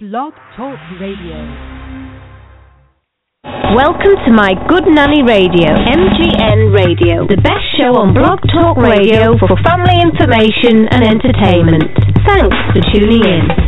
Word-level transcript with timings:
Blog 0.00 0.32
Talk 0.54 0.78
Radio. 1.00 1.34
Welcome 3.74 4.14
to 4.26 4.30
my 4.30 4.54
Good 4.68 4.86
Nanny 4.86 5.24
Radio, 5.26 5.74
MGN 5.74 6.72
Radio, 6.72 7.26
the 7.26 7.34
best 7.42 7.66
show 7.74 7.98
on 7.98 8.14
Blog 8.14 8.38
Talk 8.54 8.76
Radio 8.76 9.34
for 9.42 9.50
family 9.66 9.98
information 9.98 10.86
and 10.94 11.02
entertainment. 11.02 11.82
Thanks 12.30 12.56
for 12.70 12.80
tuning 12.94 13.26
in. 13.26 13.67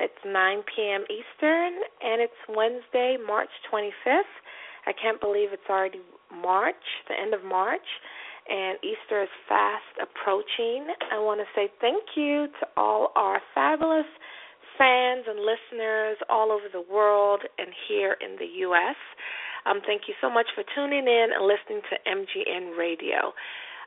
It's 0.00 0.22
9 0.24 0.62
p.m. 0.74 1.04
Eastern, 1.10 1.72
and 2.02 2.22
it's 2.22 2.40
Wednesday, 2.48 3.16
March 3.24 3.50
25th. 3.72 4.34
I 4.86 4.92
can't 4.92 5.20
believe 5.20 5.52
it's 5.52 5.68
already 5.68 6.00
March, 6.30 6.82
the 7.08 7.14
end 7.20 7.34
of 7.34 7.44
March, 7.44 7.84
and 8.48 8.78
Easter 8.82 9.22
is 9.22 9.28
fast 9.48 9.92
approaching. 10.00 10.88
I 11.12 11.18
want 11.18 11.40
to 11.40 11.46
say 11.54 11.70
thank 11.80 12.02
you 12.16 12.48
to 12.60 12.66
all 12.76 13.12
our 13.16 13.40
fabulous 13.54 14.08
fans 14.78 15.26
and 15.28 15.40
listeners 15.40 16.16
all 16.30 16.52
over 16.52 16.70
the 16.72 16.84
world 16.90 17.42
and 17.58 17.68
here 17.88 18.16
in 18.24 18.36
the 18.38 18.48
U.S. 18.70 18.96
Um, 19.66 19.80
thank 19.86 20.02
you 20.08 20.14
so 20.20 20.30
much 20.30 20.46
for 20.54 20.64
tuning 20.74 21.04
in 21.04 21.26
and 21.34 21.44
listening 21.44 21.82
to 21.90 21.96
MGN 22.08 22.78
Radio. 22.78 23.34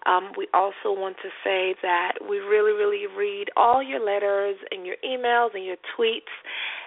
Um, 0.05 0.31
we 0.37 0.47
also 0.53 0.97
want 0.97 1.17
to 1.17 1.29
say 1.43 1.75
that 1.81 2.13
we 2.27 2.37
really, 2.37 2.73
really 2.73 3.05
read 3.15 3.49
all 3.55 3.83
your 3.83 4.03
letters 4.03 4.55
and 4.71 4.85
your 4.85 4.95
emails 5.05 5.53
and 5.53 5.65
your 5.65 5.77
tweets, 5.97 6.33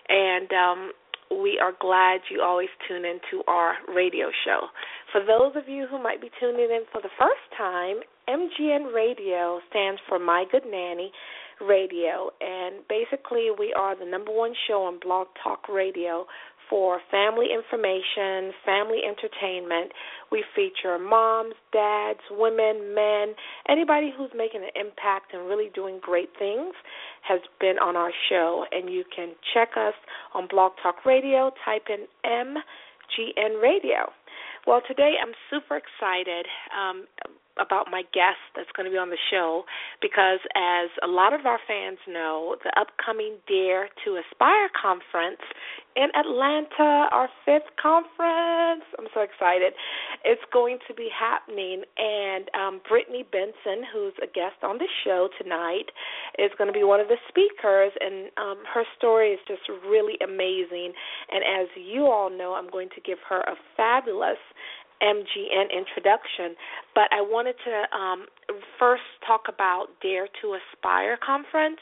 and 0.08 0.50
um, 0.52 0.92
we 1.30 1.58
are 1.62 1.72
glad 1.80 2.20
you 2.30 2.42
always 2.42 2.68
tune 2.88 3.04
into 3.04 3.42
our 3.46 3.74
radio 3.94 4.26
show. 4.44 4.66
For 5.12 5.20
those 5.20 5.54
of 5.56 5.68
you 5.68 5.86
who 5.90 6.02
might 6.02 6.20
be 6.20 6.30
tuning 6.40 6.70
in 6.70 6.82
for 6.92 7.00
the 7.00 7.08
first 7.18 7.46
time, 7.56 7.96
MGN 8.28 8.94
Radio 8.94 9.60
stands 9.70 10.00
for 10.08 10.18
My 10.18 10.44
Good 10.50 10.64
Nanny 10.68 11.12
Radio, 11.60 12.30
and 12.40 12.76
basically 12.88 13.48
we 13.56 13.72
are 13.78 13.98
the 13.98 14.10
number 14.10 14.32
one 14.32 14.52
show 14.66 14.84
on 14.84 14.98
Blog 15.00 15.28
Talk 15.42 15.68
Radio 15.68 16.26
for 16.68 17.00
family 17.10 17.48
information, 17.52 18.52
family 18.64 19.00
entertainment. 19.06 19.92
We 20.30 20.44
feature 20.54 20.98
moms, 20.98 21.54
dads, 21.72 22.20
women, 22.30 22.94
men, 22.94 23.34
anybody 23.68 24.12
who's 24.16 24.30
making 24.36 24.62
an 24.62 24.70
impact 24.74 25.32
and 25.32 25.46
really 25.46 25.70
doing 25.74 25.98
great 26.00 26.30
things 26.38 26.74
has 27.22 27.40
been 27.60 27.78
on 27.78 27.96
our 27.96 28.10
show. 28.28 28.64
And 28.72 28.90
you 28.90 29.04
can 29.14 29.34
check 29.52 29.70
us 29.76 29.94
on 30.34 30.48
Blog 30.48 30.72
Talk 30.82 31.04
Radio, 31.04 31.50
type 31.64 31.86
in 31.88 32.06
MGN 32.24 33.62
Radio. 33.62 34.10
Well, 34.66 34.80
today 34.88 35.14
I'm 35.22 35.34
super 35.50 35.76
excited. 35.76 36.46
Um, 36.72 37.06
about 37.60 37.86
my 37.90 38.02
guest 38.12 38.40
that's 38.56 38.70
going 38.76 38.84
to 38.84 38.90
be 38.90 38.98
on 38.98 39.10
the 39.10 39.20
show 39.30 39.64
because, 40.00 40.40
as 40.56 40.90
a 41.02 41.06
lot 41.06 41.32
of 41.32 41.46
our 41.46 41.58
fans 41.66 41.98
know, 42.08 42.56
the 42.64 42.72
upcoming 42.78 43.36
Dare 43.46 43.88
to 44.04 44.18
Aspire 44.18 44.68
conference 44.74 45.42
in 45.96 46.10
Atlanta, 46.18 47.06
our 47.14 47.28
fifth 47.44 47.70
conference. 47.80 48.82
I'm 48.98 49.06
so 49.14 49.22
excited. 49.22 49.72
It's 50.24 50.42
going 50.52 50.78
to 50.88 50.94
be 50.94 51.08
happening, 51.08 51.82
and 51.96 52.50
um, 52.54 52.80
Brittany 52.88 53.24
Benson, 53.30 53.86
who's 53.92 54.14
a 54.22 54.26
guest 54.26 54.58
on 54.62 54.78
the 54.78 54.90
show 55.04 55.28
tonight, 55.40 55.94
is 56.38 56.50
going 56.58 56.66
to 56.66 56.74
be 56.74 56.82
one 56.82 56.98
of 56.98 57.06
the 57.06 57.18
speakers, 57.28 57.92
and 58.00 58.30
um, 58.36 58.58
her 58.66 58.82
story 58.98 59.30
is 59.30 59.40
just 59.46 59.62
really 59.86 60.18
amazing. 60.22 60.92
And 61.30 61.44
as 61.46 61.68
you 61.78 62.06
all 62.06 62.30
know, 62.30 62.54
I'm 62.54 62.70
going 62.70 62.88
to 62.94 63.00
give 63.00 63.18
her 63.28 63.40
a 63.42 63.54
fabulous 63.76 64.42
MGN 65.02 65.70
introduction, 65.70 66.56
but 66.94 67.08
I 67.12 67.20
wanted 67.20 67.56
to 67.64 67.96
um, 67.96 68.26
first 68.78 69.02
talk 69.26 69.42
about 69.48 69.88
Dare 70.02 70.28
to 70.42 70.56
Aspire 70.56 71.18
conference. 71.24 71.80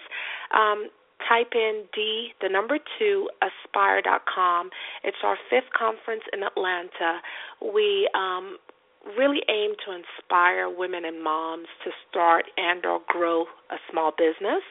Um, 0.54 0.88
type 1.28 1.52
in 1.54 1.84
D, 1.94 2.32
the 2.40 2.48
number 2.48 2.78
two, 2.98 3.28
aspire.com. 3.40 4.70
It's 5.04 5.16
our 5.22 5.36
fifth 5.50 5.70
conference 5.76 6.22
in 6.32 6.42
Atlanta. 6.42 7.20
We 7.62 8.08
um, 8.14 8.58
really 9.18 9.42
aim 9.48 9.74
to 9.86 9.92
inspire 9.92 10.70
women 10.70 11.04
and 11.04 11.22
moms 11.22 11.66
to 11.84 11.90
start 12.08 12.44
and 12.56 12.84
or 12.86 13.00
grow 13.08 13.42
a 13.70 13.76
small 13.90 14.12
business 14.16 14.62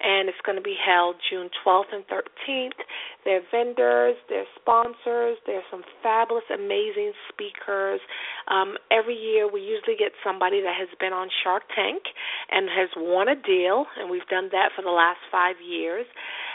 and 0.00 0.28
it's 0.28 0.40
going 0.44 0.56
to 0.56 0.62
be 0.62 0.76
held 0.78 1.16
June 1.30 1.50
12th 1.64 1.92
and 1.92 2.04
13th. 2.06 2.78
There 3.24 3.38
are 3.38 3.46
vendors, 3.50 4.16
there 4.28 4.42
are 4.42 4.52
sponsors, 4.60 5.38
there's 5.46 5.64
some 5.70 5.82
fabulous 6.02 6.44
amazing 6.52 7.12
speakers. 7.28 8.00
Um, 8.48 8.76
every 8.90 9.16
year 9.16 9.50
we 9.50 9.60
usually 9.60 9.96
get 9.98 10.12
somebody 10.22 10.62
that 10.62 10.74
has 10.78 10.88
been 11.00 11.12
on 11.12 11.28
Shark 11.42 11.62
Tank 11.74 12.02
and 12.50 12.68
has 12.70 12.88
won 12.96 13.28
a 13.28 13.36
deal 13.36 13.86
and 13.98 14.10
we've 14.10 14.26
done 14.26 14.48
that 14.52 14.70
for 14.74 14.82
the 14.82 14.94
last 14.94 15.20
5 15.30 15.56
years. 15.62 16.06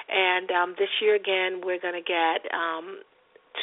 And 0.09 0.51
um, 0.51 0.75
this 0.77 0.89
year 1.01 1.15
again 1.15 1.61
we're 1.63 1.79
going 1.79 1.99
to 1.99 2.05
get 2.05 2.47
um, 2.53 2.99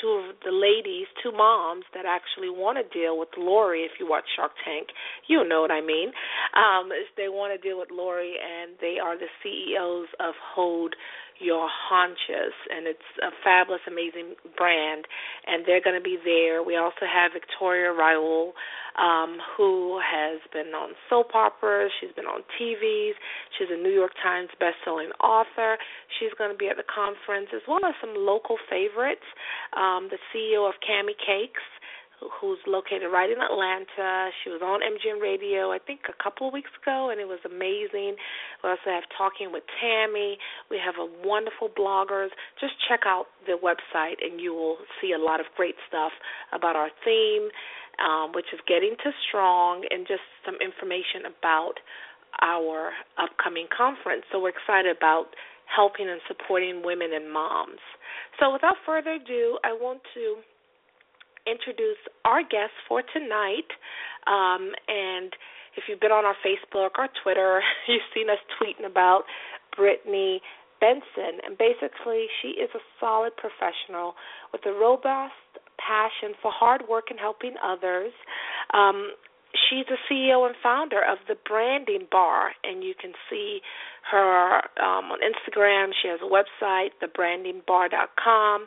two 0.01 0.29
of 0.29 0.37
the 0.45 0.53
ladies, 0.53 1.07
two 1.23 1.33
moms 1.33 1.85
that 1.95 2.05
actually 2.07 2.51
want 2.51 2.79
to 2.79 2.87
deal 2.99 3.19
with 3.19 3.29
Lori. 3.37 3.83
If 3.83 3.93
you 3.99 4.09
watch 4.09 4.25
Shark 4.37 4.53
Tank, 4.65 4.89
you 5.27 5.47
know 5.47 5.61
what 5.61 5.71
I 5.71 5.81
mean. 5.81 6.13
Um, 6.55 6.91
they 7.17 7.29
want 7.29 7.53
to 7.55 7.61
deal 7.61 7.79
with 7.79 7.91
Lori, 7.91 8.35
and 8.39 8.73
they 8.81 8.97
are 9.03 9.17
the 9.17 9.31
CEOs 9.43 10.09
of 10.21 10.35
Hold 10.55 10.95
Your 11.41 11.69
Haunches, 11.69 12.55
and 12.69 12.87
it's 12.87 13.09
a 13.23 13.33
fabulous, 13.43 13.81
amazing 13.89 14.37
brand. 14.57 15.07
And 15.47 15.65
they're 15.67 15.83
going 15.83 15.97
to 15.97 16.05
be 16.05 16.19
there. 16.23 16.63
We 16.63 16.77
also 16.77 17.09
have 17.09 17.33
Victoria 17.33 17.93
Rowell 17.93 18.53
um, 18.99 19.39
who 19.57 20.01
has 20.03 20.41
been 20.53 20.75
on 20.75 20.93
soap 21.09 21.35
operas. 21.35 21.91
She's 22.01 22.13
been 22.13 22.27
on 22.27 22.43
TVs. 22.59 23.17
She's 23.57 23.69
a 23.71 23.81
New 23.81 23.93
York 23.93 24.13
Times 24.23 24.49
best-selling 24.59 25.11
author. 25.23 25.79
She's 26.19 26.33
going 26.37 26.51
to 26.51 26.59
be 26.59 26.69
at 26.69 26.77
the 26.77 26.89
conference, 26.89 27.49
as 27.55 27.63
well 27.69 27.85
as 27.87 27.95
some 28.01 28.15
local 28.17 28.57
favorites. 28.69 29.27
Um, 29.77 30.09
the 30.11 30.19
CEO 30.31 30.69
of 30.69 30.75
Cami 30.83 31.15
Cakes, 31.17 31.65
who's 32.41 32.59
located 32.67 33.09
right 33.13 33.31
in 33.31 33.41
Atlanta. 33.41 34.31
She 34.45 34.51
was 34.51 34.61
on 34.61 34.81
MGN 34.81 35.21
Radio, 35.21 35.73
I 35.73 35.79
think, 35.79 36.01
a 36.09 36.23
couple 36.23 36.49
of 36.49 36.53
weeks 36.53 36.71
ago, 36.83 37.11
and 37.11 37.21
it 37.21 37.27
was 37.27 37.41
amazing. 37.45 38.17
We 38.63 38.71
also 38.71 38.93
have 38.93 39.05
Talking 39.17 39.53
with 39.53 39.65
Tammy. 39.81 40.37
We 40.71 40.79
have 40.79 40.97
a 41.01 41.09
wonderful 41.27 41.69
bloggers. 41.69 42.29
Just 42.61 42.75
check 42.89 43.01
out 43.07 43.27
the 43.47 43.57
website, 43.57 44.21
and 44.21 44.41
you 44.41 44.53
will 44.53 44.79
see 45.01 45.13
a 45.13 45.19
lot 45.19 45.41
of 45.41 45.47
great 45.57 45.77
stuff 45.89 46.13
about 46.53 46.77
our 46.77 46.91
theme 47.05 47.49
um, 48.01 48.33
which 48.33 48.49
is 48.53 48.61
getting 48.67 48.97
to 49.05 49.11
strong, 49.29 49.85
and 49.91 50.07
just 50.07 50.25
some 50.45 50.57
information 50.61 51.29
about 51.29 51.77
our 52.41 52.93
upcoming 53.21 53.69
conference. 53.69 54.25
So 54.33 54.41
we're 54.41 54.57
excited 54.57 54.97
about 54.97 55.37
helping 55.69 56.09
and 56.09 56.21
supporting 56.27 56.83
women 56.83 57.13
and 57.13 57.31
moms. 57.31 57.83
So 58.41 58.53
without 58.53 58.77
further 58.87 59.21
ado, 59.21 59.59
I 59.63 59.73
want 59.73 60.01
to 60.15 60.41
introduce 61.47 62.01
our 62.25 62.43
guest 62.43 62.75
for 62.89 63.03
tonight. 63.13 63.69
Um, 64.27 64.73
and 64.89 65.33
if 65.77 65.85
you've 65.89 66.01
been 66.01 66.13
on 66.13 66.25
our 66.25 66.37
Facebook 66.45 66.99
or 66.99 67.09
Twitter, 67.23 67.61
you've 67.89 68.07
seen 68.15 68.29
us 68.31 68.39
tweeting 68.61 68.87
about 68.87 69.25
Brittany 69.77 70.41
Benson. 70.81 71.41
And 71.45 71.57
basically, 71.57 72.27
she 72.41 72.49
is 72.61 72.71
a 72.75 72.83
solid 72.99 73.33
professional 73.37 74.15
with 74.53 74.65
a 74.67 74.73
robust 74.73 75.35
passion 75.79 76.35
for 76.43 76.51
hard 76.53 76.83
work 76.89 77.07
and 77.11 77.19
helping 77.19 77.55
others. 77.63 78.13
Um, 78.75 79.13
she's 79.53 79.87
the 79.87 79.97
CEO 80.11 80.47
and 80.47 80.55
founder 80.63 81.01
of 81.01 81.19
the 81.29 81.37
Branding 81.49 82.07
Bar, 82.11 82.53
and 82.65 82.85
you 82.85 82.95
can 83.01 83.13
see 83.29 83.61
her 84.11 84.57
um, 84.81 85.11
on 85.13 85.19
Instagram. 85.21 85.91
She 86.01 86.09
has 86.09 86.21
a 86.23 86.29
website, 86.29 86.91
thebrandingbar.com, 87.03 88.67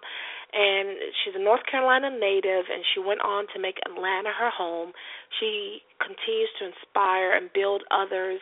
and 0.53 0.97
she's 1.23 1.33
a 1.35 1.43
North 1.43 1.65
Carolina 1.69 2.09
native, 2.13 2.69
and 2.69 2.85
she 2.93 3.01
went 3.01 3.21
on 3.21 3.47
to 3.53 3.59
make 3.59 3.77
Atlanta 3.85 4.29
her 4.29 4.51
home. 4.53 4.93
She 5.39 5.81
continues 5.97 6.49
to 6.59 6.69
inspire 6.69 7.33
and 7.33 7.49
build 7.53 7.81
others 7.89 8.39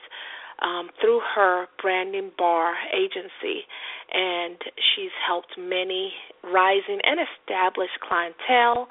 um, 0.62 0.90
through 1.00 1.22
her 1.36 1.66
branding 1.82 2.32
bar 2.38 2.76
agency, 2.94 3.64
and 4.12 4.60
she's 4.78 5.16
helped 5.26 5.56
many 5.58 6.12
rising 6.44 7.00
and 7.04 7.20
established 7.24 7.98
clientele 8.04 8.88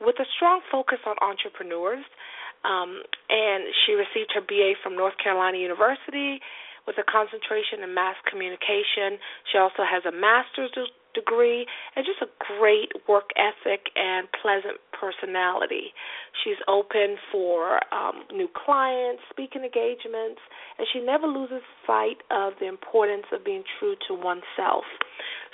with 0.00 0.16
a 0.18 0.26
strong 0.36 0.60
focus 0.70 0.98
on 1.06 1.14
entrepreneurs. 1.20 2.04
Um, 2.64 3.02
and 3.28 3.74
she 3.84 3.92
received 3.98 4.30
her 4.34 4.40
BA 4.40 4.78
from 4.82 4.94
North 4.94 5.18
Carolina 5.22 5.58
University 5.58 6.38
with 6.86 6.94
a 6.98 7.06
concentration 7.06 7.82
in 7.82 7.94
mass 7.94 8.14
communication. 8.30 9.18
She 9.50 9.58
also 9.58 9.82
has 9.82 10.02
a 10.06 10.14
master's 10.14 10.70
degree 11.14 11.66
and 11.96 12.04
just 12.04 12.20
a 12.22 12.30
great 12.58 12.92
work 13.08 13.30
ethic 13.36 13.90
and 13.96 14.28
pleasant 14.40 14.78
personality. 14.92 15.92
She's 16.44 16.58
open 16.68 17.16
for 17.30 17.80
um, 17.92 18.24
new 18.32 18.48
clients, 18.52 19.22
speaking 19.30 19.62
engagements, 19.62 20.40
and 20.78 20.86
she 20.92 21.00
never 21.00 21.26
loses 21.26 21.62
sight 21.86 22.22
of 22.30 22.54
the 22.60 22.68
importance 22.68 23.26
of 23.32 23.44
being 23.44 23.64
true 23.78 23.94
to 24.08 24.14
oneself. 24.14 24.84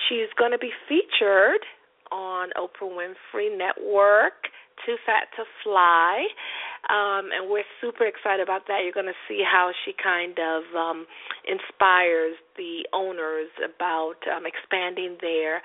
She's 0.09 0.29
going 0.39 0.53
to 0.53 0.59
be 0.59 0.73
featured 0.89 1.65
on 2.11 2.51
Oprah 2.57 2.89
Winfrey 2.89 3.57
Network 3.57 4.49
2 4.87 4.97
Fat 5.05 5.29
2 5.37 5.43
Fly. 5.65 6.27
Um, 6.89 7.29
and 7.29 7.51
we're 7.51 7.69
super 7.81 8.07
excited 8.07 8.41
about 8.41 8.67
that. 8.69 8.81
You're 8.83 8.97
going 8.97 9.13
to 9.13 9.23
see 9.29 9.45
how 9.45 9.73
she 9.85 9.93
kind 9.93 10.39
of 10.41 10.63
um, 10.75 11.07
inspires 11.45 12.37
the 12.57 12.89
owners 12.93 13.53
about 13.61 14.17
um, 14.25 14.45
expanding 14.49 15.19
their 15.21 15.61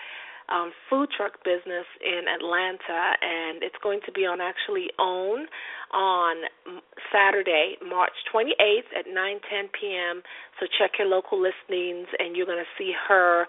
um, 0.50 0.72
food 0.90 1.08
truck 1.16 1.40
business 1.44 1.88
in 2.04 2.28
Atlanta, 2.28 3.16
and 3.22 3.64
it's 3.64 3.80
going 3.82 4.02
to 4.06 4.12
be 4.12 4.26
on 4.26 4.42
actually 4.42 4.92
OWN 5.00 5.48
on 5.94 6.36
Saturday, 7.14 7.76
March 7.80 8.12
28th 8.34 8.92
at 8.98 9.06
9:10 9.08 9.72
p.m. 9.80 10.22
So 10.60 10.68
check 10.78 11.00
your 11.00 11.08
local 11.08 11.40
listings, 11.40 12.08
and 12.20 12.36
you're 12.36 12.46
going 12.46 12.64
to 12.64 12.74
see 12.78 12.92
her, 13.08 13.48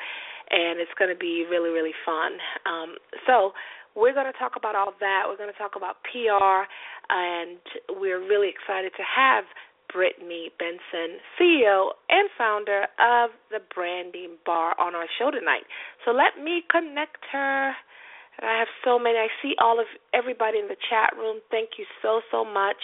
and 0.50 0.78
it's 0.78 0.94
going 0.98 1.10
to 1.10 1.18
be 1.18 1.44
really 1.50 1.70
really 1.70 1.94
fun. 2.06 2.38
Um, 2.66 2.94
so 3.26 3.52
we're 3.94 4.14
going 4.14 4.30
to 4.30 4.38
talk 4.38 4.52
about 4.56 4.74
all 4.74 4.92
that. 5.00 5.22
We're 5.28 5.36
going 5.36 5.52
to 5.52 5.58
talk 5.58 5.72
about 5.76 6.02
PR, 6.10 6.66
and 7.10 7.58
we're 8.00 8.20
really 8.20 8.50
excited 8.50 8.92
to 8.96 9.04
have 9.06 9.44
Brittany 9.92 10.50
Benson, 10.58 11.22
CEO 11.38 11.94
and 12.10 12.28
founder 12.36 12.90
of 12.98 13.30
the 13.50 13.62
Branding 13.74 14.36
Bar, 14.44 14.74
on 14.78 14.94
our 14.94 15.06
show 15.18 15.30
tonight. 15.30 15.62
So 16.04 16.10
let 16.10 16.42
me 16.42 16.62
connect 16.68 17.22
her. 17.32 17.72
I 18.42 18.58
have 18.58 18.68
so 18.84 18.98
many. 18.98 19.16
I 19.18 19.28
see 19.40 19.54
all 19.62 19.78
of 19.78 19.86
everybody 20.12 20.58
in 20.58 20.66
the 20.66 20.76
chat 20.90 21.14
room. 21.16 21.38
Thank 21.50 21.78
you 21.78 21.86
so 22.02 22.20
so 22.32 22.44
much. 22.44 22.82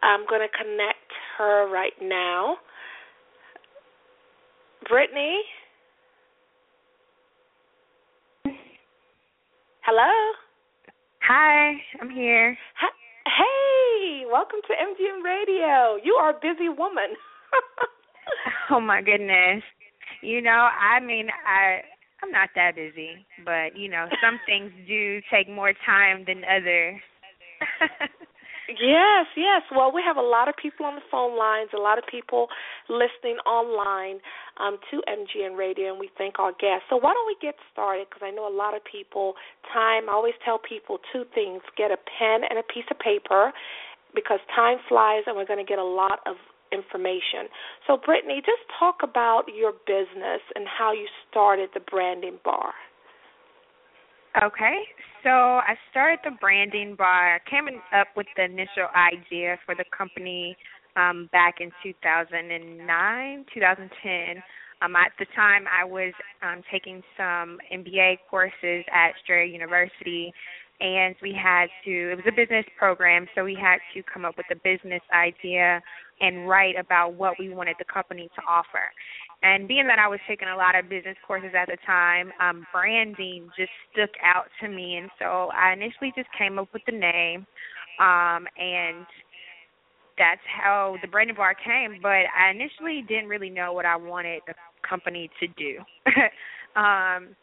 I'm 0.00 0.24
going 0.26 0.40
to 0.40 0.48
connect 0.48 1.12
her 1.36 1.70
right 1.70 1.92
now. 2.00 2.56
Brittany. 4.88 5.42
Hello. 9.90 10.36
Hi, 11.22 11.72
I'm 11.98 12.10
here. 12.10 12.58
Hi. 12.76 12.88
Hey, 13.24 14.24
welcome 14.30 14.60
to 14.68 14.74
MGN 14.76 15.24
Radio. 15.24 15.96
You 16.04 16.12
are 16.20 16.28
a 16.28 16.34
busy 16.34 16.68
woman. 16.68 17.16
oh 18.70 18.80
my 18.80 19.00
goodness. 19.00 19.62
You 20.20 20.42
know, 20.42 20.68
I 20.76 21.00
mean, 21.00 21.28
I 21.30 21.80
I'm 22.22 22.30
not 22.30 22.50
that 22.54 22.74
busy, 22.74 23.24
but 23.46 23.78
you 23.78 23.88
know, 23.88 24.08
some 24.22 24.38
things 24.46 24.72
do 24.86 25.22
take 25.32 25.48
more 25.48 25.72
time 25.86 26.22
than 26.26 26.42
others. 26.44 27.00
Yes, 28.68 29.26
yes. 29.34 29.62
Well, 29.74 29.90
we 29.92 30.02
have 30.04 30.18
a 30.18 30.22
lot 30.22 30.48
of 30.48 30.54
people 30.60 30.84
on 30.84 30.94
the 30.94 31.06
phone 31.10 31.38
lines, 31.38 31.70
a 31.74 31.80
lot 31.80 31.96
of 31.96 32.04
people 32.04 32.48
listening 32.88 33.40
online 33.48 34.20
um, 34.60 34.76
to 34.90 35.00
MGN 35.08 35.56
Radio, 35.56 35.90
and 35.90 35.98
we 35.98 36.10
thank 36.18 36.38
our 36.38 36.52
guests. 36.52 36.84
So 36.90 36.96
why 36.96 37.14
don't 37.14 37.26
we 37.26 37.36
get 37.40 37.56
started? 37.72 38.08
Because 38.10 38.22
I 38.22 38.30
know 38.30 38.44
a 38.46 38.52
lot 38.54 38.76
of 38.76 38.82
people. 38.84 39.34
Time. 39.72 40.08
I 40.08 40.12
always 40.12 40.36
tell 40.44 40.58
people 40.60 40.98
two 41.12 41.24
things: 41.34 41.62
get 41.76 41.90
a 41.90 41.96
pen 41.96 42.44
and 42.48 42.58
a 42.58 42.62
piece 42.62 42.84
of 42.90 42.98
paper, 42.98 43.52
because 44.14 44.40
time 44.54 44.78
flies, 44.88 45.24
and 45.26 45.34
we're 45.36 45.48
going 45.48 45.64
to 45.64 45.68
get 45.68 45.78
a 45.78 45.84
lot 45.84 46.20
of 46.26 46.36
information. 46.72 47.48
So, 47.86 47.96
Brittany, 47.96 48.42
just 48.44 48.60
talk 48.78 49.00
about 49.02 49.44
your 49.48 49.72
business 49.86 50.44
and 50.54 50.66
how 50.68 50.92
you 50.92 51.06
started 51.30 51.70
the 51.72 51.80
branding 51.80 52.38
bar. 52.44 52.72
Okay, 54.36 54.76
so 55.24 55.30
I 55.30 55.74
started 55.90 56.20
the 56.22 56.36
branding 56.38 56.94
bar, 56.96 57.40
came 57.50 57.66
up 57.98 58.08
with 58.14 58.26
the 58.36 58.44
initial 58.44 58.86
idea 58.94 59.56
for 59.64 59.74
the 59.74 59.84
company 59.96 60.56
um, 60.96 61.28
back 61.32 61.56
in 61.60 61.72
2009, 61.82 63.44
2010. 63.52 64.42
Um, 64.80 64.94
at 64.94 65.12
the 65.18 65.26
time, 65.34 65.64
I 65.66 65.82
was 65.82 66.12
um, 66.42 66.62
taking 66.70 67.02
some 67.16 67.58
MBA 67.72 68.18
courses 68.30 68.84
at 68.92 69.12
Strayer 69.24 69.44
University, 69.44 70.32
and 70.80 71.16
we 71.20 71.32
had 71.34 71.66
to, 71.84 72.12
it 72.12 72.16
was 72.16 72.26
a 72.28 72.36
business 72.36 72.66
program, 72.78 73.26
so 73.34 73.42
we 73.42 73.58
had 73.60 73.78
to 73.94 74.02
come 74.12 74.24
up 74.24 74.36
with 74.36 74.46
a 74.52 74.56
business 74.62 75.02
idea 75.12 75.80
and 76.20 76.48
write 76.48 76.74
about 76.78 77.14
what 77.14 77.34
we 77.38 77.48
wanted 77.48 77.76
the 77.78 77.84
company 77.92 78.28
to 78.36 78.42
offer. 78.48 78.92
And 79.42 79.68
being 79.68 79.86
that 79.86 80.00
I 80.00 80.08
was 80.08 80.18
taking 80.26 80.48
a 80.48 80.56
lot 80.56 80.74
of 80.74 80.88
business 80.88 81.16
courses 81.26 81.50
at 81.56 81.68
the 81.68 81.76
time, 81.86 82.32
um, 82.40 82.66
branding 82.72 83.48
just 83.56 83.70
stuck 83.92 84.10
out 84.24 84.46
to 84.60 84.68
me. 84.68 84.96
And 84.96 85.10
so 85.18 85.50
I 85.54 85.72
initially 85.72 86.12
just 86.16 86.28
came 86.36 86.58
up 86.58 86.68
with 86.72 86.82
the 86.86 86.92
name, 86.92 87.46
um, 88.00 88.46
and 88.58 89.06
that's 90.18 90.42
how 90.44 90.96
the 91.02 91.08
branding 91.08 91.36
bar 91.36 91.54
came. 91.54 92.00
But 92.02 92.26
I 92.34 92.50
initially 92.50 93.04
didn't 93.08 93.28
really 93.28 93.50
know 93.50 93.72
what 93.72 93.86
I 93.86 93.94
wanted 93.94 94.42
the 94.48 94.54
company 94.88 95.30
to 95.38 95.46
do. 95.46 95.78
um, 96.74 97.36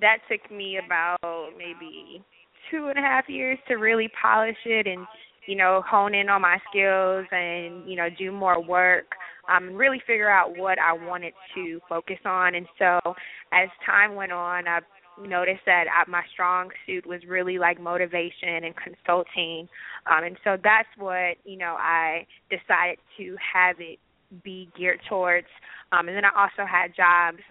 that 0.00 0.18
took 0.28 0.50
me 0.50 0.78
about 0.84 1.52
maybe 1.56 2.24
two 2.70 2.88
and 2.88 2.98
a 2.98 3.02
half 3.02 3.28
years 3.28 3.58
to 3.68 3.74
really 3.76 4.10
polish 4.20 4.56
it 4.64 4.86
and 4.86 5.06
you 5.46 5.56
know 5.56 5.82
hone 5.88 6.14
in 6.14 6.28
on 6.28 6.42
my 6.42 6.58
skills 6.70 7.26
and 7.30 7.88
you 7.88 7.96
know 7.96 8.08
do 8.18 8.32
more 8.32 8.62
work 8.62 9.06
um, 9.48 9.68
and 9.68 9.78
really 9.78 10.00
figure 10.06 10.30
out 10.30 10.56
what 10.56 10.78
I 10.78 10.92
wanted 10.92 11.34
to 11.54 11.80
focus 11.88 12.18
on. 12.24 12.54
And 12.54 12.66
so 12.78 13.14
as 13.52 13.68
time 13.84 14.14
went 14.14 14.32
on, 14.32 14.66
I 14.66 14.80
noticed 15.20 15.62
that 15.66 15.84
I, 15.88 16.08
my 16.10 16.22
strong 16.32 16.70
suit 16.86 17.06
was 17.06 17.20
really 17.26 17.58
like 17.58 17.80
motivation 17.80 18.64
and 18.64 18.74
consulting. 18.76 19.68
Um, 20.10 20.24
and 20.24 20.36
so 20.44 20.56
that's 20.62 20.88
what, 20.98 21.36
you 21.44 21.56
know, 21.56 21.76
I 21.78 22.26
decided 22.50 22.98
to 23.18 23.36
have 23.54 23.76
it 23.78 23.98
be 24.42 24.68
geared 24.76 25.00
towards. 25.08 25.46
Um, 25.92 26.08
and 26.08 26.16
then 26.16 26.24
I 26.24 26.30
also 26.36 26.68
had 26.68 26.94
jobs 26.96 27.42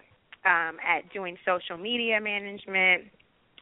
um, 0.44 0.76
at 0.86 1.10
doing 1.12 1.36
social 1.44 1.76
media 1.76 2.20
management, 2.20 3.04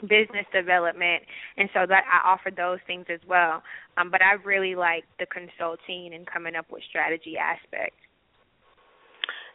business 0.02 0.46
development, 0.52 1.22
and 1.56 1.68
so 1.72 1.86
that 1.86 2.04
I 2.10 2.28
offer 2.28 2.50
those 2.50 2.78
things 2.86 3.06
as 3.12 3.20
well. 3.28 3.62
Um, 3.96 4.10
but 4.10 4.20
I 4.22 4.34
really 4.44 4.74
like 4.74 5.04
the 5.18 5.26
consulting 5.26 6.12
and 6.14 6.26
coming 6.26 6.56
up 6.56 6.66
with 6.70 6.82
strategy 6.88 7.36
aspect. 7.38 7.94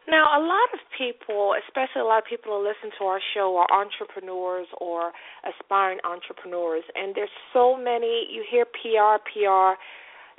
Now, 0.09 0.25
a 0.33 0.41
lot 0.41 0.73
of 0.73 0.79
people, 0.97 1.53
especially 1.67 2.01
a 2.01 2.05
lot 2.05 2.17
of 2.17 2.25
people 2.25 2.57
who 2.57 2.65
listen 2.65 2.89
to 2.97 3.05
our 3.05 3.21
show, 3.35 3.57
are 3.57 3.69
entrepreneurs 3.69 4.65
or 4.81 5.11
aspiring 5.45 5.99
entrepreneurs, 6.03 6.83
and 6.95 7.13
there's 7.13 7.29
so 7.53 7.77
many. 7.77 8.25
You 8.31 8.43
hear 8.49 8.65
PR, 8.65 9.21
PR, 9.21 9.77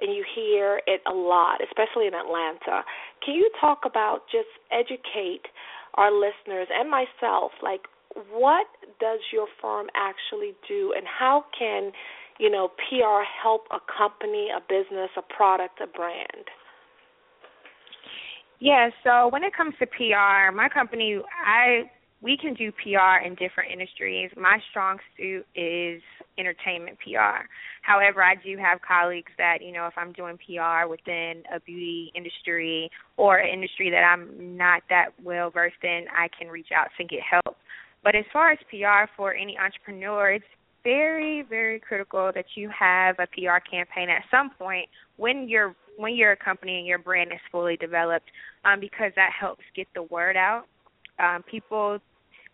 and 0.00 0.10
you 0.16 0.24
hear 0.34 0.80
it 0.88 1.02
a 1.06 1.14
lot, 1.14 1.60
especially 1.62 2.08
in 2.08 2.14
Atlanta. 2.14 2.82
Can 3.24 3.34
you 3.34 3.50
talk 3.60 3.82
about 3.84 4.22
just 4.32 4.50
educate 4.72 5.46
our 5.94 6.10
listeners 6.10 6.66
and 6.72 6.90
myself, 6.90 7.52
like 7.62 7.86
what 8.32 8.66
does 8.98 9.20
your 9.32 9.46
firm 9.60 9.86
actually 9.94 10.54
do, 10.68 10.94
and 10.96 11.06
how 11.06 11.44
can 11.56 11.92
you 12.38 12.50
know 12.50 12.68
PR 12.68 13.22
help 13.42 13.62
a 13.70 13.78
company, 13.98 14.48
a 14.54 14.60
business, 14.60 15.10
a 15.16 15.22
product, 15.22 15.80
a 15.82 15.86
brand? 15.86 16.46
Yeah, 18.58 18.90
so 19.02 19.28
when 19.28 19.42
it 19.42 19.54
comes 19.56 19.74
to 19.78 19.86
PR, 19.86 20.54
my 20.54 20.68
company, 20.68 21.18
I 21.44 21.90
we 22.22 22.36
can 22.36 22.54
do 22.54 22.70
PR 22.72 23.24
in 23.24 23.34
different 23.34 23.72
industries. 23.72 24.30
My 24.36 24.58
strong 24.70 24.98
suit 25.16 25.46
is 25.54 26.02
entertainment 26.38 26.98
PR. 26.98 27.48
However, 27.82 28.22
I 28.22 28.34
do 28.34 28.58
have 28.58 28.80
colleagues 28.86 29.32
that, 29.38 29.58
you 29.62 29.72
know, 29.72 29.86
if 29.86 29.94
I'm 29.96 30.12
doing 30.12 30.36
PR 30.36 30.86
within 30.86 31.42
a 31.54 31.60
beauty 31.60 32.12
industry 32.14 32.90
or 33.16 33.38
an 33.38 33.48
industry 33.48 33.90
that 33.90 34.04
I'm 34.04 34.56
not 34.56 34.82
that 34.90 35.10
well 35.22 35.50
versed 35.50 35.82
in, 35.82 36.04
I 36.14 36.28
can 36.38 36.48
reach 36.48 36.68
out 36.76 36.88
to 36.98 37.04
get 37.04 37.20
help. 37.22 37.56
But 38.02 38.14
as 38.14 38.24
far 38.32 38.52
as 38.52 38.58
PR 38.70 39.10
for 39.16 39.34
any 39.34 39.58
entrepreneur, 39.58 40.32
it's 40.32 40.44
very, 40.82 41.42
very 41.42 41.78
critical 41.78 42.30
that 42.34 42.46
you 42.54 42.70
have 42.70 43.16
a 43.18 43.26
PR 43.26 43.58
campaign 43.70 44.08
at 44.08 44.22
some 44.30 44.50
point 44.50 44.88
when 45.16 45.48
you're 45.48 45.74
when 45.96 46.14
your 46.14 46.34
company 46.34 46.78
and 46.78 46.86
your 46.86 46.98
brand 46.98 47.30
is 47.30 47.40
fully 47.52 47.76
developed, 47.76 48.30
um, 48.64 48.80
because 48.80 49.12
that 49.16 49.30
helps 49.38 49.62
get 49.76 49.86
the 49.94 50.02
word 50.04 50.34
out. 50.34 50.64
Um, 51.18 51.42
people 51.42 51.98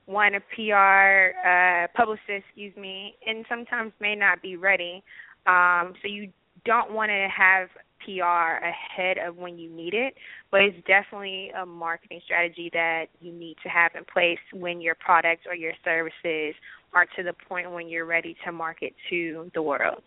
want 0.09 0.35
a 0.35 0.41
PR 0.55 1.39
uh, 1.47 1.87
publicist, 1.95 2.45
excuse 2.49 2.75
me, 2.77 3.15
and 3.25 3.45
sometimes 3.49 3.93
may 4.01 4.17
not 4.17 4.43
be 4.43 4.57
ready. 4.57 5.03
Um, 5.47 5.95
so 6.03 6.09
you 6.09 6.33
don't 6.65 6.93
want 6.93 7.11
to 7.11 7.29
have 7.35 7.69
PR 8.05 8.65
ahead 8.65 9.19
of 9.19 9.37
when 9.37 9.59
you 9.59 9.71
need 9.71 9.95
it, 9.95 10.15
but 10.51 10.61
it's 10.61 10.77
definitely 10.87 11.51
a 11.61 11.67
marketing 11.67 12.21
strategy 12.25 12.71
that 12.73 13.07
you 13.21 13.33
need 13.33 13.57
to 13.63 13.69
have 13.69 13.93
in 13.95 14.05
place 14.05 14.39
when 14.53 14.81
your 14.81 14.95
products 14.95 15.43
or 15.49 15.55
your 15.55 15.73
services 15.85 16.55
are 16.95 17.07
to 17.17 17.23
the 17.23 17.33
point 17.49 17.71
when 17.71 17.89
you're 17.89 18.07
ready 18.07 18.37
to 18.45 18.53
market 18.53 18.95
to 19.11 19.51
the 19.55 19.63
world. 19.63 20.03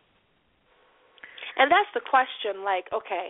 And 1.58 1.70
that's 1.70 1.90
the 1.94 2.02
question 2.02 2.64
like, 2.64 2.86
okay, 2.94 3.30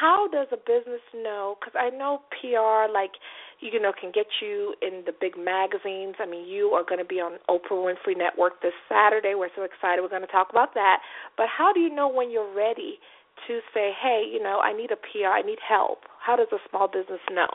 how 0.00 0.28
does 0.28 0.46
a 0.52 0.56
business 0.56 1.02
know? 1.14 1.56
Because 1.58 1.74
I 1.78 1.90
know 1.90 2.22
PR, 2.40 2.92
like, 2.92 3.12
you 3.60 3.80
know, 3.80 3.92
can 3.98 4.12
get 4.12 4.26
you 4.40 4.74
in 4.80 5.02
the 5.04 5.12
big 5.12 5.36
magazines. 5.36 6.16
I 6.18 6.26
mean, 6.26 6.48
you 6.48 6.68
are 6.68 6.84
going 6.84 7.00
to 7.00 7.04
be 7.04 7.20
on 7.20 7.38
Oprah 7.48 7.76
Winfrey 7.76 8.16
Network 8.16 8.62
this 8.62 8.72
Saturday. 8.88 9.34
We're 9.34 9.52
so 9.54 9.62
excited. 9.62 10.00
We're 10.00 10.08
going 10.08 10.24
to 10.24 10.32
talk 10.32 10.48
about 10.50 10.74
that. 10.74 11.00
But 11.36 11.46
how 11.46 11.72
do 11.72 11.80
you 11.80 11.94
know 11.94 12.08
when 12.08 12.30
you're 12.30 12.54
ready 12.54 12.98
to 13.46 13.60
say, 13.74 13.90
hey, 14.02 14.24
you 14.30 14.42
know, 14.42 14.60
I 14.60 14.72
need 14.72 14.90
a 14.90 14.96
PR, 14.96 15.28
I 15.28 15.42
need 15.42 15.58
help? 15.66 16.00
How 16.24 16.36
does 16.36 16.48
a 16.52 16.58
small 16.68 16.88
business 16.88 17.20
know? 17.30 17.48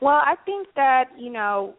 Well, 0.00 0.20
I 0.24 0.34
think 0.44 0.68
that, 0.76 1.10
you 1.18 1.30
know, 1.30 1.74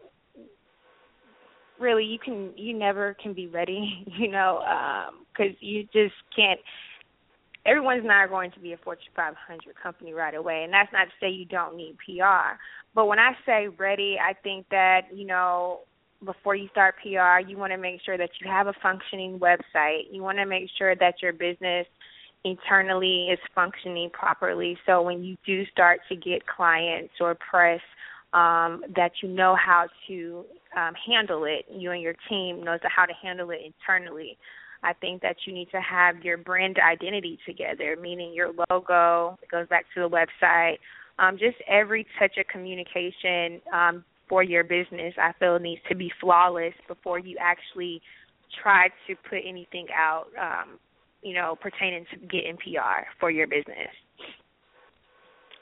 really 1.78 2.04
you 2.04 2.18
can 2.18 2.52
you 2.56 2.72
never 2.72 3.16
can 3.22 3.34
be 3.34 3.46
ready, 3.48 4.04
you 4.18 4.28
know, 4.28 4.58
um 4.60 5.26
cuz 5.36 5.54
you 5.60 5.84
just 5.92 6.14
can't 6.34 6.60
everyone's 7.66 8.04
not 8.04 8.28
going 8.28 8.50
to 8.52 8.60
be 8.60 8.72
a 8.72 8.76
Fortune 8.78 9.12
500 9.16 9.74
company 9.82 10.12
right 10.12 10.34
away, 10.34 10.64
and 10.64 10.72
that's 10.72 10.92
not 10.92 11.06
to 11.06 11.12
say 11.20 11.30
you 11.30 11.46
don't 11.46 11.76
need 11.76 11.96
PR. 11.98 12.58
But 12.94 13.06
when 13.06 13.18
I 13.18 13.32
say 13.46 13.68
ready, 13.68 14.18
I 14.20 14.34
think 14.34 14.68
that 14.70 15.02
you 15.12 15.26
know 15.26 15.80
before 16.24 16.54
you 16.54 16.68
start 16.68 16.94
PR, 17.02 17.46
you 17.46 17.56
want 17.56 17.72
to 17.72 17.78
make 17.78 18.00
sure 18.02 18.16
that 18.16 18.30
you 18.40 18.50
have 18.50 18.66
a 18.66 18.72
functioning 18.82 19.38
website. 19.38 20.04
You 20.10 20.22
want 20.22 20.38
to 20.38 20.46
make 20.46 20.70
sure 20.78 20.94
that 20.96 21.20
your 21.20 21.32
business 21.32 21.86
internally 22.44 23.28
is 23.30 23.38
functioning 23.54 24.10
properly. 24.12 24.76
So 24.86 25.02
when 25.02 25.24
you 25.24 25.36
do 25.46 25.64
start 25.66 26.00
to 26.08 26.16
get 26.16 26.46
clients 26.46 27.14
or 27.20 27.34
press, 27.34 27.80
um, 28.32 28.82
that 28.96 29.12
you 29.22 29.28
know 29.28 29.56
how 29.56 29.86
to 30.08 30.44
um, 30.76 30.92
handle 31.06 31.44
it. 31.44 31.66
You 31.70 31.92
and 31.92 32.02
your 32.02 32.16
team 32.28 32.62
knows 32.62 32.80
how 32.82 33.06
to 33.06 33.12
handle 33.22 33.50
it 33.50 33.60
internally. 33.64 34.36
I 34.82 34.92
think 34.92 35.22
that 35.22 35.36
you 35.46 35.54
need 35.54 35.70
to 35.70 35.80
have 35.80 36.22
your 36.22 36.36
brand 36.36 36.78
identity 36.78 37.38
together, 37.46 37.96
meaning 38.00 38.34
your 38.34 38.52
logo. 38.70 39.38
It 39.42 39.48
goes 39.50 39.66
back 39.68 39.86
to 39.94 40.00
the 40.00 40.08
website. 40.08 40.76
Um, 41.18 41.38
just 41.38 41.56
every 41.68 42.06
touch 42.18 42.36
of 42.38 42.46
communication 42.48 43.62
um, 43.72 44.04
for 44.28 44.42
your 44.42 44.64
business, 44.64 45.14
I 45.16 45.32
feel 45.38 45.58
needs 45.58 45.80
to 45.88 45.94
be 45.94 46.12
flawless 46.20 46.74
before 46.88 47.18
you 47.18 47.36
actually 47.40 48.02
try 48.62 48.88
to 49.06 49.14
put 49.28 49.38
anything 49.46 49.86
out, 49.96 50.26
um, 50.40 50.78
you 51.24 51.34
know, 51.34 51.56
pertaining 51.60 52.04
to 52.12 52.18
getting 52.28 52.56
PR 52.56 53.08
for 53.18 53.30
your 53.30 53.48
business. 53.48 53.90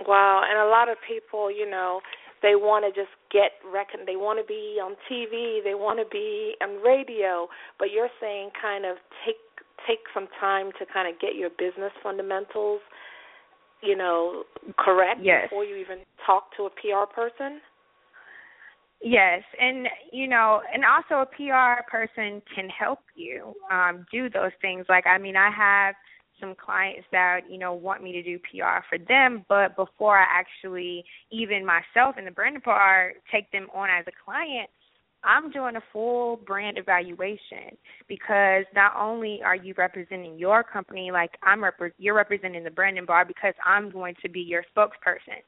Wow, 0.06 0.42
and 0.48 0.58
a 0.58 0.66
lot 0.66 0.88
of 0.88 0.96
people, 1.06 1.50
you 1.50 1.68
know, 1.70 2.00
they 2.42 2.56
want 2.56 2.84
to 2.84 2.90
just 2.90 3.14
get 3.30 3.52
reckon 3.62 4.00
they 4.04 4.16
want 4.16 4.42
to 4.42 4.46
be 4.46 4.82
on 4.82 4.98
TV, 5.08 5.62
they 5.62 5.78
want 5.78 6.00
to 6.00 6.06
be 6.10 6.54
on 6.60 6.82
radio, 6.82 7.46
but 7.78 7.94
you're 7.94 8.10
saying 8.20 8.50
kind 8.60 8.84
of 8.84 8.96
take 9.24 9.38
take 9.86 10.00
some 10.12 10.26
time 10.40 10.70
to 10.78 10.86
kind 10.92 11.12
of 11.12 11.20
get 11.20 11.34
your 11.36 11.50
business 11.50 11.92
fundamentals, 12.02 12.80
you 13.82 13.96
know, 13.96 14.42
correct 14.78 15.20
yes. 15.22 15.46
before 15.46 15.64
you 15.64 15.76
even 15.76 15.98
talk 16.26 16.54
to 16.56 16.64
a 16.64 16.70
PR 16.70 17.06
person. 17.12 17.60
Yes, 19.02 19.42
and 19.60 19.88
you 20.12 20.28
know, 20.28 20.62
and 20.72 20.84
also 20.84 21.22
a 21.22 21.26
PR 21.26 21.82
person 21.90 22.40
can 22.54 22.68
help 22.68 23.00
you 23.16 23.54
um 23.70 24.06
do 24.12 24.30
those 24.30 24.52
things. 24.60 24.86
Like 24.88 25.06
I 25.06 25.18
mean, 25.18 25.36
I 25.36 25.50
have 25.50 25.94
some 26.40 26.54
clients 26.54 27.06
that 27.12 27.40
you 27.50 27.58
know 27.58 27.74
want 27.74 28.02
me 28.02 28.12
to 28.12 28.22
do 28.22 28.38
PR 28.38 28.84
for 28.88 28.98
them, 29.08 29.44
but 29.48 29.74
before 29.76 30.18
I 30.18 30.24
actually 30.30 31.04
even 31.30 31.66
myself 31.66 32.16
in 32.16 32.24
the 32.24 32.30
brand 32.30 32.62
part 32.62 33.16
take 33.32 33.50
them 33.50 33.66
on 33.74 33.88
as 33.90 34.04
a 34.06 34.12
client, 34.24 34.70
I'm 35.24 35.50
doing 35.50 35.76
a 35.76 35.82
full 35.92 36.36
brand 36.36 36.78
evaluation 36.78 37.76
because 38.08 38.64
not 38.74 38.92
only 38.98 39.40
are 39.44 39.56
you 39.56 39.74
representing 39.76 40.38
your 40.38 40.62
company, 40.64 41.10
like 41.12 41.30
I'm 41.42 41.62
rep- 41.62 41.94
you're 41.98 42.14
representing 42.14 42.64
the 42.64 42.70
Branding 42.70 43.06
Bar 43.06 43.24
because 43.24 43.54
I'm 43.64 43.90
going 43.90 44.14
to 44.22 44.28
be 44.28 44.40
your 44.40 44.64
spokesperson. 44.76 45.42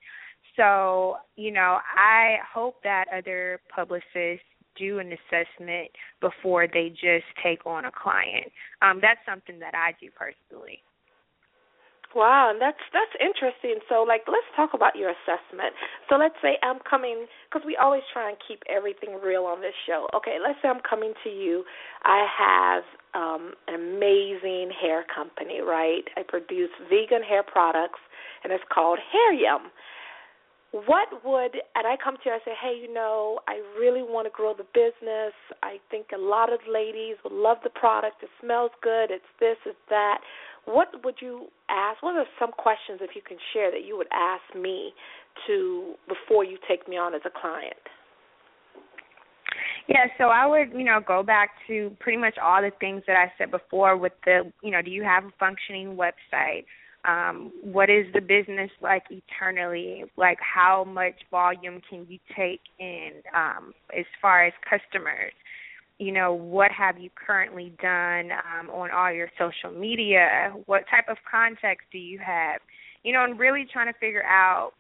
So, 0.57 1.17
you 1.37 1.51
know, 1.51 1.79
I 1.97 2.37
hope 2.53 2.77
that 2.85 3.07
other 3.17 3.61
publicists 3.75 4.47
do 4.77 4.99
an 4.99 5.13
assessment 5.13 5.91
before 6.21 6.67
they 6.67 6.91
just 6.91 7.27
take 7.43 7.67
on 7.67 7.85
a 7.85 7.91
client. 7.91 8.51
Um, 8.83 8.99
that's 9.01 9.21
something 9.27 9.59
that 9.61 9.75
I 9.75 9.95
do 10.01 10.09
personally. 10.15 10.81
Wow, 12.15 12.55
that's 12.61 12.79
that's 12.93 13.11
interesting. 13.19 13.83
So, 13.89 14.07
like, 14.07 14.23
let's 14.31 14.47
talk 14.55 14.71
about 14.73 14.95
your 14.95 15.11
assessment. 15.11 15.75
So, 16.09 16.15
let's 16.15 16.39
say 16.41 16.55
I'm 16.63 16.79
coming 16.89 17.27
because 17.51 17.67
we 17.67 17.75
always 17.75 18.03
try 18.13 18.29
and 18.29 18.39
keep 18.47 18.63
everything 18.71 19.19
real 19.19 19.51
on 19.51 19.61
this 19.61 19.75
show. 19.85 20.07
Okay, 20.15 20.39
let's 20.39 20.55
say 20.63 20.69
I'm 20.69 20.83
coming 20.89 21.13
to 21.25 21.31
you. 21.31 21.65
I 22.05 22.23
have 22.31 22.83
um, 23.19 23.55
an 23.67 23.75
amazing 23.75 24.71
hair 24.71 25.05
company, 25.11 25.59
right? 25.59 26.07
I 26.17 26.23
produce 26.23 26.71
vegan 26.89 27.27
hair 27.27 27.43
products, 27.43 27.99
and 28.45 28.53
it's 28.53 28.65
called 28.71 29.01
Hair 29.11 29.35
Yum 29.35 29.75
what 30.75 31.07
would 31.25 31.55
and 31.77 31.87
I 31.87 31.95
come 32.03 32.17
to 32.17 32.23
you 32.27 32.33
I 32.33 32.39
say, 32.45 32.51
Hey, 32.61 32.77
you 32.83 32.93
know, 32.93 33.39
I 33.47 33.63
really 33.79 34.03
want 34.03 34.27
to 34.27 34.33
grow 34.35 34.55
the 34.55 34.67
business. 34.75 35.33
I 35.63 35.79
think 35.89 36.07
a 36.13 36.19
lot 36.19 36.53
of 36.53 36.59
ladies 36.69 37.15
will 37.23 37.41
love 37.41 37.59
the 37.63 37.71
product. 37.71 38.23
It 38.25 38.29
smells 38.41 38.73
good, 38.83 39.11
it's 39.11 39.31
this, 39.39 39.57
it's 39.67 39.79
that. 39.89 40.19
What 40.65 40.89
would 41.05 41.17
you 41.21 41.47
ask 41.71 42.03
what 42.03 42.17
are 42.17 42.27
some 42.41 42.51
questions 42.51 42.99
if 43.03 43.15
you 43.15 43.23
can 43.23 43.37
share 43.53 43.71
that 43.71 43.85
you 43.87 43.97
would 43.97 44.09
ask 44.13 44.43
me 44.59 44.93
to 45.47 45.95
before 46.09 46.43
you 46.43 46.59
take 46.67 46.89
me 46.89 46.97
on 46.97 47.15
as 47.15 47.23
a 47.25 47.31
client? 47.31 47.79
Yeah, 49.87 50.07
so 50.19 50.25
I 50.25 50.47
would, 50.47 50.73
you 50.77 50.85
know, 50.85 50.99
go 51.07 51.23
back 51.23 51.51
to 51.69 51.95
pretty 52.01 52.19
much 52.19 52.37
all 52.43 52.63
the 52.63 52.73
things 52.81 53.03
that 53.07 53.17
I 53.17 53.31
said 53.37 53.51
before 53.51 53.97
with 53.97 54.15
the, 54.25 54.51
you 54.63 54.71
know, 54.71 54.81
do 54.83 54.91
you 54.91 55.05
have 55.05 55.25
a 55.25 55.33
functioning 55.39 55.97
website? 55.97 56.65
Um, 57.07 57.53
what 57.63 57.91
is 57.91 58.07
the 58.15 58.21
business 58.21 58.71
like 58.81 59.05
eternally? 59.11 60.05
Like 60.17 60.39
how 60.41 60.85
much 60.85 61.15
volume 61.31 61.81
can 61.89 62.07
you 62.09 62.19
take 62.37 62.61
in 62.79 63.11
um, 63.35 63.75
as 63.97 64.05
far 64.21 64.47
as 64.47 64.53
customers? 64.69 65.33
You 65.99 66.13
know 66.13 66.35
what 66.35 66.71
have 66.73 66.99
you 66.99 67.11
currently 67.15 67.73
done 67.81 68.31
um, 68.33 68.69
on 68.71 68.91
all 68.91 69.13
your 69.13 69.31
social 69.39 69.79
media? 69.79 70.53
What 70.67 70.85
type 70.91 71.09
of 71.09 71.19
context 71.31 71.87
do 71.93 71.99
you 71.99 72.19
have? 72.19 72.61
You 73.05 73.13
know 73.13 73.25
and 73.25 73.39
really 73.39 73.67
trying 73.73 73.93
to 73.93 73.99
figure 73.99 74.25
out 74.25 74.73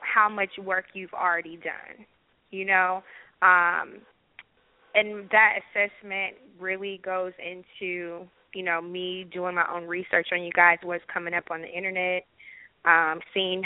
how 0.00 0.28
much 0.28 0.50
work 0.58 0.86
you've 0.94 1.12
already 1.12 1.56
done 1.56 2.06
you 2.52 2.64
know? 2.64 3.02
Um, 3.42 3.98
and 4.94 5.28
that 5.32 5.58
assessment 5.58 6.36
really 6.60 7.00
goes 7.04 7.32
into 7.44 8.26
you 8.54 8.62
know, 8.62 8.80
me 8.80 9.26
doing 9.32 9.54
my 9.54 9.66
own 9.72 9.86
research 9.86 10.28
on 10.32 10.42
you 10.42 10.52
guys, 10.52 10.78
what's 10.82 11.04
coming 11.12 11.34
up 11.34 11.44
on 11.50 11.60
the 11.60 11.68
internet, 11.68 12.24
um, 12.84 13.20
seeing 13.32 13.62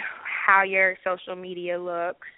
how 0.46 0.62
your 0.62 0.96
social 1.04 1.36
media 1.36 1.80
looks, 1.80 2.28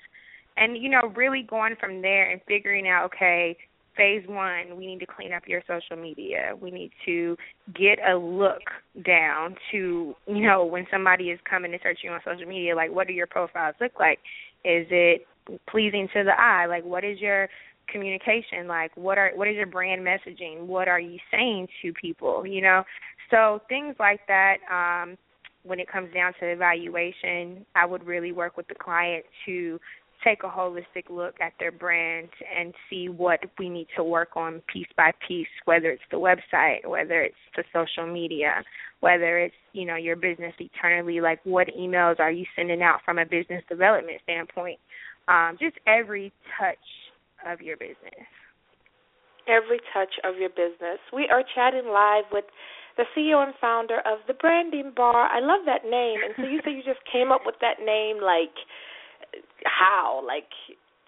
and 0.57 0.77
you 0.77 0.89
know, 0.89 1.13
really 1.17 1.43
going 1.49 1.77
from 1.79 2.03
there 2.03 2.31
and 2.31 2.41
figuring 2.47 2.89
out, 2.89 3.05
okay, 3.07 3.57
phase 3.99 4.23
one, 4.29 4.77
we 4.77 4.87
need 4.87 5.01
to 5.01 5.07
clean 5.07 5.33
up 5.33 5.43
your 5.47 5.61
social 5.67 6.01
media. 6.01 6.53
We 6.59 6.71
need 6.71 6.93
to 7.05 7.37
get 7.75 7.99
a 8.09 8.17
look 8.17 8.63
down 9.05 9.57
to, 9.73 10.15
you 10.27 10.47
know, 10.47 10.65
when 10.65 10.87
somebody 10.91 11.25
is 11.25 11.41
coming 11.51 11.73
to 11.73 11.79
search 11.83 11.99
you 12.05 12.11
on 12.11 12.21
social 12.25 12.47
media, 12.47 12.75
like 12.77 12.93
what 12.93 13.09
do 13.09 13.13
your 13.13 13.27
profiles 13.27 13.75
look 13.81 13.93
like? 13.99 14.21
Is 14.65 14.87
it 14.91 15.27
pleasing 15.69 16.09
to 16.15 16.23
the 16.23 16.41
eye? 16.41 16.67
Like 16.67 16.85
what 16.85 17.05
is 17.05 17.19
your 17.21 17.49
communication 17.91 18.67
like 18.67 18.97
what 18.97 19.19
are 19.19 19.33
what 19.35 19.49
is 19.49 19.57
your 19.57 19.67
brand 19.67 20.07
messaging? 20.07 20.67
What 20.67 20.89
are 20.89 21.01
you 21.01 21.19
saying 21.31 21.69
to 21.83 21.93
people 21.93 22.47
you 22.47 22.63
know? 22.63 22.83
So 23.31 23.61
things 23.69 23.97
like 23.99 24.21
that 24.29 24.57
um 24.71 25.17
when 25.65 25.81
it 25.81 25.91
comes 25.91 26.13
down 26.15 26.33
to 26.41 26.47
evaluation 26.47 27.67
i 27.75 27.85
would 27.85 28.07
really 28.07 28.33
work 28.33 28.57
with 28.57 28.67
the 28.69 28.75
client 28.75 29.25
to 29.45 29.79
take 30.25 30.43
a 30.43 30.49
holistic 30.49 31.11
look 31.11 31.35
at 31.41 31.53
their 31.61 31.71
brand 31.71 32.29
and 32.59 32.73
see 32.89 33.09
what 33.09 33.41
we 33.59 33.69
need 33.69 33.87
to 33.97 34.03
work 34.03 34.31
on 34.37 34.63
piece 34.73 34.87
by 34.97 35.13
piece 35.27 35.49
whether 35.65 35.91
it's 35.91 36.03
the 36.11 36.17
website 36.17 36.87
whether 36.87 37.23
it's 37.23 37.35
the 37.57 37.65
social 37.73 38.11
media 38.11 38.63
whether 39.01 39.39
it's 39.39 39.55
you 39.73 39.85
know 39.85 39.97
your 39.97 40.17
business 40.17 40.55
eternally 40.59 41.21
like 41.21 41.41
what 41.45 41.69
emails 41.79 42.19
are 42.19 42.33
you 42.33 42.45
sending 42.57 42.83
out 42.83 43.01
from 43.05 43.19
a 43.19 43.25
business 43.25 43.63
development 43.69 44.21
standpoint? 44.25 44.79
Um, 45.29 45.57
just 45.61 45.77
every 45.87 46.33
touch 46.59 46.77
of 47.47 47.61
your 47.61 47.77
business. 47.77 48.27
Every 49.49 49.81
touch 49.95 50.13
of 50.25 50.37
your 50.37 50.51
business. 50.51 50.99
We 51.13 51.29
are 51.33 51.43
chatting 51.55 51.89
live 51.89 52.25
with 52.33 52.45
the 52.97 53.05
CEO 53.17 53.45
and 53.45 53.55
founder 53.61 53.99
of 54.01 54.19
the 54.27 54.35
Branding 54.35 54.93
Bar. 54.95 55.29
I 55.29 55.41
love 55.41 55.65
that 55.67 55.89
name. 55.89 56.19
And 56.25 56.35
so 56.37 56.43
you 56.43 56.61
say 56.65 56.73
you 56.73 56.83
just 56.83 57.01
came 57.11 57.33
up 57.33 57.43
with 57.47 57.55
that 57.61 57.85
name 57.85 58.21
like 58.23 58.55
how? 59.65 60.23
Like 60.27 60.49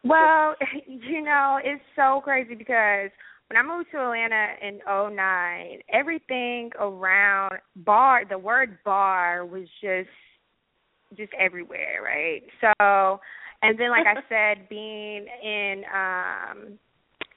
Well, 0.05 0.55
you 0.87 1.23
know, 1.23 1.59
it's 1.63 1.83
so 1.97 2.21
crazy 2.23 2.55
because 2.55 3.11
when 3.49 3.57
I 3.59 3.63
moved 3.63 3.91
to 3.91 3.99
Atlanta 3.99 4.55
in 4.63 4.79
'09, 4.87 5.81
everything 5.93 6.71
around 6.79 7.59
bar, 7.77 8.23
the 8.29 8.39
word 8.39 8.79
bar 8.85 9.45
was 9.45 9.67
just 9.83 10.09
just 11.17 11.33
everywhere, 11.39 12.01
right? 12.05 12.43
So, 12.61 13.21
and 13.62 13.79
then 13.79 13.90
like 13.90 14.07
I 14.07 14.21
said, 14.29 14.69
being 14.69 15.26
in 15.43 15.85
um 15.93 16.79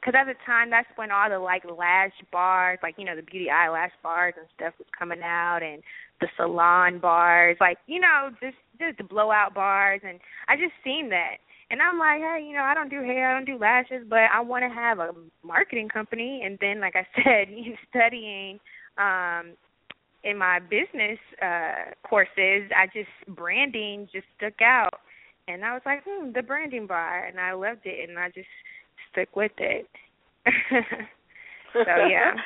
because 0.03 0.19
at 0.19 0.25
the 0.25 0.35
time 0.45 0.69
that's 0.69 0.87
when 0.95 1.11
all 1.11 1.29
the 1.29 1.39
like 1.39 1.63
lash 1.65 2.11
bars, 2.31 2.79
like 2.83 2.95
you 2.97 3.05
know 3.05 3.15
the 3.15 3.21
beauty 3.21 3.49
eyelash 3.49 3.91
bars 4.01 4.33
and 4.37 4.47
stuff 4.55 4.73
was 4.77 4.87
coming 4.97 5.21
out, 5.23 5.59
and 5.63 5.81
the 6.19 6.27
salon 6.35 6.99
bars, 6.99 7.57
like 7.59 7.77
you 7.87 7.99
know 7.99 8.29
just 8.41 8.57
just 8.79 8.97
the 8.97 9.03
blowout 9.03 9.53
bars, 9.53 10.01
and 10.03 10.19
I 10.47 10.55
just 10.55 10.73
seen 10.83 11.09
that, 11.09 11.37
and 11.71 11.81
I'm 11.81 11.97
like, 11.97 12.19
hey, 12.19 12.45
you 12.45 12.53
know 12.53 12.63
I 12.63 12.73
don't 12.73 12.89
do 12.89 13.01
hair, 13.01 13.31
I 13.31 13.33
don't 13.33 13.45
do 13.45 13.57
lashes, 13.57 14.05
but 14.09 14.27
I 14.33 14.41
want 14.41 14.63
to 14.63 14.69
have 14.69 14.99
a 14.99 15.11
marketing 15.43 15.87
company, 15.87 16.41
and 16.43 16.57
then 16.59 16.81
like 16.81 16.95
I 16.95 17.07
said, 17.23 17.47
you 17.49 17.75
studying 17.89 18.59
um 18.97 19.53
in 20.23 20.37
my 20.37 20.59
business 20.59 21.19
uh 21.41 21.91
courses, 22.07 22.69
I 22.75 22.87
just 22.93 23.09
branding 23.37 24.09
just 24.11 24.27
stuck 24.37 24.61
out, 24.61 24.93
and 25.47 25.63
I 25.65 25.73
was 25.73 25.81
like, 25.85 26.03
hmm, 26.07 26.31
the 26.33 26.41
branding 26.41 26.87
bar, 26.87 27.25
and 27.25 27.39
I 27.39 27.53
loved 27.53 27.81
it, 27.85 28.09
and 28.09 28.17
I 28.17 28.29
just 28.29 28.47
stuck 29.11 29.35
with 29.35 29.51
it. 29.57 29.87
so 31.73 31.83
yeah. 31.85 32.33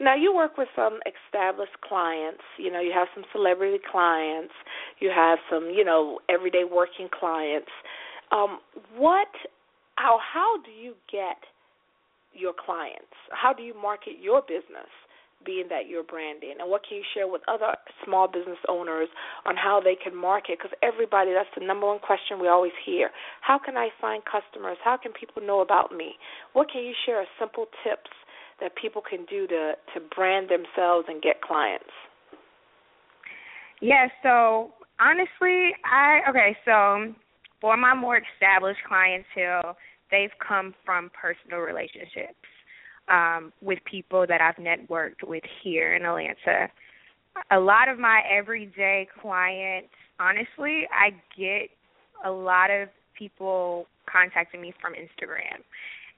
Now 0.00 0.16
you 0.16 0.34
work 0.34 0.58
with 0.58 0.68
some 0.74 0.98
established 1.06 1.78
clients. 1.86 2.42
You 2.58 2.72
know, 2.72 2.80
you 2.80 2.90
have 2.92 3.06
some 3.14 3.24
celebrity 3.30 3.78
clients. 3.88 4.52
You 4.98 5.12
have 5.14 5.38
some, 5.48 5.70
you 5.70 5.84
know, 5.84 6.18
everyday 6.28 6.64
working 6.64 7.08
clients. 7.08 7.70
Um, 8.32 8.58
what? 8.96 9.28
How? 9.94 10.18
How 10.18 10.60
do 10.64 10.72
you 10.72 10.94
get 11.10 11.36
your 12.32 12.52
clients? 12.52 13.14
How 13.30 13.52
do 13.52 13.62
you 13.62 13.74
market 13.80 14.14
your 14.20 14.40
business? 14.42 14.90
Being 15.44 15.66
that 15.70 15.88
you're 15.88 16.02
branding? 16.02 16.54
And 16.60 16.70
what 16.70 16.82
can 16.86 16.98
you 16.98 17.04
share 17.14 17.28
with 17.28 17.42
other 17.48 17.74
small 18.04 18.28
business 18.28 18.58
owners 18.68 19.08
on 19.46 19.56
how 19.56 19.80
they 19.82 19.94
can 19.94 20.14
market? 20.14 20.58
Because 20.58 20.76
everybody, 20.82 21.32
that's 21.32 21.50
the 21.58 21.64
number 21.64 21.86
one 21.86 21.98
question 21.98 22.40
we 22.40 22.48
always 22.48 22.72
hear. 22.84 23.10
How 23.40 23.58
can 23.58 23.76
I 23.76 23.88
find 24.00 24.22
customers? 24.24 24.78
How 24.84 24.96
can 24.96 25.12
people 25.12 25.42
know 25.42 25.60
about 25.60 25.92
me? 25.94 26.14
What 26.52 26.70
can 26.70 26.82
you 26.82 26.94
share 27.06 27.20
as 27.20 27.28
simple 27.38 27.66
tips 27.84 28.10
that 28.60 28.72
people 28.76 29.02
can 29.02 29.24
do 29.26 29.46
to 29.48 29.72
to 29.94 30.00
brand 30.14 30.48
themselves 30.48 31.06
and 31.08 31.20
get 31.22 31.42
clients? 31.42 31.90
Yeah, 33.80 34.06
so 34.22 34.70
honestly, 35.00 35.74
I 35.84 36.20
okay, 36.30 36.56
so 36.64 37.12
for 37.60 37.76
my 37.76 37.94
more 37.94 38.20
established 38.34 38.80
clientele, 38.86 39.76
they've 40.10 40.30
come 40.46 40.74
from 40.84 41.10
personal 41.20 41.60
relationships 41.60 42.36
um, 43.08 43.52
with 43.60 43.78
people 43.84 44.26
that 44.28 44.40
I've 44.40 44.56
networked 44.56 45.26
with 45.26 45.42
here 45.62 45.94
in 45.94 46.04
Atlanta. 46.04 46.68
A 47.50 47.58
lot 47.58 47.88
of 47.88 47.98
my 47.98 48.22
everyday 48.30 49.08
clients, 49.20 49.88
honestly, 50.20 50.86
I 50.92 51.10
get 51.36 51.70
a 52.24 52.30
lot 52.30 52.70
of 52.70 52.88
people 53.18 53.86
contacting 54.10 54.60
me 54.60 54.72
from 54.80 54.92
Instagram. 54.92 55.62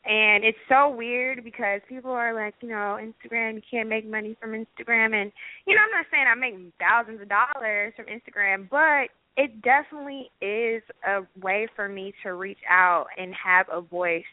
And 0.07 0.45
it's 0.45 0.59
so 0.69 0.91
weird 0.91 1.43
because 1.43 1.81
people 1.89 2.11
are 2.11 2.35
like, 2.35 2.55
you 2.61 2.69
know, 2.69 2.99
Instagram, 3.01 3.55
you 3.55 3.63
can't 3.71 3.89
make 3.89 4.07
money 4.09 4.37
from 4.39 4.51
Instagram. 4.51 5.15
And, 5.15 5.33
you 5.67 5.75
know, 5.75 5.81
I'm 5.81 5.91
not 5.93 6.07
saying 6.11 6.27
I 6.29 6.35
make 6.35 6.55
thousands 6.79 7.23
of 7.23 7.29
dollars 7.29 7.95
from 7.97 8.07
Instagram, 8.07 8.69
but 8.69 9.09
it 9.37 9.63
definitely 9.63 10.31
is 10.43 10.83
a 11.07 11.23
way 11.41 11.69
for 11.75 11.89
me 11.89 12.13
to 12.23 12.35
reach 12.35 12.59
out 12.69 13.07
and 13.17 13.35
have 13.35 13.67
a 13.73 13.81
voice 13.81 14.25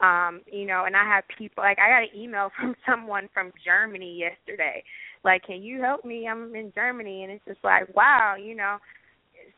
um, 0.00 0.40
you 0.50 0.66
know, 0.66 0.84
and 0.86 0.96
I 0.96 1.04
have 1.04 1.24
people 1.36 1.62
like 1.62 1.78
I 1.78 1.88
got 1.90 2.02
an 2.02 2.20
email 2.20 2.50
from 2.58 2.74
someone 2.88 3.28
from 3.32 3.52
Germany 3.64 4.18
yesterday. 4.18 4.82
Like, 5.24 5.44
can 5.44 5.62
you 5.62 5.80
help 5.80 6.04
me? 6.04 6.26
I'm 6.26 6.54
in 6.54 6.72
Germany 6.74 7.24
and 7.24 7.32
it's 7.32 7.44
just 7.46 7.62
like, 7.62 7.94
wow, 7.94 8.36
you 8.40 8.54
know, 8.54 8.78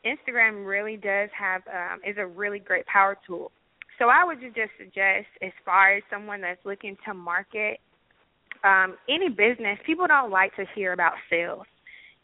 Instagram 0.05 0.65
really 0.65 0.97
does 0.97 1.29
have 1.37 1.61
um 1.67 1.99
is 2.07 2.17
a 2.17 2.25
really 2.25 2.59
great 2.59 2.85
power 2.85 3.17
tool. 3.25 3.51
So 3.99 4.05
I 4.09 4.25
would 4.25 4.41
just 4.41 4.71
suggest 4.77 5.27
as 5.41 5.51
far 5.63 5.95
as 5.95 6.03
someone 6.09 6.41
that's 6.41 6.65
looking 6.65 6.97
to 7.05 7.13
market 7.13 7.79
um 8.63 8.97
any 9.09 9.29
business, 9.29 9.79
people 9.85 10.07
don't 10.07 10.31
like 10.31 10.55
to 10.57 10.65
hear 10.75 10.93
about 10.93 11.13
sales, 11.29 11.65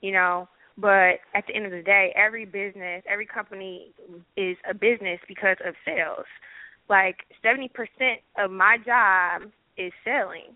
you 0.02 0.12
know, 0.12 0.50
but 0.78 1.20
at 1.36 1.46
the 1.48 1.56
end 1.56 1.66
of 1.66 1.72
the 1.72 1.82
day, 1.84 2.14
every 2.16 2.46
business, 2.46 3.04
every 3.10 3.26
company 3.26 3.92
is 4.36 4.58
a 4.70 4.74
business 4.74 5.20
because 5.28 5.58
of 5.66 5.74
sales 5.86 6.26
like 6.90 7.18
70% 7.44 7.70
of 8.38 8.52
my 8.52 8.78
job 8.86 9.44
is 9.78 9.94
selling. 10.04 10.56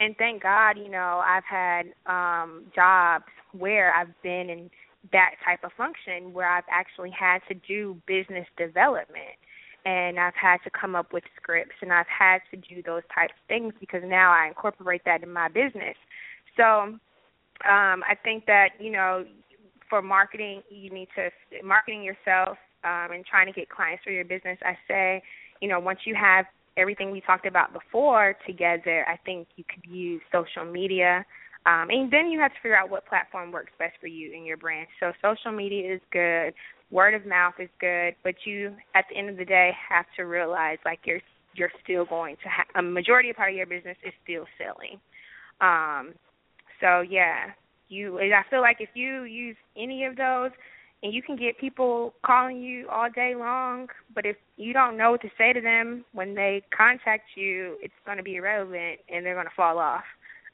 And 0.00 0.16
thank 0.16 0.42
God, 0.42 0.78
you 0.78 0.88
know, 0.90 1.22
I've 1.24 1.44
had 1.44 1.92
um 2.06 2.64
jobs 2.74 3.24
where 3.52 3.94
I've 3.94 4.20
been 4.22 4.50
in 4.50 4.70
that 5.12 5.32
type 5.44 5.64
of 5.64 5.72
function 5.76 6.32
where 6.32 6.48
I've 6.48 6.64
actually 6.70 7.10
had 7.10 7.40
to 7.48 7.54
do 7.54 8.00
business 8.06 8.46
development 8.56 9.36
and 9.84 10.18
I've 10.18 10.34
had 10.34 10.58
to 10.64 10.70
come 10.70 10.94
up 10.94 11.12
with 11.12 11.24
scripts 11.36 11.74
and 11.82 11.92
I've 11.92 12.06
had 12.06 12.38
to 12.52 12.56
do 12.56 12.82
those 12.82 13.02
types 13.14 13.34
of 13.40 13.48
things 13.48 13.74
because 13.80 14.02
now 14.04 14.32
I 14.32 14.46
incorporate 14.46 15.02
that 15.04 15.22
in 15.22 15.32
my 15.32 15.48
business. 15.48 15.96
So 16.56 16.64
um 16.64 17.00
I 17.64 18.16
think 18.24 18.46
that, 18.46 18.70
you 18.80 18.90
know, 18.90 19.24
for 19.88 20.02
marketing 20.02 20.62
you 20.70 20.90
need 20.90 21.08
to 21.16 21.30
marketing 21.64 22.02
yourself 22.02 22.58
um 22.84 23.12
and 23.12 23.24
trying 23.26 23.46
to 23.46 23.52
get 23.52 23.68
clients 23.68 24.02
for 24.04 24.10
your 24.10 24.24
business, 24.24 24.58
I 24.62 24.76
say 24.88 25.22
you 25.62 25.68
know, 25.68 25.78
once 25.78 26.00
you 26.04 26.14
have 26.14 26.44
everything 26.76 27.12
we 27.12 27.20
talked 27.20 27.46
about 27.46 27.72
before 27.72 28.34
together, 28.46 29.06
I 29.08 29.16
think 29.24 29.46
you 29.56 29.64
could 29.64 29.88
use 29.88 30.20
social 30.32 30.70
media. 30.70 31.24
Um, 31.64 31.86
and 31.90 32.12
then 32.12 32.26
you 32.26 32.40
have 32.40 32.50
to 32.50 32.58
figure 32.60 32.76
out 32.76 32.90
what 32.90 33.06
platform 33.06 33.52
works 33.52 33.70
best 33.78 33.94
for 34.00 34.08
you 34.08 34.34
and 34.34 34.44
your 34.44 34.56
brand. 34.56 34.88
So 34.98 35.12
social 35.22 35.56
media 35.56 35.94
is 35.94 36.00
good, 36.10 36.52
word 36.90 37.14
of 37.14 37.24
mouth 37.24 37.54
is 37.60 37.68
good, 37.80 38.16
but 38.24 38.34
you 38.44 38.74
at 38.96 39.04
the 39.08 39.16
end 39.16 39.30
of 39.30 39.36
the 39.36 39.44
day 39.44 39.70
have 39.88 40.06
to 40.16 40.24
realize 40.24 40.78
like 40.84 40.98
you're 41.04 41.20
you're 41.54 41.70
still 41.84 42.06
going 42.06 42.34
to 42.42 42.48
have 42.48 42.66
a 42.74 42.82
majority 42.82 43.30
of 43.30 43.36
part 43.36 43.50
of 43.50 43.56
your 43.56 43.66
business 43.66 43.96
is 44.04 44.12
still 44.24 44.46
selling. 44.58 44.98
Um, 45.60 46.14
so 46.80 47.02
yeah, 47.02 47.50
you 47.88 48.18
I 48.18 48.42
feel 48.50 48.62
like 48.62 48.78
if 48.80 48.88
you 48.94 49.22
use 49.22 49.56
any 49.76 50.04
of 50.06 50.16
those, 50.16 50.50
and 51.02 51.12
you 51.12 51.22
can 51.22 51.36
get 51.36 51.58
people 51.58 52.14
calling 52.24 52.62
you 52.62 52.88
all 52.88 53.10
day 53.10 53.34
long, 53.36 53.88
but 54.14 54.24
if 54.24 54.36
you 54.56 54.72
don't 54.72 54.96
know 54.96 55.12
what 55.12 55.22
to 55.22 55.30
say 55.36 55.52
to 55.52 55.60
them 55.60 56.04
when 56.12 56.34
they 56.34 56.62
contact 56.76 57.24
you, 57.34 57.76
it's 57.82 57.94
going 58.06 58.18
to 58.18 58.22
be 58.22 58.36
irrelevant 58.36 59.00
and 59.12 59.26
they're 59.26 59.34
going 59.34 59.46
to 59.46 59.52
fall 59.56 59.78
off. 59.78 60.04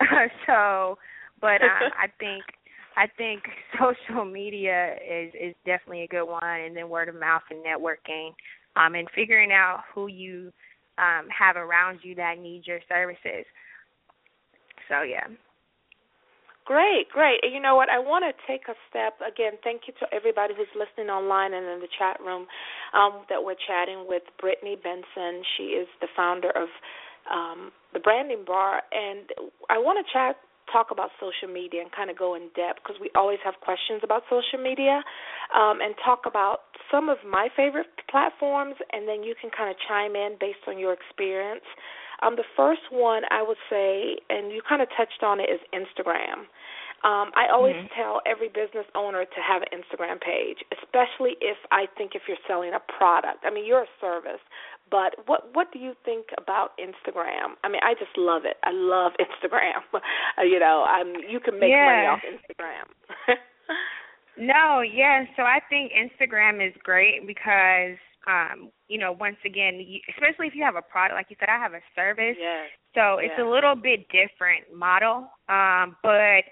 so, 0.47 0.99
but 1.41 1.61
uh, 1.63 1.91
I 1.99 2.07
think 2.19 2.45
I 2.97 3.07
think 3.17 3.43
social 3.79 4.25
media 4.25 4.95
is 4.95 5.33
is 5.39 5.55
definitely 5.67 6.03
a 6.03 6.09
good 6.09 6.25
one, 6.25 6.43
and 6.43 6.77
then 6.77 6.89
word 6.89 7.09
of 7.09 7.15
mouth 7.15 7.43
and 7.51 7.65
networking, 7.65 8.31
um, 8.77 8.95
and 8.95 9.09
figuring 9.15 9.53
out 9.53 9.83
who 9.95 10.07
you 10.07 10.53
um, 10.97 11.29
have 11.37 11.57
around 11.57 12.01
you 12.03 12.15
that 12.15 12.39
need 12.39 12.67
your 12.67 12.81
services. 12.89 13.45
So 14.89 15.03
yeah. 15.03 15.27
Great, 16.69 17.09
great. 17.09 17.41
And 17.41 17.55
you 17.57 17.65
know 17.65 17.81
what? 17.81 17.89
I 17.89 17.97
want 17.97 18.29
to 18.29 18.37
take 18.45 18.69
a 18.69 18.77
step 18.93 19.17
again. 19.25 19.57
Thank 19.65 19.89
you 19.89 19.97
to 20.05 20.07
everybody 20.13 20.53
who's 20.53 20.69
listening 20.77 21.09
online 21.09 21.57
and 21.57 21.65
in 21.65 21.81
the 21.81 21.89
chat 21.97 22.21
room. 22.21 22.45
Um, 22.93 23.25
that 23.33 23.41
we're 23.41 23.57
chatting 23.57 24.05
with 24.05 24.21
Brittany 24.37 24.77
Benson. 24.77 25.41
She 25.57 25.81
is 25.81 25.89
the 26.05 26.13
founder 26.13 26.53
of 26.53 26.69
um, 27.33 27.73
the 27.97 28.01
Branding 28.01 28.45
Bar, 28.45 28.85
and 28.93 29.33
I 29.73 29.81
want 29.81 29.97
to 29.97 30.05
chat 30.13 30.37
talk 30.69 30.93
about 30.93 31.09
social 31.17 31.49
media 31.49 31.81
and 31.81 31.89
kind 31.93 32.11
of 32.13 32.19
go 32.21 32.37
in 32.37 32.53
depth 32.53 32.85
because 32.85 33.01
we 33.01 33.09
always 33.17 33.41
have 33.41 33.57
questions 33.65 34.05
about 34.05 34.21
social 34.29 34.61
media 34.61 35.01
um, 35.57 35.81
and 35.81 35.97
talk 36.05 36.29
about 36.29 36.69
some 36.93 37.09
of 37.09 37.17
my 37.25 37.49
favorite 37.57 37.89
platforms, 38.13 38.77
and 38.93 39.09
then 39.09 39.25
you 39.25 39.33
can 39.41 39.49
kind 39.49 39.73
of 39.73 39.77
chime 39.89 40.13
in 40.13 40.37
based 40.39 40.61
on 40.69 40.77
your 40.79 40.93
experience. 40.93 41.65
Um, 42.23 42.37
the 42.37 42.49
first 42.57 42.83
one 42.91 43.23
I 43.31 43.43
would 43.43 43.61
say, 43.71 44.19
and 44.31 44.53
you 44.53 44.63
kind 44.67 44.83
of 44.83 44.89
touched 44.97 45.23
on 45.23 45.41
it, 45.41 45.49
is 45.51 45.61
Instagram. 45.73 46.47
Um, 47.07 47.31
I 47.39 47.47
always 47.53 47.77
mm-hmm. 47.77 47.95
tell 47.95 48.21
every 48.27 48.49
business 48.49 48.83
owner 48.97 49.23
to 49.23 49.41
have 49.41 49.63
an 49.63 49.71
Instagram 49.71 50.21
page, 50.21 50.59
especially 50.75 51.39
if 51.41 51.57
I 51.71 51.87
think 51.97 52.19
if 52.19 52.23
you're 52.27 52.43
selling 52.49 52.75
a 52.75 52.83
product. 52.99 53.47
I 53.47 53.55
mean, 53.55 53.65
you're 53.65 53.87
a 53.87 53.95
service, 54.01 54.43
but 54.91 55.15
what 55.27 55.55
what 55.55 55.71
do 55.73 55.79
you 55.79 55.95
think 56.05 56.27
about 56.39 56.75
Instagram? 56.75 57.55
I 57.63 57.69
mean, 57.69 57.81
I 57.85 57.95
just 57.95 58.17
love 58.17 58.43
it. 58.45 58.57
I 58.65 58.73
love 58.73 59.13
Instagram. 59.23 59.87
uh, 59.95 60.43
you 60.43 60.59
know, 60.59 60.85
I'm 60.89 61.15
you 61.29 61.39
can 61.39 61.61
make 61.61 61.71
yeah. 61.71 61.87
money 61.87 62.07
off 62.11 62.23
Instagram. 62.27 62.87
no, 64.39 64.81
yeah. 64.81 65.25
So 65.37 65.43
I 65.43 65.61
think 65.71 65.93
Instagram 65.93 66.67
is 66.67 66.75
great 66.83 67.29
because 67.29 67.95
um, 68.29 68.71
you 68.89 68.99
know, 68.99 69.17
once 69.19 69.39
again, 69.45 69.81
you, 69.81 70.01
especially 70.13 70.47
if 70.47 70.55
you 70.55 70.63
have 70.63 70.77
a 70.77 70.83
product, 70.83 71.17
like 71.17 71.27
you 71.31 71.37
said, 71.41 71.49
I 71.49 71.59
have 71.59 71.73
a 71.73 71.81
service. 71.97 72.37
Yes. 72.39 72.69
So 72.95 73.19
it's 73.19 73.33
yes. 73.37 73.47
a 73.47 73.49
little 73.49 73.75
bit 73.75 74.07
different 74.13 74.69
model. 74.75 75.33
Um, 75.49 75.97
but 76.03 76.45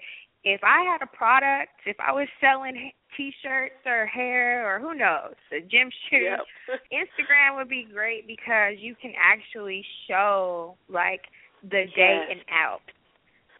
if 0.43 0.61
I 0.63 0.81
had 0.89 1.01
a 1.03 1.15
product, 1.15 1.77
if 1.85 1.97
I 1.99 2.11
was 2.11 2.27
selling 2.41 2.91
t-shirts 3.15 3.85
or 3.85 4.05
hair 4.07 4.65
or 4.65 4.79
who 4.79 4.95
knows, 4.95 5.35
a 5.51 5.61
gym 5.61 5.89
shoes, 6.09 6.39
yep. 6.67 6.79
Instagram 6.93 7.57
would 7.57 7.69
be 7.69 7.87
great 7.91 8.25
because 8.25 8.75
you 8.79 8.95
can 8.99 9.13
actually 9.21 9.85
show 10.07 10.77
like 10.89 11.21
the 11.63 11.85
day 11.95 12.25
and 12.31 12.41
out 12.51 12.81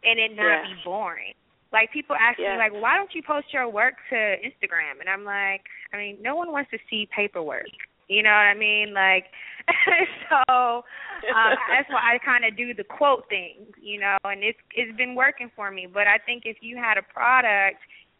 and 0.02 0.18
it 0.18 0.34
not 0.34 0.62
yes. 0.62 0.66
be 0.66 0.82
boring. 0.84 1.34
Like 1.72 1.92
people 1.92 2.16
ask 2.16 2.38
yes. 2.38 2.56
me 2.56 2.58
like 2.58 2.82
why 2.82 2.96
don't 2.96 3.12
you 3.14 3.22
post 3.22 3.52
your 3.52 3.68
work 3.68 3.94
to 4.10 4.16
Instagram? 4.16 5.00
And 5.00 5.08
I'm 5.08 5.24
like, 5.24 5.62
I 5.92 5.98
mean, 5.98 6.18
no 6.22 6.36
one 6.36 6.50
wants 6.52 6.70
to 6.70 6.78
see 6.88 7.08
paperwork. 7.14 7.68
You 8.08 8.22
know 8.22 8.30
what 8.30 8.48
I 8.48 8.54
mean? 8.54 8.92
Like 8.92 9.26
so 10.28 10.36
um 10.48 11.54
that's 11.70 11.88
why 11.90 12.14
I 12.14 12.18
kind 12.24 12.44
of 12.44 12.56
do 12.56 12.74
the 12.74 12.84
quote 12.84 13.28
thing, 13.28 13.66
you 13.80 14.00
know, 14.00 14.16
and 14.24 14.42
it's 14.42 14.58
it's 14.74 14.96
been 14.96 15.14
working 15.14 15.50
for 15.54 15.70
me, 15.70 15.86
but 15.92 16.06
I 16.06 16.18
think 16.18 16.42
if 16.44 16.58
you 16.60 16.76
had 16.76 16.98
a 16.98 17.02
product 17.02 17.78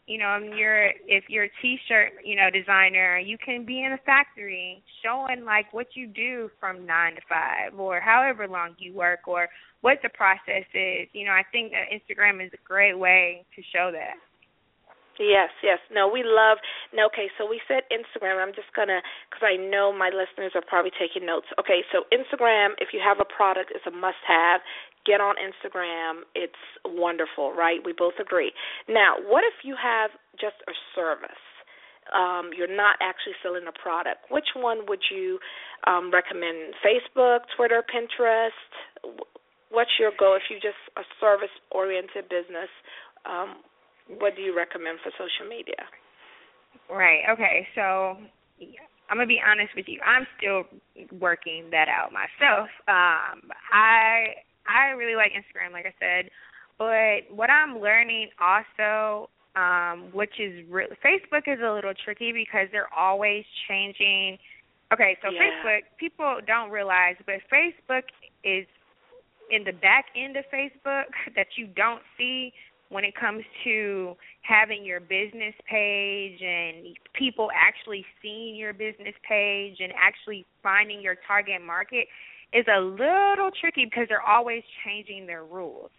you 0.09 0.17
know, 0.17 0.39
and 0.41 0.57
you're 0.57 0.87
if 1.05 1.25
you're 1.29 1.43
a 1.43 1.51
t-shirt, 1.61 2.13
you 2.25 2.35
know, 2.35 2.49
designer, 2.49 3.19
you 3.19 3.37
can 3.37 3.63
be 3.63 3.83
in 3.83 3.93
a 3.93 3.97
factory 4.07 4.83
showing 5.05 5.45
like 5.45 5.71
what 5.71 5.85
you 5.93 6.07
do 6.07 6.49
from 6.59 6.83
9 6.83 7.15
to 7.15 7.21
5 7.29 7.79
or 7.79 8.01
however 8.01 8.47
long 8.47 8.73
you 8.79 8.91
work 8.91 9.27
or 9.27 9.47
what 9.81 9.99
the 10.01 10.09
process 10.09 10.65
is. 10.73 11.07
You 11.13 11.25
know, 11.25 11.31
I 11.31 11.43
think 11.51 11.73
that 11.73 11.93
Instagram 11.93 12.43
is 12.43 12.51
a 12.53 12.67
great 12.67 12.97
way 12.97 13.45
to 13.55 13.61
show 13.71 13.91
that. 13.93 14.15
Yes, 15.19 15.51
yes. 15.61 15.79
No, 15.91 16.07
we 16.07 16.23
love. 16.23 16.63
No, 16.95 17.11
okay, 17.11 17.27
so 17.37 17.43
we 17.43 17.59
said 17.67 17.83
Instagram. 17.91 18.39
I'm 18.39 18.55
just 18.55 18.71
gonna 18.71 19.03
because 19.27 19.43
I 19.43 19.59
know 19.59 19.91
my 19.91 20.07
listeners 20.09 20.55
are 20.55 20.63
probably 20.63 20.95
taking 20.95 21.27
notes. 21.27 21.51
Okay, 21.59 21.83
so 21.91 22.07
Instagram, 22.07 22.79
if 22.79 22.95
you 22.95 23.03
have 23.03 23.19
a 23.19 23.27
product, 23.27 23.75
it's 23.75 23.85
a 23.85 23.91
must-have 23.91 24.63
get 25.05 25.21
on 25.21 25.35
Instagram. 25.35 26.23
It's 26.35 26.59
wonderful, 26.85 27.53
right? 27.53 27.79
We 27.83 27.93
both 27.93 28.15
agree. 28.19 28.51
Now, 28.87 29.15
what 29.27 29.43
if 29.43 29.63
you 29.63 29.75
have 29.81 30.11
just 30.39 30.59
a 30.67 30.75
service? 30.95 31.43
Um, 32.13 32.49
you're 32.57 32.71
not 32.71 32.97
actually 33.01 33.37
selling 33.43 33.67
a 33.69 33.75
product. 33.75 34.31
Which 34.31 34.55
one 34.55 34.85
would 34.87 35.03
you 35.11 35.39
um, 35.85 36.11
recommend? 36.11 36.73
Facebook, 36.81 37.45
Twitter, 37.55 37.83
Pinterest? 37.85 38.57
What's 39.69 39.91
your 39.99 40.11
goal 40.17 40.35
if 40.35 40.49
you 40.49 40.57
just 40.57 40.81
a 40.97 41.05
service 41.21 41.53
oriented 41.71 42.25
business? 42.29 42.69
Um, 43.29 43.61
what 44.17 44.35
do 44.35 44.41
you 44.41 44.55
recommend 44.55 44.99
for 45.03 45.11
social 45.13 45.47
media? 45.47 45.85
Right. 46.89 47.21
Okay. 47.29 47.67
So 47.75 48.17
I'm 49.09 49.17
gonna 49.17 49.27
be 49.27 49.41
honest 49.45 49.75
with 49.75 49.85
you. 49.87 49.99
I'm 50.01 50.25
still 50.37 50.63
working 51.19 51.69
that 51.71 51.87
out 51.87 52.11
myself. 52.11 52.69
Um, 52.87 53.53
I 53.71 54.41
I 54.67 54.93
really 54.97 55.15
like 55.15 55.31
Instagram, 55.31 55.71
like 55.73 55.85
I 55.85 55.93
said. 55.99 56.29
But 56.77 57.35
what 57.35 57.49
I'm 57.49 57.79
learning 57.79 58.29
also, 58.39 59.29
um, 59.55 60.09
which 60.13 60.39
is 60.39 60.63
re- 60.69 60.87
Facebook 61.03 61.47
is 61.47 61.59
a 61.61 61.73
little 61.73 61.93
tricky 62.05 62.31
because 62.31 62.67
they're 62.71 62.93
always 62.95 63.43
changing. 63.67 64.37
Okay, 64.93 65.17
so 65.21 65.29
yeah. 65.29 65.41
Facebook, 65.41 65.81
people 65.99 66.37
don't 66.47 66.71
realize, 66.71 67.15
but 67.25 67.35
Facebook 67.51 68.03
is 68.43 68.65
in 69.51 69.63
the 69.63 69.73
back 69.73 70.05
end 70.15 70.37
of 70.37 70.45
Facebook 70.53 71.09
that 71.35 71.47
you 71.57 71.67
don't 71.67 72.01
see 72.17 72.53
when 72.89 73.03
it 73.03 73.13
comes 73.15 73.43
to 73.63 74.15
having 74.41 74.83
your 74.83 74.99
business 74.99 75.53
page 75.69 76.41
and 76.41 76.97
people 77.13 77.49
actually 77.55 78.03
seeing 78.21 78.55
your 78.55 78.73
business 78.73 79.13
page 79.27 79.77
and 79.79 79.93
actually 79.95 80.45
finding 80.63 80.99
your 81.01 81.15
target 81.27 81.61
market 81.63 82.07
is 82.51 82.65
a 82.67 82.79
little 82.79 83.51
tricky 83.59 83.85
because 83.85 84.07
they're 84.09 84.27
always 84.27 84.63
changing 84.83 85.27
their 85.27 85.45
rules. 85.45 85.91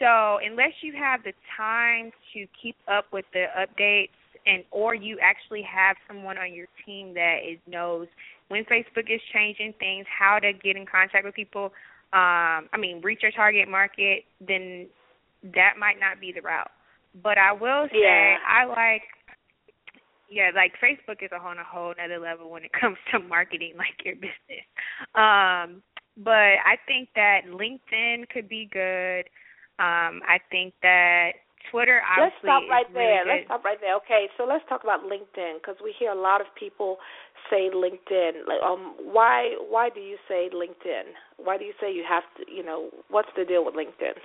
So 0.00 0.38
unless 0.44 0.72
you 0.82 0.92
have 0.98 1.22
the 1.22 1.32
time 1.56 2.10
to 2.34 2.46
keep 2.60 2.76
up 2.88 3.06
with 3.12 3.24
the 3.32 3.46
updates 3.56 4.10
and 4.46 4.62
or 4.70 4.94
you 4.94 5.18
actually 5.22 5.62
have 5.62 5.96
someone 6.06 6.38
on 6.38 6.52
your 6.52 6.66
team 6.84 7.14
that 7.14 7.38
is 7.48 7.58
knows 7.66 8.08
when 8.48 8.64
Facebook 8.64 9.10
is 9.12 9.20
changing 9.32 9.74
things, 9.78 10.06
how 10.06 10.38
to 10.38 10.52
get 10.52 10.76
in 10.76 10.86
contact 10.86 11.24
with 11.24 11.34
people, 11.34 11.72
um, 12.12 12.68
I 12.72 12.76
mean, 12.78 13.00
reach 13.02 13.20
your 13.22 13.32
target 13.32 13.68
market, 13.68 14.24
then 14.40 14.86
that 15.54 15.74
might 15.78 16.00
not 16.00 16.20
be 16.20 16.32
the 16.32 16.42
route. 16.42 16.70
But 17.22 17.38
I 17.38 17.52
will 17.52 17.88
say 17.90 18.00
yeah. 18.02 18.36
I 18.46 18.64
like 18.64 19.02
yeah, 20.28 20.50
like 20.54 20.72
Facebook 20.82 21.22
is 21.22 21.30
on 21.32 21.58
a 21.58 21.64
whole 21.64 21.94
other 22.02 22.18
level 22.18 22.50
when 22.50 22.64
it 22.64 22.72
comes 22.80 22.96
to 23.12 23.20
marketing 23.20 23.74
like 23.76 24.04
your 24.04 24.16
business. 24.16 24.66
Um, 25.14 25.82
but 26.16 26.58
I 26.64 26.80
think 26.86 27.10
that 27.14 27.42
LinkedIn 27.48 28.28
could 28.30 28.48
be 28.48 28.68
good. 28.72 29.28
Um, 29.78 30.24
I 30.24 30.40
think 30.50 30.72
that 30.82 31.32
Twitter 31.70 32.00
Let's 32.18 32.34
stop 32.42 32.62
right 32.70 32.86
there. 32.94 33.24
Good. 33.24 33.30
Let's 33.30 33.44
stop 33.46 33.64
right 33.64 33.78
there. 33.80 33.96
Okay, 33.96 34.26
so 34.38 34.44
let's 34.44 34.64
talk 34.68 34.84
about 34.84 35.04
LinkedIn 35.04 35.60
because 35.60 35.76
we 35.82 35.94
hear 35.98 36.10
a 36.10 36.20
lot 36.20 36.40
of 36.40 36.46
people 36.58 36.96
say 37.50 37.70
LinkedIn. 37.74 38.46
Like, 38.46 38.62
um, 38.64 38.94
why 39.02 39.54
why 39.68 39.90
do 39.90 40.00
you 40.00 40.16
say 40.28 40.48
LinkedIn? 40.54 41.12
Why 41.36 41.58
do 41.58 41.64
you 41.64 41.74
say 41.80 41.92
you 41.92 42.04
have 42.08 42.24
to? 42.38 42.50
You 42.50 42.64
know, 42.64 42.90
what's 43.10 43.28
the 43.36 43.44
deal 43.44 43.64
with 43.64 43.74
LinkedIn? 43.74 44.16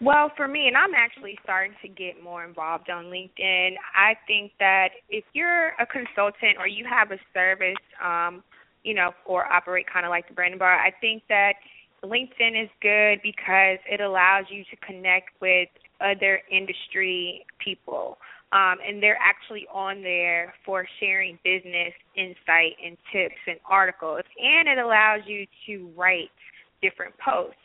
Well, 0.00 0.30
for 0.36 0.46
me, 0.46 0.68
and 0.68 0.76
I'm 0.76 0.94
actually 0.94 1.36
starting 1.42 1.74
to 1.82 1.88
get 1.88 2.22
more 2.22 2.44
involved 2.44 2.88
on 2.88 3.06
LinkedIn. 3.06 3.74
I 3.96 4.14
think 4.28 4.52
that 4.60 4.90
if 5.10 5.24
you're 5.32 5.68
a 5.80 5.86
consultant 5.86 6.56
or 6.58 6.68
you 6.68 6.84
have 6.88 7.10
a 7.10 7.18
service, 7.34 7.74
um, 8.04 8.44
you 8.84 8.94
know, 8.94 9.10
or 9.26 9.44
operate 9.52 9.86
kind 9.92 10.06
of 10.06 10.10
like 10.10 10.28
the 10.28 10.34
Branding 10.34 10.60
Bar, 10.60 10.78
I 10.78 10.92
think 11.00 11.24
that 11.28 11.54
LinkedIn 12.04 12.62
is 12.62 12.70
good 12.80 13.20
because 13.24 13.78
it 13.90 14.00
allows 14.00 14.44
you 14.50 14.62
to 14.70 14.76
connect 14.86 15.30
with 15.40 15.68
other 16.00 16.40
industry 16.48 17.44
people. 17.58 18.18
Um, 18.52 18.76
and 18.86 19.02
they're 19.02 19.18
actually 19.20 19.66
on 19.74 20.00
there 20.02 20.54
for 20.64 20.86
sharing 21.00 21.40
business 21.42 21.92
insight 22.16 22.78
and 22.84 22.96
tips 23.12 23.34
and 23.48 23.58
articles. 23.68 24.22
And 24.40 24.68
it 24.68 24.78
allows 24.78 25.22
you 25.26 25.44
to 25.66 25.90
write 25.96 26.30
different 26.80 27.14
posts 27.18 27.58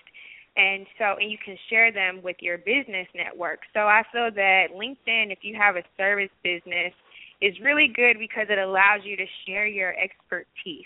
and 0.56 0.86
so 0.98 1.16
and 1.20 1.32
you 1.32 1.38
can 1.44 1.58
share 1.70 1.92
them 1.92 2.22
with 2.24 2.38
your 2.40 2.58
business 2.58 3.08
network. 3.16 3.60
So 3.74 3.82
I 3.82 4.04
feel 4.12 4.30
that 4.36 4.68
LinkedIn, 4.76 5.32
if 5.32 5.40
you 5.42 5.56
have 5.60 5.76
a 5.76 5.84
service 5.98 6.30
business, 6.44 6.94
is 7.42 7.54
really 7.62 7.92
good 7.94 8.18
because 8.20 8.48
it 8.50 8.60
allows 8.60 9.02
you 9.04 9.18
to 9.18 9.26
share 9.46 9.68
your 9.68 9.94
expertise. 9.98 10.86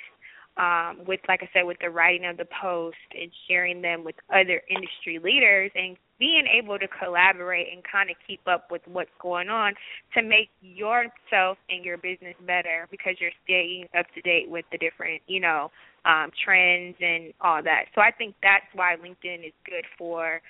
Um, 0.58 1.06
with 1.06 1.20
like 1.28 1.44
I 1.44 1.50
said, 1.54 1.66
with 1.66 1.78
the 1.82 1.92
writing 1.92 2.26
of 2.26 2.38
the 2.38 2.48
post 2.60 2.98
and 3.14 3.30
sharing 3.48 3.80
them 3.82 4.04
with 4.04 4.16
other 4.34 4.64
industry 4.70 5.20
leaders 5.24 5.70
and 5.76 5.96
being 6.20 6.46
able 6.52 6.80
to 6.80 6.88
collaborate 6.88 7.68
and 7.72 7.84
kind 7.84 8.10
of 8.10 8.16
keep 8.26 8.42
up 8.48 8.72
with 8.72 8.82
what's 8.88 9.12
going 9.22 9.50
on 9.50 9.74
to 10.16 10.24
make 10.24 10.50
yourself 10.62 11.60
and 11.70 11.86
your 11.86 11.98
business 11.98 12.34
better 12.48 12.88
because 12.90 13.14
you're 13.20 13.30
staying 13.44 13.86
up 13.98 14.08
to 14.16 14.22
date 14.22 14.50
with 14.50 14.66
the 14.72 14.80
different, 14.80 15.22
you 15.28 15.40
know, 15.40 15.70
um, 16.08 16.32
trends 16.44 16.96
and 17.02 17.34
all 17.42 17.62
that. 17.62 17.86
So 17.94 18.02
I 18.02 18.12
think 18.12 18.36
that's 18.42 18.66
why 18.74 18.96
LinkedIn 18.96 19.46
is 19.46 19.54
good 19.66 19.84
for 19.98 20.42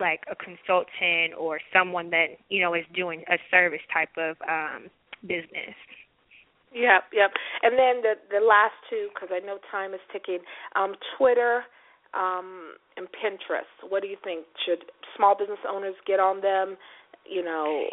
like 0.00 0.20
a 0.30 0.34
consultant 0.34 1.38
or 1.38 1.60
someone 1.72 2.10
that 2.10 2.34
you 2.48 2.60
know 2.60 2.74
is 2.74 2.84
doing 2.94 3.22
a 3.30 3.38
service 3.50 3.84
type 3.92 4.10
of 4.18 4.36
um, 4.48 4.90
business. 5.22 5.78
Yep, 6.74 7.14
yep. 7.14 7.30
And 7.62 7.78
then 7.78 8.02
the 8.02 8.14
the 8.28 8.44
last 8.44 8.74
two, 8.90 9.08
because 9.14 9.30
I 9.32 9.38
know 9.46 9.58
time 9.70 9.94
is 9.94 10.00
ticking. 10.12 10.40
Um, 10.74 10.94
Twitter 11.16 11.62
um, 12.12 12.74
and 12.96 13.06
Pinterest. 13.06 13.70
What 13.88 14.02
do 14.02 14.08
you 14.08 14.16
think? 14.24 14.46
Should 14.66 14.82
small 15.16 15.36
business 15.38 15.62
owners 15.68 15.94
get 16.06 16.18
on 16.18 16.40
them? 16.40 16.76
You 17.24 17.44
know, 17.44 17.86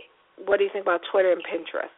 what 0.44 0.58
do 0.58 0.64
you 0.64 0.72
think 0.74 0.84
about 0.84 1.02
Twitter 1.12 1.32
and 1.32 1.42
Pinterest? 1.46 1.94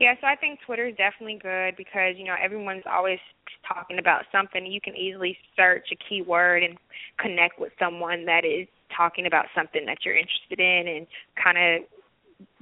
Yeah, 0.00 0.14
so 0.18 0.26
I 0.26 0.34
think 0.34 0.60
Twitter 0.64 0.88
is 0.88 0.96
definitely 0.96 1.36
good 1.36 1.76
because 1.76 2.16
you 2.16 2.24
know 2.24 2.34
everyone's 2.42 2.88
always 2.88 3.20
talking 3.68 3.98
about 3.98 4.24
something. 4.32 4.64
You 4.64 4.80
can 4.80 4.96
easily 4.96 5.36
search 5.54 5.92
a 5.92 5.96
keyword 6.08 6.62
and 6.62 6.78
connect 7.20 7.60
with 7.60 7.70
someone 7.78 8.24
that 8.24 8.46
is 8.48 8.66
talking 8.96 9.26
about 9.26 9.44
something 9.54 9.84
that 9.84 9.98
you're 10.00 10.16
interested 10.16 10.58
in 10.58 10.88
and 10.88 11.06
kind 11.36 11.58
of 11.60 11.84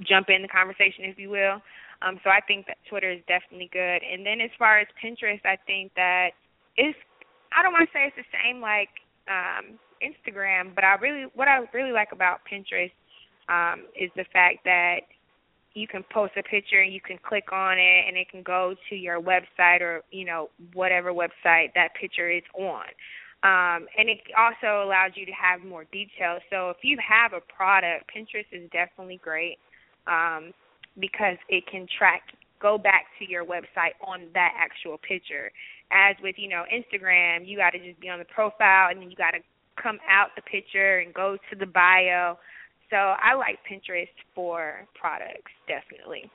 jump 0.03 0.27
in 0.27 0.41
the 0.41 0.51
conversation, 0.51 1.07
if 1.07 1.17
you 1.17 1.29
will. 1.29 1.63
Um, 2.03 2.19
so 2.25 2.29
I 2.29 2.43
think 2.43 2.67
that 2.67 2.75
Twitter 2.89 3.09
is 3.09 3.23
definitely 3.25 3.69
good. 3.71 4.03
And 4.03 4.25
then 4.25 4.41
as 4.43 4.51
far 4.59 4.79
as 4.79 4.87
Pinterest, 4.99 5.39
I 5.47 5.55
think 5.63 5.95
that 5.95 6.31
it's 6.75 6.99
I 7.55 7.63
don't 7.63 7.71
want 7.71 7.87
to 7.87 7.93
say 7.95 8.03
it's 8.11 8.19
the 8.19 8.27
same 8.35 8.59
like 8.59 8.91
um, 9.31 9.79
Instagram, 10.03 10.75
but 10.75 10.83
I 10.83 10.95
really 10.99 11.31
what 11.35 11.47
I 11.47 11.63
really 11.71 11.93
like 11.93 12.11
about 12.11 12.41
Pinterest 12.43 12.91
um, 13.47 13.87
is 13.95 14.11
the 14.19 14.27
fact 14.35 14.67
that 14.67 15.07
you 15.73 15.87
can 15.87 16.03
post 16.11 16.33
a 16.37 16.43
picture 16.43 16.81
and 16.81 16.93
you 16.93 17.01
can 17.01 17.17
click 17.17 17.51
on 17.51 17.77
it 17.77 18.05
and 18.07 18.17
it 18.17 18.29
can 18.29 18.43
go 18.43 18.75
to 18.89 18.95
your 18.95 19.21
website 19.21 19.81
or 19.81 20.01
you 20.11 20.25
know 20.25 20.49
whatever 20.73 21.13
website 21.13 21.73
that 21.75 21.89
picture 21.99 22.29
is 22.29 22.43
on. 22.57 22.85
Um, 23.41 23.87
and 23.97 24.09
it 24.09 24.19
also 24.37 24.83
allows 24.83 25.11
you 25.15 25.25
to 25.25 25.31
have 25.31 25.63
more 25.63 25.85
details. 25.85 26.41
So 26.49 26.71
if 26.71 26.77
you 26.83 26.97
have 26.99 27.31
a 27.31 27.39
product 27.39 28.11
pinterest 28.13 28.51
is 28.51 28.69
definitely 28.71 29.21
great 29.23 29.57
um, 30.07 30.51
because 30.99 31.37
it 31.47 31.65
can 31.67 31.87
track 31.97 32.23
go 32.61 32.77
back 32.77 33.05
to 33.17 33.29
your 33.29 33.45
website 33.45 33.95
on 34.05 34.27
that 34.33 34.53
actual 34.57 34.97
picture. 34.97 35.51
As 35.91 36.15
with 36.21 36.35
you 36.37 36.49
know 36.49 36.65
instagram 36.73 37.47
you 37.47 37.57
got 37.57 37.71
to 37.71 37.79
just 37.79 37.99
be 37.99 38.09
on 38.09 38.19
the 38.19 38.25
profile 38.25 38.89
and 38.91 39.01
then 39.01 39.09
you 39.09 39.15
got 39.15 39.31
to 39.31 39.39
come 39.81 39.97
out 40.09 40.29
the 40.35 40.41
picture 40.41 40.99
and 40.99 41.13
go 41.13 41.37
to 41.49 41.55
the 41.55 41.65
bio 41.65 42.37
so 42.89 42.97
I 42.97 43.35
like 43.35 43.59
Pinterest 43.69 44.09
for 44.33 44.87
products, 44.99 45.51
definitely. 45.67 46.29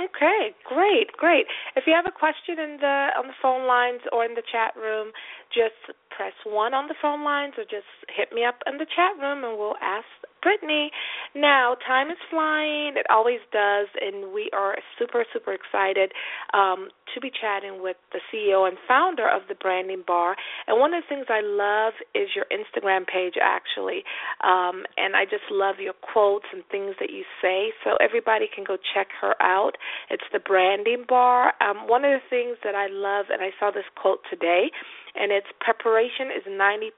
Okay, 0.00 0.56
great, 0.64 1.12
great. 1.12 1.44
If 1.76 1.84
you 1.86 1.92
have 1.92 2.08
a 2.08 2.16
question 2.16 2.58
in 2.58 2.78
the 2.80 3.12
on 3.12 3.28
the 3.28 3.36
phone 3.42 3.68
lines 3.68 4.00
or 4.10 4.24
in 4.24 4.32
the 4.32 4.42
chat 4.50 4.72
room, 4.74 5.12
just 5.52 5.76
press 6.08 6.32
one 6.48 6.72
on 6.72 6.88
the 6.88 6.96
phone 7.00 7.22
lines 7.24 7.54
or 7.58 7.64
just 7.64 7.88
hit 8.08 8.32
me 8.32 8.42
up 8.44 8.56
in 8.66 8.78
the 8.78 8.88
chat 8.88 9.20
room 9.20 9.44
and 9.44 9.58
we'll 9.58 9.76
ask 9.82 10.08
Brittany. 10.42 10.90
Now, 11.34 11.76
time 11.86 12.10
is 12.10 12.18
flying. 12.30 12.94
It 12.96 13.06
always 13.08 13.40
does, 13.52 13.88
and 14.00 14.32
we 14.34 14.50
are 14.52 14.76
super, 14.98 15.24
super 15.32 15.54
excited 15.54 16.12
um, 16.52 16.88
to 17.14 17.20
be 17.20 17.30
chatting 17.30 17.82
with 17.82 17.96
the 18.12 18.20
CEO 18.28 18.68
and 18.68 18.76
founder 18.86 19.28
of 19.28 19.42
the 19.48 19.54
Branding 19.54 20.02
Bar. 20.06 20.36
And 20.66 20.78
one 20.78 20.92
of 20.92 21.02
the 21.02 21.08
things 21.08 21.26
I 21.28 21.40
love 21.42 21.94
is 22.14 22.28
your 22.34 22.46
Instagram 22.50 23.06
page, 23.06 23.34
actually. 23.40 24.04
Um, 24.44 24.84
and 24.96 25.16
I 25.16 25.24
just 25.24 25.46
love 25.50 25.76
your 25.78 25.94
quotes 25.94 26.46
and 26.52 26.62
things 26.70 26.94
that 27.00 27.10
you 27.10 27.24
say. 27.40 27.72
So 27.84 27.96
everybody 28.00 28.46
can 28.52 28.64
go 28.64 28.76
check 28.94 29.08
her 29.20 29.34
out. 29.40 29.72
It's 30.10 30.26
the 30.32 30.40
Branding 30.40 31.04
Bar. 31.08 31.54
Um, 31.60 31.88
one 31.88 32.04
of 32.04 32.12
the 32.12 32.26
things 32.28 32.58
that 32.64 32.74
I 32.74 32.88
love, 32.90 33.26
and 33.32 33.42
I 33.42 33.50
saw 33.58 33.70
this 33.70 33.88
quote 33.96 34.20
today, 34.28 34.70
and 35.14 35.30
it's 35.30 35.48
preparation 35.60 36.28
is 36.34 36.44
90% 36.48 36.90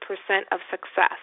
of 0.51 0.59
success. 0.71 1.19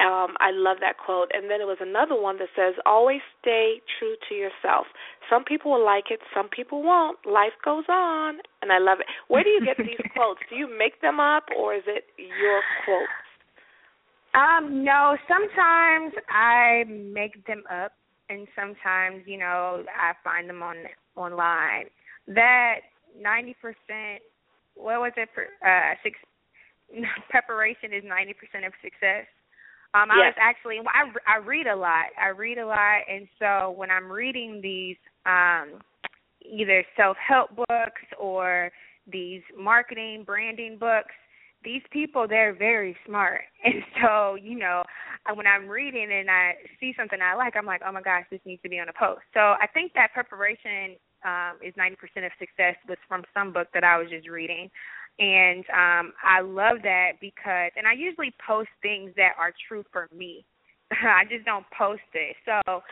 Um, 0.00 0.34
I 0.40 0.50
love 0.50 0.78
that 0.80 0.96
quote. 0.98 1.30
And 1.34 1.50
then 1.50 1.60
it 1.60 1.66
was 1.66 1.78
another 1.80 2.20
one 2.20 2.38
that 2.38 2.48
says, 2.56 2.74
always 2.86 3.20
stay 3.40 3.80
true 3.98 4.16
to 4.28 4.34
yourself. 4.34 4.86
Some 5.28 5.44
people 5.44 5.72
will 5.72 5.84
like 5.84 6.10
it, 6.10 6.20
some 6.34 6.48
people 6.48 6.82
won't. 6.82 7.18
Life 7.26 7.54
goes 7.64 7.84
on. 7.88 8.38
And 8.62 8.72
I 8.72 8.78
love 8.78 9.00
it. 9.00 9.06
Where 9.28 9.42
do 9.42 9.50
you 9.50 9.64
get 9.64 9.76
these 9.76 10.00
quotes? 10.14 10.40
Do 10.48 10.56
you 10.56 10.66
make 10.66 11.00
them 11.00 11.20
up 11.20 11.44
or 11.56 11.74
is 11.74 11.84
it 11.86 12.04
your 12.16 12.62
quotes? 12.84 13.12
Um, 14.32 14.84
no, 14.84 15.16
sometimes 15.28 16.14
I 16.30 16.84
make 16.88 17.44
them 17.46 17.64
up 17.70 17.92
and 18.28 18.46
sometimes, 18.54 19.24
you 19.26 19.38
know, 19.38 19.82
I 19.90 20.12
find 20.22 20.48
them 20.48 20.62
on 20.62 20.76
online. 21.16 21.86
That 22.28 22.86
90% 23.20 23.54
what 24.76 25.00
was 25.00 25.12
it 25.16 25.28
for 25.34 25.44
uh 25.66 25.94
six 26.02 26.16
preparation 27.30 27.92
is 27.92 28.04
90% 28.04 28.66
of 28.66 28.72
success. 28.82 29.26
Um, 29.92 30.10
I 30.10 30.16
yes. 30.18 30.34
was 30.36 30.40
actually 30.40 30.78
I 30.86 31.10
I 31.26 31.38
read 31.38 31.66
a 31.66 31.74
lot. 31.74 32.06
I 32.20 32.28
read 32.28 32.58
a 32.58 32.66
lot, 32.66 33.02
and 33.10 33.26
so 33.38 33.72
when 33.76 33.90
I'm 33.90 34.10
reading 34.10 34.60
these 34.62 34.96
um, 35.26 35.80
either 36.42 36.84
self 36.96 37.16
help 37.16 37.56
books 37.56 38.02
or 38.18 38.70
these 39.10 39.42
marketing 39.58 40.22
branding 40.24 40.78
books, 40.78 41.14
these 41.64 41.82
people 41.90 42.26
they're 42.28 42.54
very 42.54 42.96
smart, 43.04 43.42
and 43.64 43.82
so 44.00 44.36
you 44.36 44.56
know 44.58 44.84
when 45.34 45.46
I'm 45.46 45.68
reading 45.68 46.08
and 46.12 46.30
I 46.30 46.54
see 46.78 46.94
something 46.96 47.18
I 47.20 47.34
like, 47.34 47.54
I'm 47.56 47.66
like, 47.66 47.82
oh 47.86 47.92
my 47.92 48.02
gosh, 48.02 48.24
this 48.30 48.40
needs 48.44 48.62
to 48.62 48.68
be 48.68 48.78
on 48.78 48.88
a 48.88 48.92
post. 48.92 49.22
So 49.34 49.40
I 49.40 49.66
think 49.72 49.92
that 49.94 50.12
preparation 50.14 50.96
um, 51.24 51.58
is 51.62 51.74
90% 51.74 51.92
of 52.24 52.32
success 52.38 52.76
was 52.88 52.98
from 53.08 53.24
some 53.34 53.52
book 53.52 53.68
that 53.74 53.84
I 53.84 53.98
was 53.98 54.08
just 54.10 54.28
reading 54.28 54.70
and 55.20 55.64
um 55.70 56.12
I 56.24 56.40
love 56.40 56.78
that 56.82 57.20
because 57.20 57.70
and 57.76 57.86
I 57.86 57.92
usually 57.92 58.32
post 58.44 58.70
things 58.82 59.12
that 59.16 59.32
are 59.38 59.52
true 59.68 59.84
for 59.92 60.08
me. 60.16 60.44
I 60.90 61.24
just 61.28 61.44
don't 61.44 61.66
post 61.76 62.08
it. 62.14 62.36
So 62.44 62.82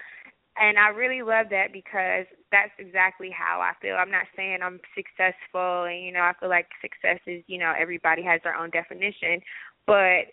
and 0.61 0.79
I 0.79 0.89
really 0.89 1.23
love 1.23 1.47
that 1.51 1.73
because 1.73 2.27
that's 2.51 2.73
exactly 2.79 3.31
how 3.31 3.61
I 3.61 3.73
feel. 3.81 3.95
I'm 3.95 4.11
not 4.11 4.27
saying 4.37 4.59
I'm 4.63 4.81
successful 4.95 5.85
and 5.85 6.05
you 6.05 6.13
know, 6.13 6.21
I 6.21 6.33
feel 6.39 6.51
like 6.51 6.67
success 6.83 7.21
is, 7.27 7.43
you 7.47 7.59
know, 7.59 7.73
everybody 7.79 8.23
has 8.23 8.41
their 8.45 8.57
own 8.57 8.71
definition, 8.71 9.41
but 9.87 10.29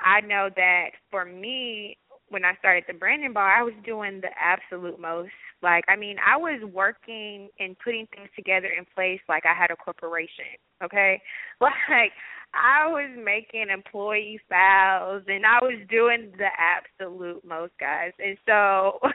I 0.00 0.20
know 0.20 0.50
that 0.54 0.90
for 1.10 1.24
me 1.24 1.96
when 2.30 2.44
I 2.44 2.54
started 2.58 2.84
the 2.86 2.94
branding 2.94 3.32
bar, 3.32 3.50
I 3.50 3.62
was 3.62 3.74
doing 3.84 4.20
the 4.20 4.28
absolute 4.38 5.00
most. 5.00 5.30
Like, 5.62 5.84
I 5.88 5.96
mean, 5.96 6.16
I 6.24 6.36
was 6.36 6.60
working 6.72 7.48
and 7.58 7.76
putting 7.82 8.06
things 8.14 8.28
together 8.36 8.68
in 8.68 8.84
place 8.94 9.20
like 9.28 9.44
I 9.44 9.54
had 9.58 9.70
a 9.70 9.76
corporation, 9.76 10.58
okay? 10.82 11.20
Like, 11.60 12.12
I 12.54 12.86
was 12.86 13.10
making 13.22 13.66
employee 13.70 14.40
files 14.48 15.22
and 15.26 15.44
I 15.44 15.58
was 15.60 15.78
doing 15.90 16.32
the 16.38 16.48
absolute 16.56 17.44
most, 17.44 17.72
guys. 17.78 18.12
And 18.18 18.38
so, 18.46 19.00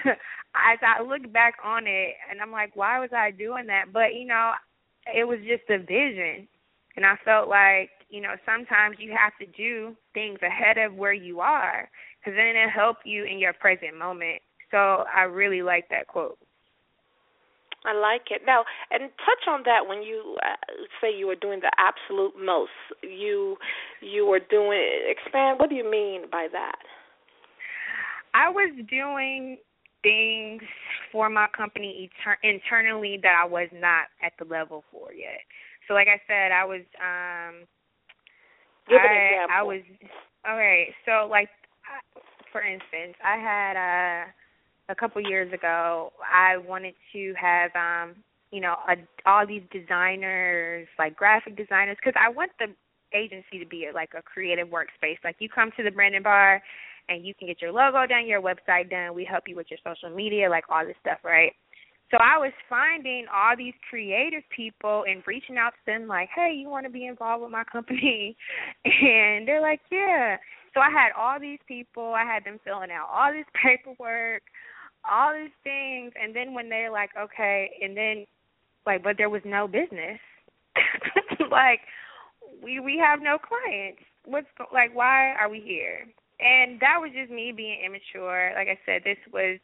as 0.53 0.79
I 0.81 1.01
look 1.01 1.31
back 1.31 1.55
on 1.63 1.87
it, 1.87 2.13
and 2.29 2.41
I'm 2.41 2.51
like, 2.51 2.75
why 2.75 2.99
was 2.99 3.09
I 3.15 3.31
doing 3.31 3.65
that? 3.67 3.85
But, 3.91 4.13
you 4.13 4.25
know, 4.25 4.51
it 5.07 5.27
was 5.27 5.39
just 5.47 5.69
a 5.69 5.79
vision. 5.79 6.47
And 6.95 7.05
I 7.05 7.15
felt 7.25 7.49
like, 7.49 7.89
you 8.09 8.21
know, 8.21 8.35
sometimes 8.45 8.97
you 8.99 9.15
have 9.17 9.33
to 9.39 9.47
do 9.57 9.95
things 10.13 10.37
ahead 10.43 10.77
of 10.77 10.93
where 10.93 11.13
you 11.13 11.39
are 11.39 11.89
because 12.23 12.37
then 12.37 12.55
it'll 12.55 12.69
help 12.69 12.97
you 13.05 13.25
in 13.25 13.39
your 13.39 13.53
present 13.53 13.97
moment. 13.97 14.41
So 14.71 15.03
I 15.13 15.23
really 15.23 15.61
like 15.61 15.89
that 15.89 16.07
quote. 16.07 16.37
I 17.85 17.93
like 17.93 18.31
it. 18.31 18.41
Now, 18.45 18.63
and 18.91 19.09
touch 19.25 19.47
on 19.49 19.63
that 19.65 19.87
when 19.87 20.03
you 20.03 20.37
uh, 20.41 20.55
say 21.01 21.15
you 21.15 21.27
were 21.27 21.35
doing 21.35 21.59
the 21.59 21.71
absolute 21.77 22.33
most. 22.39 22.71
You 23.01 23.57
you 24.01 24.25
were 24.25 24.39
doing 24.39 25.01
expand. 25.07 25.59
What 25.59 25.69
do 25.69 25.75
you 25.75 25.89
mean 25.89 26.23
by 26.31 26.47
that? 26.53 26.79
I 28.33 28.49
was 28.49 28.73
doing 28.89 29.57
things 30.01 30.61
for 31.11 31.29
my 31.29 31.47
company 31.55 32.09
etern- 32.09 32.41
internally 32.41 33.19
that 33.21 33.35
I 33.41 33.45
was 33.45 33.67
not 33.73 34.05
at 34.23 34.33
the 34.39 34.45
level 34.45 34.83
for 34.91 35.13
yet. 35.13 35.41
So, 35.87 35.93
like 35.93 36.07
I 36.07 36.21
said, 36.25 36.51
I 36.53 36.63
was 36.63 36.81
um 37.03 37.67
Give 38.87 38.99
an 38.99 39.11
example. 39.11 39.55
I 39.55 39.63
was 39.63 39.81
okay. 40.43 40.95
So, 41.05 41.27
like 41.29 41.49
for 42.53 42.61
instance, 42.61 43.17
I 43.21 43.35
had 43.35 43.75
a 43.75 44.23
uh, 44.23 44.31
a 44.89 44.95
couple 44.95 45.21
years 45.21 45.51
ago. 45.51 46.11
I 46.21 46.57
wanted 46.57 46.93
to 47.13 47.33
have 47.39 47.71
um, 47.75 48.15
you 48.53 48.61
know, 48.61 48.75
a, 48.87 48.95
all 49.25 49.47
these 49.47 49.63
designers, 49.71 50.87
like 50.99 51.15
graphic 51.15 51.57
designers, 51.57 51.97
because 51.99 52.13
I 52.15 52.29
want 52.29 52.51
the 52.59 52.67
agency 53.17 53.57
to 53.59 53.65
be 53.65 53.87
like 53.93 54.11
a 54.17 54.21
creative 54.21 54.67
workspace. 54.67 55.17
Like 55.23 55.37
you 55.39 55.49
come 55.49 55.71
to 55.75 55.83
the 55.83 55.89
Branding 55.89 56.21
Bar, 56.21 56.61
and 57.09 57.25
you 57.25 57.33
can 57.33 57.47
get 57.47 57.61
your 57.61 57.71
logo 57.71 58.05
done, 58.05 58.27
your 58.27 58.41
website 58.41 58.91
done. 58.91 59.15
We 59.15 59.25
help 59.25 59.45
you 59.47 59.55
with 59.55 59.67
your 59.71 59.79
social 59.83 60.15
media, 60.15 60.49
like 60.49 60.65
all 60.69 60.85
this 60.85 60.95
stuff, 61.01 61.17
right? 61.23 61.51
So 62.11 62.17
I 62.17 62.37
was 62.37 62.53
finding 62.69 63.25
all 63.33 63.57
these 63.57 63.73
creative 63.89 64.43
people 64.55 65.03
and 65.09 65.23
reaching 65.25 65.57
out 65.57 65.71
to 65.71 65.91
them 65.91 66.07
like, 66.07 66.29
"Hey, 66.29 66.53
you 66.53 66.69
want 66.69 66.85
to 66.85 66.91
be 66.91 67.07
involved 67.07 67.41
with 67.41 67.51
my 67.51 67.63
company?" 67.63 68.37
And 68.85 69.47
they're 69.47 69.61
like, 69.61 69.81
"Yeah." 69.91 70.37
So 70.73 70.79
I 70.79 70.89
had 70.89 71.11
all 71.17 71.39
these 71.39 71.59
people, 71.67 72.13
I 72.13 72.23
had 72.23 72.43
them 72.45 72.59
filling 72.63 72.91
out 72.91 73.07
all 73.11 73.31
this 73.31 73.45
paperwork, 73.63 74.43
all 75.09 75.33
these 75.33 75.53
things, 75.63 76.13
and 76.21 76.35
then 76.35 76.53
when 76.53 76.69
they're 76.69 76.91
like, 76.91 77.11
okay, 77.19 77.69
and 77.81 77.95
then 77.95 78.25
like, 78.85 79.03
but 79.03 79.17
there 79.17 79.29
was 79.29 79.41
no 79.45 79.67
business. 79.67 80.19
like, 81.51 81.81
we 82.63 82.79
we 82.79 82.97
have 82.97 83.21
no 83.21 83.37
clients. 83.37 84.01
What's 84.25 84.47
like? 84.73 84.93
Why 84.95 85.33
are 85.33 85.49
we 85.49 85.61
here? 85.61 86.07
And 86.39 86.79
that 86.81 86.97
was 86.99 87.11
just 87.13 87.31
me 87.31 87.53
being 87.55 87.79
immature. 87.85 88.51
Like 88.55 88.67
I 88.67 88.79
said, 88.85 89.03
this 89.03 89.17
was 89.31 89.59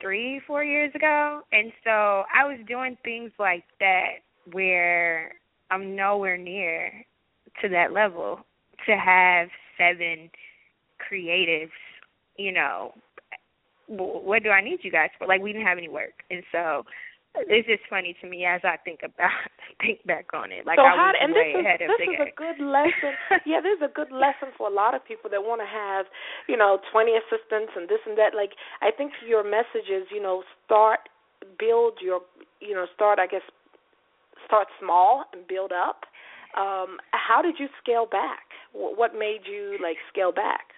three, 0.00 0.40
four 0.46 0.62
years 0.62 0.94
ago, 0.94 1.40
and 1.50 1.72
so 1.82 2.24
I 2.32 2.44
was 2.44 2.58
doing 2.68 2.96
things 3.02 3.32
like 3.38 3.64
that 3.80 4.22
where 4.52 5.32
I'm 5.70 5.96
nowhere 5.96 6.36
near 6.36 6.92
to 7.62 7.68
that 7.70 7.92
level 7.92 8.40
to 8.86 8.92
have 8.96 9.48
seven 9.78 10.30
creatives, 10.98 11.70
you 12.36 12.52
know, 12.52 12.92
what 13.86 14.42
do 14.42 14.50
I 14.50 14.62
need 14.62 14.80
you 14.82 14.90
guys 14.90 15.10
for? 15.18 15.26
Like 15.26 15.40
we 15.40 15.52
didn't 15.52 15.66
have 15.66 15.78
any 15.78 15.88
work, 15.88 16.24
and 16.30 16.42
so 16.52 16.84
it's 17.46 17.68
just 17.68 17.86
funny 17.88 18.16
to 18.20 18.28
me 18.28 18.44
as 18.44 18.60
I 18.64 18.76
think 18.82 19.00
about 19.04 19.30
think 19.80 20.04
back 20.04 20.34
on 20.34 20.50
it. 20.50 20.66
Like 20.66 20.76
so 20.76 20.84
I 20.84 20.96
how, 20.96 21.12
was 21.12 21.16
and 21.20 21.32
way 21.32 21.54
this 21.54 21.60
is, 21.60 21.64
ahead 21.64 21.80
this 21.80 21.90
of 21.92 21.98
the 21.98 22.10
is 22.10 22.20
a 22.20 22.32
good 22.34 22.58
lesson. 22.60 23.12
yeah, 23.46 23.60
this 23.62 23.78
is 23.78 23.84
a 23.86 23.92
good 23.92 24.10
lesson 24.10 24.50
for 24.56 24.68
a 24.68 24.74
lot 24.74 24.94
of 24.94 25.04
people 25.06 25.30
that 25.30 25.40
want 25.40 25.62
to 25.62 25.68
have, 25.68 26.06
you 26.48 26.56
know, 26.56 26.80
twenty 26.90 27.14
assistants 27.14 27.72
and 27.76 27.88
this 27.88 28.02
and 28.04 28.18
that. 28.18 28.34
Like 28.34 28.58
I 28.82 28.90
think 28.90 29.12
your 29.22 29.44
message 29.44 29.88
is, 29.88 30.08
you 30.10 30.20
know, 30.20 30.42
start 30.66 31.08
build 31.58 32.02
your, 32.02 32.20
you 32.60 32.74
know, 32.74 32.86
start 32.94 33.18
I 33.18 33.26
guess 33.26 33.46
start 34.46 34.68
small 34.80 35.24
and 35.32 35.46
build 35.46 35.72
up. 35.72 36.07
Um, 36.56 36.98
how 37.12 37.42
did 37.42 37.56
you 37.58 37.68
scale 37.82 38.06
back? 38.06 38.44
What 38.72 39.14
made 39.14 39.40
you 39.44 39.78
like 39.82 39.96
scale 40.12 40.32
back? 40.32 40.68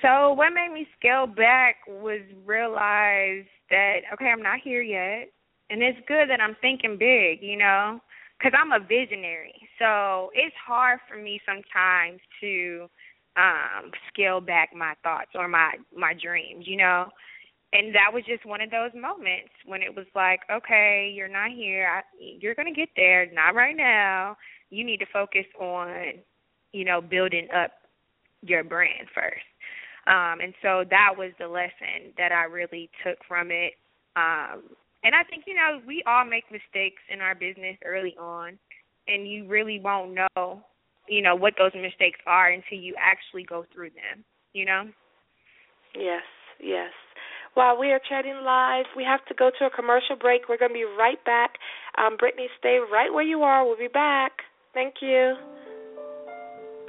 So 0.00 0.32
what 0.32 0.50
made 0.50 0.72
me 0.72 0.86
scale 0.98 1.26
back 1.26 1.76
was 1.88 2.20
realize 2.44 3.44
that 3.70 4.00
okay, 4.14 4.26
I'm 4.26 4.42
not 4.42 4.60
here 4.62 4.82
yet, 4.82 5.28
and 5.70 5.82
it's 5.82 5.98
good 6.06 6.28
that 6.28 6.40
I'm 6.40 6.56
thinking 6.60 6.96
big, 6.98 7.42
you 7.42 7.56
know, 7.56 8.00
because 8.38 8.52
I'm 8.58 8.72
a 8.72 8.84
visionary. 8.84 9.54
So 9.78 10.30
it's 10.34 10.54
hard 10.64 11.00
for 11.08 11.16
me 11.16 11.40
sometimes 11.46 12.20
to 12.40 12.88
um 13.36 13.90
scale 14.12 14.40
back 14.40 14.70
my 14.76 14.94
thoughts 15.02 15.30
or 15.34 15.48
my 15.48 15.74
my 15.96 16.14
dreams, 16.20 16.64
you 16.66 16.76
know. 16.76 17.06
And 17.72 17.94
that 17.94 18.12
was 18.12 18.22
just 18.26 18.44
one 18.44 18.60
of 18.60 18.70
those 18.70 18.90
moments 18.94 19.52
when 19.64 19.80
it 19.80 19.94
was 19.94 20.06
like, 20.14 20.40
okay, 20.50 21.10
you're 21.14 21.28
not 21.28 21.50
here. 21.50 21.88
I, 21.88 22.02
you're 22.18 22.54
going 22.54 22.72
to 22.72 22.78
get 22.78 22.90
there, 22.96 23.30
not 23.32 23.54
right 23.54 23.76
now. 23.76 24.36
You 24.68 24.84
need 24.84 24.98
to 24.98 25.06
focus 25.12 25.46
on, 25.58 26.14
you 26.72 26.84
know, 26.84 27.00
building 27.00 27.48
up 27.54 27.70
your 28.42 28.62
brand 28.62 29.08
first. 29.14 29.46
Um, 30.06 30.40
and 30.42 30.52
so 30.60 30.84
that 30.90 31.14
was 31.16 31.30
the 31.38 31.46
lesson 31.48 32.12
that 32.18 32.32
I 32.32 32.44
really 32.44 32.90
took 33.06 33.18
from 33.26 33.50
it. 33.50 33.74
Um, 34.16 34.64
and 35.04 35.14
I 35.14 35.22
think, 35.28 35.44
you 35.46 35.54
know, 35.54 35.80
we 35.86 36.02
all 36.06 36.24
make 36.24 36.44
mistakes 36.50 37.02
in 37.12 37.20
our 37.20 37.34
business 37.34 37.76
early 37.84 38.16
on, 38.20 38.58
and 39.08 39.28
you 39.28 39.46
really 39.46 39.80
won't 39.80 40.14
know, 40.14 40.62
you 41.08 41.22
know, 41.22 41.34
what 41.34 41.54
those 41.58 41.72
mistakes 41.74 42.20
are 42.26 42.50
until 42.50 42.78
you 42.78 42.94
actually 43.00 43.44
go 43.44 43.64
through 43.72 43.90
them, 43.90 44.24
you 44.52 44.64
know? 44.64 44.88
Yes, 45.94 46.22
yes. 46.62 46.90
While 47.54 47.78
we 47.78 47.90
are 47.92 48.00
chatting 48.08 48.40
live, 48.44 48.86
we 48.96 49.04
have 49.04 49.24
to 49.26 49.34
go 49.34 49.50
to 49.58 49.66
a 49.66 49.70
commercial 49.70 50.16
break. 50.16 50.48
We're 50.48 50.56
going 50.56 50.70
to 50.70 50.74
be 50.74 50.86
right 50.98 51.22
back. 51.24 51.58
Um, 51.98 52.16
Brittany, 52.16 52.48
stay 52.58 52.78
right 52.90 53.12
where 53.12 53.24
you 53.24 53.42
are. 53.42 53.64
We'll 53.64 53.76
be 53.76 53.88
back. 53.92 54.32
Thank 54.72 54.94
you. 55.02 55.34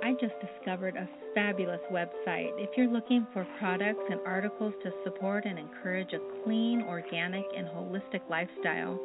I 0.02 0.14
just 0.14 0.34
discovered 0.40 0.96
a 0.96 1.08
fabulous 1.36 1.82
website. 1.92 2.52
If 2.58 2.70
you're 2.78 2.88
looking 2.88 3.28
for 3.34 3.46
products 3.60 4.04
and 4.10 4.20
articles 4.26 4.74
to 4.84 4.92
support 5.04 5.46
and 5.46 5.60
encourage 5.60 6.14
a 6.14 6.44
clean, 6.44 6.84
organic, 6.88 7.46
and 7.56 7.68
holistic 7.68 8.22
lifestyle, 8.30 9.00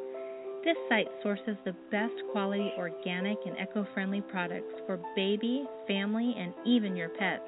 this 0.63 0.75
site 0.89 1.07
sources 1.23 1.55
the 1.65 1.75
best 1.91 2.13
quality 2.31 2.71
organic 2.77 3.37
and 3.45 3.57
eco 3.61 3.87
friendly 3.93 4.21
products 4.21 4.73
for 4.85 4.99
baby, 5.15 5.65
family, 5.87 6.35
and 6.37 6.53
even 6.65 6.95
your 6.95 7.09
pets. 7.09 7.43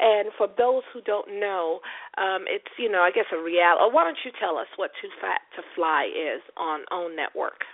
And 0.00 0.30
for 0.38 0.48
those 0.56 0.82
who 0.94 1.02
don't 1.02 1.28
know, 1.40 1.80
um, 2.16 2.48
it's 2.48 2.72
you 2.78 2.90
know 2.90 3.00
I 3.00 3.10
guess 3.10 3.28
a 3.32 3.42
reality. 3.42 3.92
Why 3.92 4.04
don't 4.04 4.16
you 4.24 4.32
tell 4.40 4.56
us 4.56 4.68
what 4.76 4.90
2 5.02 5.08
Fat 5.20 5.40
2 5.56 5.62
Fly 5.76 6.08
is 6.08 6.40
on 6.56 6.84
OWN 6.90 7.16
Network? 7.16 7.68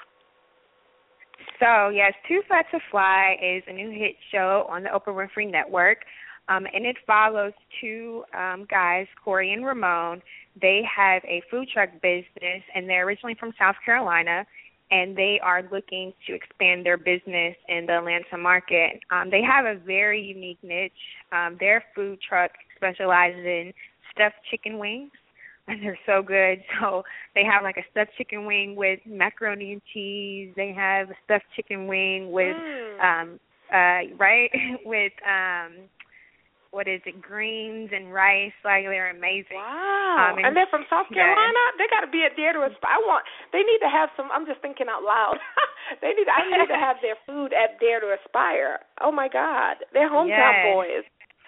So, 1.61 1.89
yes, 1.89 2.13
2 2.29 2.43
Fat 2.49 2.67
2 2.71 2.79
Fly 2.91 3.37
is 3.43 3.63
a 3.67 3.73
new 3.73 3.91
hit 3.91 4.17
show 4.31 4.67
on 4.69 4.83
the 4.83 4.91
Oprah 4.91 5.15
Winfrey 5.15 5.51
Network. 5.51 5.99
Um, 6.49 6.67
and 6.73 6.87
it 6.87 6.97
follows 7.07 7.53
two 7.81 8.25
um, 8.33 8.67
guys, 8.71 9.07
Cory 9.25 9.53
and 9.53 9.65
Ramone. 9.65 10.23
They 10.61 10.83
have 10.95 11.23
a 11.25 11.43
food 11.51 11.69
truck 11.73 11.91
business, 12.03 12.63
and 12.75 12.89
they're 12.89 13.05
originally 13.05 13.35
from 13.39 13.53
South 13.59 13.75
Carolina, 13.85 14.47
and 14.91 15.17
they 15.17 15.41
are 15.43 15.63
looking 15.73 16.13
to 16.27 16.35
expand 16.35 16.87
their 16.87 16.97
business 16.97 17.57
in 17.69 17.87
the 17.87 17.99
Atlanta 17.99 18.39
market. 18.39 19.01
Um, 19.11 19.31
they 19.31 19.43
have 19.43 19.65
a 19.65 19.75
very 19.85 20.23
unique 20.23 20.59
niche. 20.63 20.93
Um, 21.33 21.57
their 21.59 21.83
food 21.95 22.21
truck 22.27 22.53
specializes 22.77 23.45
in 23.45 23.73
stuffed 24.13 24.37
chicken 24.49 24.79
wings 24.79 25.11
and 25.69 25.83
they're 25.83 25.99
so 26.07 26.23
good. 26.23 26.63
So 26.81 27.03
they 27.35 27.43
have 27.45 27.63
like 27.63 27.77
a 27.79 27.87
stuffed 27.91 28.13
chicken 28.19 28.45
wing 28.45 28.77
with 28.77 29.01
macaroni 29.07 29.73
and 29.73 29.83
cheese. 29.93 30.53
They 30.57 30.73
have 30.77 31.11
a 31.11 31.15
stuffed 31.25 31.47
chicken 31.55 31.87
wing 31.87 32.31
with 32.31 32.55
mm. 32.55 33.01
um 33.01 33.41
uh 33.73 34.15
right 34.19 34.51
with 34.85 35.13
um 35.25 35.89
what 36.77 36.85
is 36.85 37.01
it, 37.09 37.17
greens 37.23 37.89
and 37.97 38.13
rice. 38.13 38.53
Like 38.61 38.85
they're 38.85 39.09
amazing. 39.09 39.57
Wow! 39.57 40.33
Um, 40.33 40.37
and, 40.37 40.47
and 40.47 40.53
they're 40.53 40.69
from 40.69 40.85
South 40.93 41.09
Carolina. 41.09 41.57
Yeah. 41.57 41.81
They 41.81 41.89
got 41.89 42.05
to 42.05 42.13
be 42.13 42.29
at 42.29 42.37
Dare 42.37 42.53
to 42.53 42.69
Aspire. 42.69 42.93
I 42.93 43.01
want. 43.01 43.25
They 43.57 43.65
need 43.65 43.81
to 43.81 43.89
have 43.89 44.13
some. 44.13 44.29
I'm 44.29 44.45
just 44.45 44.61
thinking 44.61 44.87
out 44.93 45.01
loud. 45.01 45.41
they 46.05 46.13
need. 46.13 46.29
I 46.29 46.45
need 46.45 46.69
to 46.69 46.77
have 46.77 47.01
their 47.01 47.17
food 47.25 47.57
at 47.57 47.81
Dare 47.81 48.05
to 48.05 48.13
Aspire. 48.21 48.85
Oh 49.01 49.11
my 49.11 49.33
God! 49.33 49.81
They're 49.97 50.13
hometown 50.13 50.53
yes. 50.53 50.69
boys. 50.69 51.05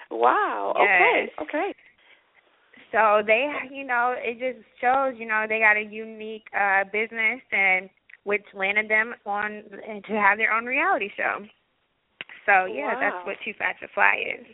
Wow. 0.09 0.73
Yes. 0.81 1.29
Okay. 1.45 1.45
Okay. 1.45 1.71
So 2.93 3.23
they, 3.27 3.49
you 3.71 3.85
know, 3.85 4.15
it 4.17 4.39
just 4.39 4.65
shows, 4.81 5.15
you 5.19 5.27
know, 5.27 5.45
they 5.49 5.59
got 5.59 5.77
a 5.77 5.83
unique 5.83 6.47
uh 6.59 6.85
business 6.85 7.41
and 7.53 7.91
which 8.25 8.45
landed 8.55 8.91
them 8.91 9.15
on 9.27 9.63
to 10.07 10.13
have 10.13 10.39
their 10.39 10.53
own 10.53 10.67
reality 10.67 11.09
show. 11.17 11.45
So 12.47 12.65
yeah, 12.65 12.95
wow. 12.95 13.01
that's 13.01 13.27
what 13.27 13.37
2 13.45 13.53
Fat 13.59 13.77
2 13.81 13.87
Fly 13.95 14.15
is. 14.41 14.47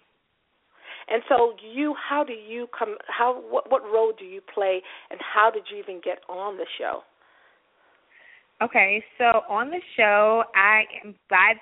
And 1.08 1.22
so 1.28 1.54
you 1.62 1.94
how 1.94 2.24
do 2.24 2.32
you 2.32 2.66
come 2.76 2.96
how 3.06 3.42
what 3.48 3.70
what 3.70 3.82
role 3.84 4.12
do 4.18 4.24
you 4.24 4.40
play 4.52 4.80
and 5.10 5.20
how 5.20 5.50
did 5.50 5.64
you 5.70 5.78
even 5.78 6.00
get 6.04 6.18
on 6.28 6.56
the 6.56 6.66
show? 6.78 7.02
Okay, 8.62 9.04
so 9.18 9.42
on 9.48 9.70
the 9.70 9.80
show 9.96 10.44
I 10.54 10.84
am 11.04 11.14
by 11.28 11.54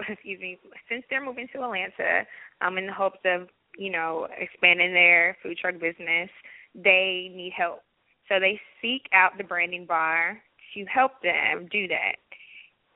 excuse 0.08 0.40
me, 0.40 0.58
since 0.88 1.04
they're 1.10 1.24
moving 1.24 1.46
to 1.52 1.62
Atlanta, 1.62 2.24
um 2.62 2.78
in 2.78 2.86
the 2.86 2.92
hopes 2.92 3.20
of 3.24 3.48
you 3.76 3.90
know, 3.90 4.28
expanding 4.38 4.92
their 4.92 5.36
food 5.42 5.58
truck 5.58 5.74
business, 5.74 6.30
they 6.74 7.30
need 7.34 7.52
help. 7.56 7.82
So 8.28 8.40
they 8.40 8.60
seek 8.82 9.02
out 9.12 9.32
the 9.38 9.44
branding 9.44 9.86
bar 9.86 10.38
to 10.74 10.84
help 10.86 11.12
them 11.22 11.68
do 11.70 11.86
that. 11.88 12.16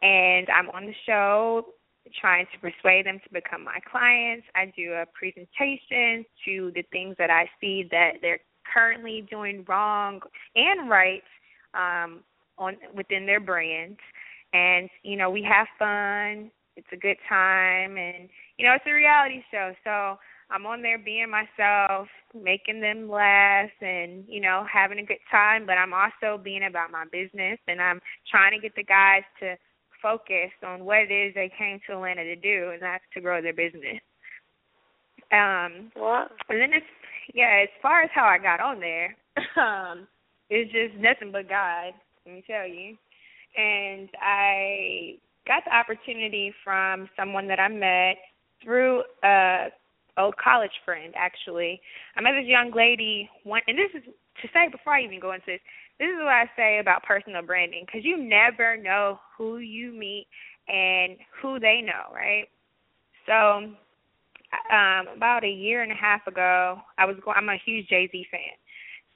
And 0.03 0.49
I'm 0.51 0.71
on 0.71 0.87
the 0.87 0.95
show 1.07 1.67
trying 2.21 2.47
to 2.53 2.59
persuade 2.59 3.07
them 3.07 3.21
to 3.23 3.33
become 3.33 3.65
my 3.65 3.79
clients. 3.91 4.47
I 4.55 4.73
do 4.77 4.93
a 4.93 5.07
presentation 5.15 6.25
to 6.45 6.73
the 6.75 6.83
things 6.91 7.17
that 7.19 7.31
I 7.31 7.49
see 7.61 7.87
that 7.91 8.15
they're 8.21 8.41
currently 8.73 9.27
doing 9.31 9.65
wrong 9.69 10.21
and 10.57 10.89
right 10.89 11.23
um, 11.75 12.21
on 12.59 12.77
within 12.95 13.27
their 13.27 13.41
brand. 13.41 13.97
And 14.53 14.89
you 15.03 15.17
know, 15.17 15.31
we 15.31 15.43
have 15.43 15.67
fun. 15.79 16.51
It's 16.77 16.89
a 16.93 16.97
good 16.97 17.17
time, 17.29 17.99
and 17.99 18.29
you 18.57 18.67
know, 18.67 18.75
it's 18.75 18.85
a 18.87 18.93
reality 18.93 19.43
show. 19.51 19.73
So 19.85 20.19
I'm 20.51 20.67
on 20.67 20.83
there 20.83 20.99
being 20.99 21.31
myself, 21.31 22.09
making 22.35 22.81
them 22.81 23.09
laugh 23.09 23.71
and, 23.81 24.25
you 24.29 24.41
know, 24.41 24.67
having 24.71 24.99
a 24.99 25.05
good 25.05 25.23
time, 25.31 25.65
but 25.65 25.79
I'm 25.79 25.95
also 25.95 26.43
being 26.43 26.65
about 26.65 26.91
my 26.91 27.05
business 27.11 27.59
and 27.69 27.81
I'm 27.81 28.01
trying 28.31 28.53
to 28.53 28.61
get 28.61 28.75
the 28.75 28.83
guys 28.83 29.23
to 29.41 29.57
focus 30.03 30.51
on 30.67 30.85
what 30.85 30.99
it 30.99 31.13
is 31.13 31.35
they 31.35 31.53
came 31.57 31.79
to 31.87 31.93
Atlanta 31.95 32.25
to 32.25 32.37
do 32.37 32.71
and 32.73 32.83
that's 32.83 33.05
to 33.15 33.21
grow 33.21 33.41
their 33.41 33.53
business. 33.53 34.01
Um 35.33 35.93
what? 35.95 36.33
and 36.49 36.61
then 36.61 36.73
it's 36.73 36.87
yeah, 37.35 37.63
as 37.63 37.69
far 37.81 38.03
as 38.03 38.11
how 38.13 38.25
I 38.25 38.39
got 38.39 38.61
on 38.61 38.81
there, 38.81 39.17
um, 39.57 40.09
it's 40.49 40.73
just 40.73 41.01
nothing 41.01 41.31
but 41.31 41.49
God, 41.49 41.93
let 42.27 42.35
me 42.35 42.43
tell 42.47 42.67
you. 42.67 42.97
And 43.57 44.09
I 44.21 45.19
got 45.47 45.65
the 45.65 45.75
opportunity 45.75 46.53
from 46.65 47.09
someone 47.17 47.47
that 47.49 47.61
I 47.61 47.69
met 47.69 48.17
through 48.65 49.03
a 49.23 49.69
old 50.21 50.37
college 50.37 50.71
friend 50.85 51.15
actually. 51.17 51.81
I 52.17 52.21
met 52.21 52.33
this 52.39 52.47
young 52.47 52.73
lady 52.75 53.29
one 53.45 53.63
and 53.67 53.79
this 53.79 53.91
is 53.95 54.05
to 54.05 54.49
say 54.53 54.69
before 54.71 54.95
I 54.95 55.03
even 55.03 55.21
go 55.21 55.33
into 55.33 55.47
this, 55.47 55.61
this 55.99 56.09
is 56.09 56.19
what 56.19 56.29
I 56.29 56.51
say 56.57 56.79
about 56.79 57.03
personal 57.03 57.43
branding 57.43 57.85
because 57.87 58.05
you 58.05 58.17
never 58.17 58.77
know 58.77 59.21
who 59.37 59.59
you 59.59 59.93
meet 59.93 60.27
and 60.69 61.17
who 61.43 61.59
they 61.59 61.81
know, 61.81 62.15
right? 62.15 62.47
So 63.27 63.75
um 64.73 65.17
about 65.17 65.45
a 65.45 65.51
year 65.51 65.83
and 65.83 65.93
a 65.93 65.97
half 65.97 66.27
ago, 66.27 66.79
I 66.99 67.05
was 67.05 67.17
going 67.25 67.37
I'm 67.37 67.49
a 67.49 67.59
huge 67.65 67.89
Jay-Z 67.89 68.27
fan. 68.31 68.57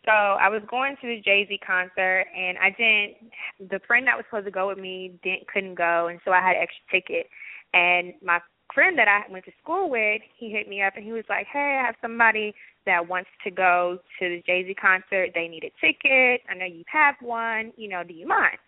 So 0.04 0.12
I 0.12 0.48
was 0.48 0.60
going 0.70 0.96
to 1.00 1.06
the 1.06 1.20
Jay 1.24 1.46
Z 1.48 1.58
concert, 1.66 2.26
and 2.36 2.58
I 2.58 2.70
didn't. 2.76 3.70
The 3.70 3.80
friend 3.86 4.06
that 4.06 4.16
was 4.16 4.26
supposed 4.28 4.44
to 4.44 4.50
go 4.50 4.68
with 4.68 4.78
me 4.78 5.18
didn't 5.22 5.48
couldn't 5.48 5.76
go, 5.76 6.08
and 6.08 6.20
so 6.24 6.30
I 6.30 6.40
had 6.40 6.56
extra 6.56 6.84
ticket. 6.92 7.26
And 7.72 8.12
my 8.22 8.40
friend 8.74 8.98
that 8.98 9.08
I 9.08 9.30
went 9.30 9.44
to 9.46 9.52
school 9.62 9.88
with, 9.88 10.20
he 10.36 10.50
hit 10.50 10.68
me 10.68 10.82
up 10.82 10.94
and 10.96 11.04
he 11.04 11.12
was 11.12 11.24
like, 11.28 11.46
"Hey, 11.46 11.78
I 11.80 11.86
have 11.86 11.94
somebody 12.02 12.54
that 12.84 13.08
wants 13.08 13.30
to 13.44 13.50
go 13.50 13.98
to 14.18 14.28
the 14.28 14.42
Jay 14.44 14.64
Z 14.64 14.74
concert. 14.74 15.30
They 15.34 15.48
need 15.48 15.64
a 15.64 15.72
ticket. 15.80 16.42
I 16.50 16.54
know 16.54 16.66
you 16.66 16.84
have 16.86 17.14
one. 17.20 17.72
You 17.76 17.88
know, 17.88 18.02
do 18.04 18.12
you 18.12 18.26
mind?" 18.26 18.58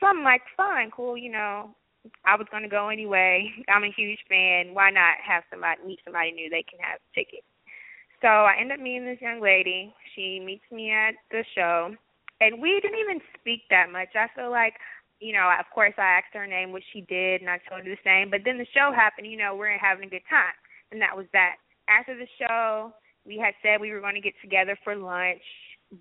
So 0.00 0.06
I'm 0.06 0.22
like, 0.22 0.42
"Fine, 0.56 0.90
cool. 0.90 1.16
You 1.16 1.32
know, 1.32 1.74
I 2.24 2.36
was 2.36 2.46
to 2.52 2.68
go 2.68 2.88
anyway. 2.88 3.50
I'm 3.68 3.84
a 3.84 3.90
huge 3.90 4.20
fan. 4.28 4.74
Why 4.74 4.90
not 4.90 5.16
have 5.26 5.44
somebody 5.50 5.82
meet 5.84 6.00
somebody 6.04 6.32
new 6.32 6.50
they 6.50 6.62
can 6.62 6.78
have 6.80 7.00
a 7.00 7.14
ticket?" 7.14 7.44
So 8.20 8.28
I 8.28 8.56
end 8.58 8.72
up 8.72 8.80
meeting 8.80 9.04
this 9.04 9.20
young 9.20 9.40
lady. 9.40 9.94
She 10.14 10.40
meets 10.40 10.64
me 10.70 10.90
at 10.90 11.14
the 11.30 11.44
show, 11.54 11.94
and 12.40 12.60
we 12.60 12.80
didn't 12.80 12.98
even 12.98 13.20
speak 13.38 13.62
that 13.70 13.90
much. 13.90 14.08
I 14.14 14.28
feel 14.34 14.50
like 14.50 14.74
you 15.20 15.32
know, 15.32 15.50
of 15.58 15.66
course 15.74 15.94
I 15.98 16.18
asked 16.20 16.34
her 16.34 16.46
name, 16.46 16.72
which 16.72 16.84
she 16.92 17.02
did, 17.02 17.40
and 17.40 17.50
I 17.50 17.58
told 17.68 17.84
her 17.84 17.90
the 17.90 18.00
same. 18.04 18.30
But 18.30 18.40
then 18.44 18.58
the 18.58 18.66
show 18.74 18.92
happened, 18.94 19.30
you 19.30 19.38
know, 19.38 19.54
we're 19.54 19.76
having 19.78 20.06
a 20.06 20.10
good 20.10 20.26
time. 20.28 20.54
And 20.92 21.00
that 21.00 21.16
was 21.16 21.26
that. 21.32 21.56
After 21.88 22.16
the 22.16 22.26
show, 22.38 22.92
we 23.26 23.38
had 23.38 23.54
said 23.62 23.80
we 23.80 23.92
were 23.92 24.00
going 24.00 24.14
to 24.14 24.20
get 24.20 24.34
together 24.42 24.76
for 24.84 24.96
lunch, 24.96 25.42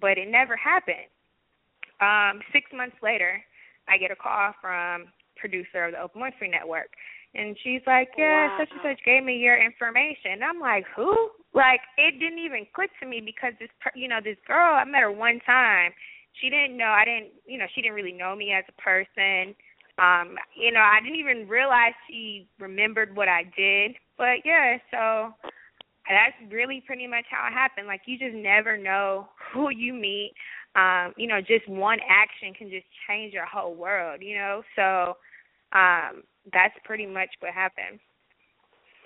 but 0.01 0.18
it 0.18 0.30
never 0.30 0.55
happened. 0.55 1.11
Um, 2.01 2.41
six 2.51 2.70
months 2.74 2.95
later, 3.01 3.41
I 3.88 3.97
get 3.97 4.11
a 4.11 4.16
call 4.16 4.53
from 4.61 5.07
producer 5.38 5.86
of 5.86 5.91
the 5.91 5.99
Oprah 5.99 6.32
Winfrey 6.32 6.51
Network. 6.51 6.89
And 7.36 7.57
she's 7.64 7.82
like, 7.88 8.09
Yeah, 8.18 8.47
wow. 8.47 8.57
such 8.59 8.70
and 8.72 8.82
such 8.84 9.05
gave 9.05 9.24
me 9.24 9.38
your 9.38 9.57
information. 9.57 10.43
I'm 10.43 10.59
like, 10.59 10.86
Who? 10.95 11.30
Like 11.53 11.82
it 11.97 12.20
didn't 12.20 12.39
even 12.39 12.66
click 12.74 12.91
to 13.01 13.07
me 13.07 13.22
because 13.24 13.53
this 13.59 13.70
you 13.95 14.07
know, 14.07 14.20
this 14.24 14.38
girl, 14.47 14.76
I 14.76 14.86
met 14.86 15.01
her 15.01 15.11
one 15.11 15.39
time 15.45 15.91
she 16.42 16.50
didn't 16.50 16.78
know 16.78 16.86
I 16.88 17.06
didn't 17.06 17.32
you 17.46 17.58
know 17.58 17.66
she 17.74 17.82
didn't 17.82 17.96
really 17.96 18.14
know 18.14 18.36
me 18.36 18.54
as 18.54 18.64
a 18.68 18.82
person. 18.82 19.56
Um 19.98 20.36
you 20.56 20.72
know 20.72 20.82
I 20.82 21.00
didn't 21.04 21.20
even 21.20 21.48
realize 21.48 21.94
she 22.08 22.48
remembered 22.60 23.16
what 23.16 23.28
I 23.28 23.44
did. 23.56 23.96
But 24.18 24.46
yeah 24.46 24.78
so 24.92 25.34
that's 26.10 26.36
really 26.52 26.84
pretty 26.86 27.08
much 27.08 27.26
how 27.30 27.48
it 27.48 27.54
happened. 27.54 27.88
Like 27.88 28.02
you 28.06 28.18
just 28.18 28.36
never 28.36 28.78
know 28.78 29.28
who 29.54 29.70
you 29.70 29.94
meet. 29.94 30.34
Um 30.76 31.14
you 31.18 31.28
know 31.28 31.40
just 31.42 31.68
one 31.68 32.00
action 32.10 32.54
can 32.54 32.70
just 32.70 32.86
change 33.08 33.34
your 33.34 33.46
whole 33.46 33.76
world 33.76 34.22
you 34.22 34.36
know? 34.36 34.64
So 34.76 35.18
um 35.78 36.24
that's 36.52 36.76
pretty 36.84 37.06
much 37.06 37.30
what 37.40 37.54
happened 37.54 38.00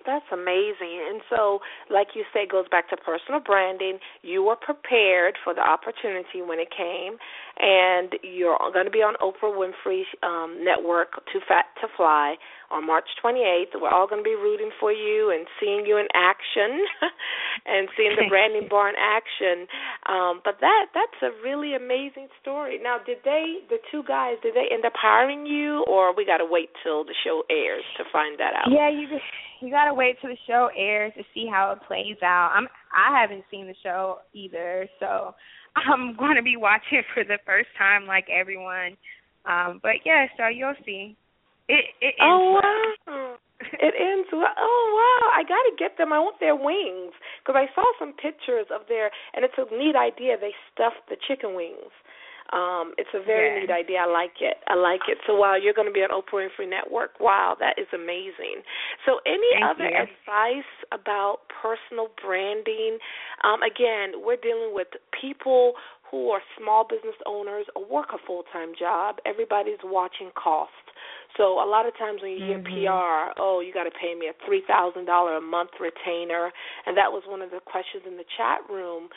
that's 0.07 0.25
amazing. 0.31 1.03
And 1.11 1.21
so, 1.29 1.59
like 1.91 2.15
you 2.15 2.23
say, 2.33 2.47
it 2.47 2.49
goes 2.49 2.65
back 2.71 2.89
to 2.89 2.97
personal 2.97 3.41
branding. 3.41 3.99
You 4.23 4.41
were 4.41 4.55
prepared 4.55 5.35
for 5.43 5.53
the 5.53 5.61
opportunity 5.61 6.41
when 6.41 6.59
it 6.59 6.69
came, 6.71 7.19
and 7.59 8.15
you're 8.23 8.57
going 8.73 8.85
to 8.85 8.91
be 8.91 9.03
on 9.03 9.15
Oprah 9.21 9.51
Winfrey's 9.51 10.07
um, 10.23 10.63
Network, 10.63 11.21
2 11.33 11.39
Fat 11.47 11.65
2 11.81 11.87
Fly, 11.97 12.35
on 12.71 12.85
March 12.85 13.07
28th. 13.23 13.79
We're 13.79 13.89
all 13.89 14.07
going 14.07 14.23
to 14.23 14.27
be 14.27 14.35
rooting 14.35 14.71
for 14.79 14.91
you 14.91 15.31
and 15.31 15.47
seeing 15.59 15.85
you 15.85 15.97
in 15.97 16.07
action, 16.13 16.85
and 17.65 17.87
seeing 17.95 18.15
the 18.15 18.27
Branding 18.29 18.67
Bar 18.69 18.89
in 18.89 18.95
action. 18.95 19.67
Um, 20.07 20.41
but 20.43 20.59
that 20.61 20.91
that's 20.93 21.19
a 21.23 21.31
really 21.43 21.75
amazing 21.75 22.27
story. 22.41 22.79
Now, 22.81 22.97
did 23.05 23.17
they, 23.23 23.63
the 23.69 23.77
two 23.91 24.03
guys, 24.07 24.35
did 24.43 24.55
they 24.55 24.67
end 24.71 24.85
up 24.85 24.93
hiring 24.95 25.45
you, 25.45 25.83
or 25.87 26.15
we 26.15 26.25
got 26.25 26.37
to 26.37 26.47
wait 26.47 26.69
till 26.83 27.03
the 27.03 27.15
show 27.23 27.43
airs 27.49 27.83
to 27.97 28.03
find 28.11 28.39
that 28.39 28.53
out? 28.53 28.71
Yeah, 28.71 28.89
you 28.89 29.07
you 29.61 29.71
got 29.71 29.85
to 29.85 29.93
wait 29.93 30.17
till 30.21 30.29
the 30.29 30.37
show 30.47 30.69
airs 30.77 31.13
to 31.17 31.23
see 31.33 31.47
how 31.49 31.71
it 31.71 31.79
plays 31.87 32.17
out. 32.23 32.51
I'm 32.53 32.67
I 32.93 33.19
haven't 33.19 33.43
seen 33.49 33.67
the 33.67 33.75
show 33.83 34.19
either, 34.33 34.87
so 34.99 35.35
I'm 35.75 36.15
going 36.15 36.35
to 36.35 36.43
be 36.43 36.57
watching 36.57 37.03
for 37.13 37.23
the 37.23 37.39
first 37.45 37.69
time 37.77 38.05
like 38.05 38.27
everyone. 38.29 38.97
Um, 39.45 39.79
but 39.81 40.03
yeah, 40.05 40.27
so 40.37 40.47
you'll 40.47 40.75
see. 40.85 41.15
It 41.67 41.85
it 42.01 42.15
ends 42.15 42.21
Oh 42.21 42.59
wow. 42.61 43.35
it 43.59 43.93
ends 43.97 44.29
well. 44.31 44.55
Oh 44.57 44.83
wow! 44.95 45.31
I 45.35 45.43
got 45.43 45.63
to 45.67 45.73
get 45.77 45.97
them. 45.97 46.13
I 46.13 46.19
want 46.19 46.39
their 46.39 46.55
wings 46.55 47.13
because 47.43 47.57
I 47.59 47.67
saw 47.75 47.83
some 47.99 48.13
pictures 48.13 48.67
of 48.73 48.87
their, 48.87 49.11
and 49.33 49.43
it's 49.43 49.57
a 49.57 49.67
neat 49.75 49.95
idea. 49.95 50.37
They 50.39 50.53
stuffed 50.71 51.09
the 51.09 51.17
chicken 51.27 51.55
wings. 51.55 51.91
Um, 52.53 52.95
it's 52.97 53.11
a 53.11 53.19
very 53.19 53.55
yeah. 53.55 53.59
neat 53.67 53.71
idea. 53.71 53.99
I 54.07 54.09
like 54.09 54.39
it. 54.39 54.55
I 54.67 54.75
like 54.75 55.03
it. 55.11 55.17
So 55.27 55.35
wow, 55.35 55.55
you're 55.59 55.73
going 55.75 55.87
to 55.87 55.93
be 55.93 55.99
on 55.99 56.15
Oprah 56.15 56.47
Winfrey 56.47 56.69
Network. 56.69 57.19
Wow, 57.19 57.57
that 57.59 57.75
is 57.75 57.87
amazing. 57.93 58.63
So 59.05 59.19
any 59.27 59.51
Thank 59.59 59.67
other 59.67 59.89
you. 59.91 60.07
advice 60.07 60.71
about 60.95 61.43
personal 61.51 62.07
branding? 62.23 62.99
Um, 63.43 63.59
again, 63.63 64.23
we're 64.23 64.39
dealing 64.39 64.71
with 64.71 64.87
people 65.11 65.73
who 66.09 66.29
are 66.29 66.39
small 66.55 66.87
business 66.87 67.19
owners 67.25 67.65
or 67.75 67.83
work 67.83 68.15
a 68.15 68.19
full 68.25 68.43
time 68.53 68.71
job. 68.79 69.17
Everybody's 69.25 69.83
watching 69.83 70.31
cost. 70.31 70.71
So 71.35 71.59
a 71.61 71.67
lot 71.67 71.85
of 71.85 71.93
times 71.97 72.21
when 72.21 72.31
you 72.31 72.45
hear 72.45 72.59
mm-hmm. 72.59 72.87
PR, 72.87 73.35
oh, 73.37 73.59
you 73.59 73.73
got 73.73 73.83
to 73.83 73.91
pay 73.91 74.15
me 74.15 74.27
a 74.27 74.35
three 74.45 74.63
thousand 74.67 75.05
dollar 75.05 75.37
a 75.37 75.41
month 75.41 75.71
retainer, 75.79 76.51
and 76.85 76.95
that 76.97 77.11
was 77.11 77.23
one 77.27 77.41
of 77.41 77.51
the 77.51 77.59
questions 77.59 78.03
in 78.07 78.17
the 78.17 78.25
chat 78.37 78.63
room 78.69 79.09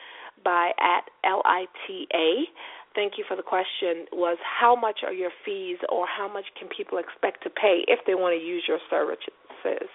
by 0.45 0.73
at 0.81 1.09
L 1.25 1.43
I 1.45 1.67
T 1.87 2.07
A 2.13 2.51
thank 2.95 3.15
you 3.19 3.25
for 3.29 3.37
the 3.37 3.43
question, 3.43 4.07
was 4.13 4.39
how 4.43 4.75
much 4.75 5.01
are 5.07 5.13
your 5.13 5.31
fees 5.45 5.79
or 5.89 6.07
how 6.07 6.33
much 6.33 6.45
can 6.59 6.69
people 6.75 6.99
expect 6.99 7.43
to 7.45 7.51
pay 7.51 7.85
if 7.87 8.01
they 8.07 8.15
want 8.15 8.39
to 8.39 8.45
use 8.45 8.65
your 8.67 8.79
services? 8.89 9.89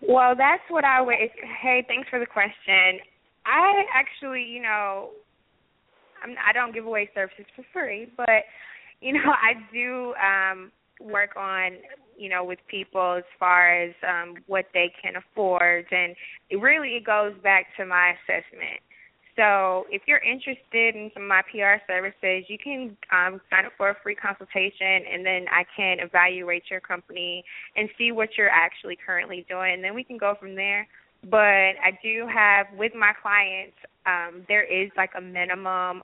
Well, 0.00 0.34
that's 0.36 0.62
what 0.68 0.84
I 0.84 1.00
would. 1.00 1.14
Hey, 1.62 1.84
thanks 1.88 2.08
for 2.08 2.18
the 2.18 2.26
question. 2.26 3.00
I 3.46 3.84
actually, 3.92 4.42
you 4.42 4.62
know, 4.62 5.10
I'm, 6.22 6.36
I 6.46 6.52
don't 6.52 6.72
give 6.72 6.86
away 6.86 7.10
services 7.14 7.46
for 7.56 7.64
free, 7.72 8.08
but 8.16 8.44
you 9.04 9.12
know, 9.12 9.20
I 9.30 9.52
do 9.72 10.14
um 10.14 10.72
work 11.00 11.36
on 11.36 11.72
you 12.16 12.28
know 12.28 12.44
with 12.44 12.58
people 12.68 13.14
as 13.18 13.24
far 13.38 13.82
as 13.82 13.92
um 14.08 14.36
what 14.46 14.66
they 14.72 14.92
can 15.02 15.14
afford 15.16 15.84
and 15.90 16.14
it 16.48 16.56
really 16.56 16.90
it 16.90 17.04
goes 17.04 17.34
back 17.42 17.66
to 17.76 17.84
my 17.84 18.14
assessment 18.22 18.80
so 19.36 19.86
if 19.90 20.02
you're 20.06 20.22
interested 20.22 20.94
in 20.94 21.10
some 21.12 21.24
of 21.24 21.28
my 21.28 21.42
PR 21.50 21.82
services, 21.88 22.44
you 22.48 22.56
can 22.56 22.96
um, 23.10 23.40
sign 23.50 23.66
up 23.66 23.72
for 23.76 23.90
a 23.90 23.96
free 24.02 24.14
consultation, 24.14 25.02
and 25.12 25.26
then 25.26 25.46
I 25.50 25.64
can 25.76 25.98
evaluate 25.98 26.64
your 26.70 26.80
company 26.80 27.44
and 27.76 27.88
see 27.98 28.12
what 28.12 28.30
you're 28.38 28.50
actually 28.50 28.96
currently 29.04 29.44
doing, 29.48 29.74
and 29.74 29.82
then 29.82 29.94
we 29.94 30.04
can 30.04 30.18
go 30.18 30.34
from 30.38 30.54
there. 30.54 30.86
But 31.28 31.74
I 31.82 31.98
do 32.02 32.28
have 32.32 32.66
with 32.78 32.92
my 32.94 33.12
clients, 33.20 33.76
um, 34.06 34.44
there 34.46 34.62
is 34.62 34.90
like 34.96 35.10
a 35.16 35.20
minimum 35.20 36.02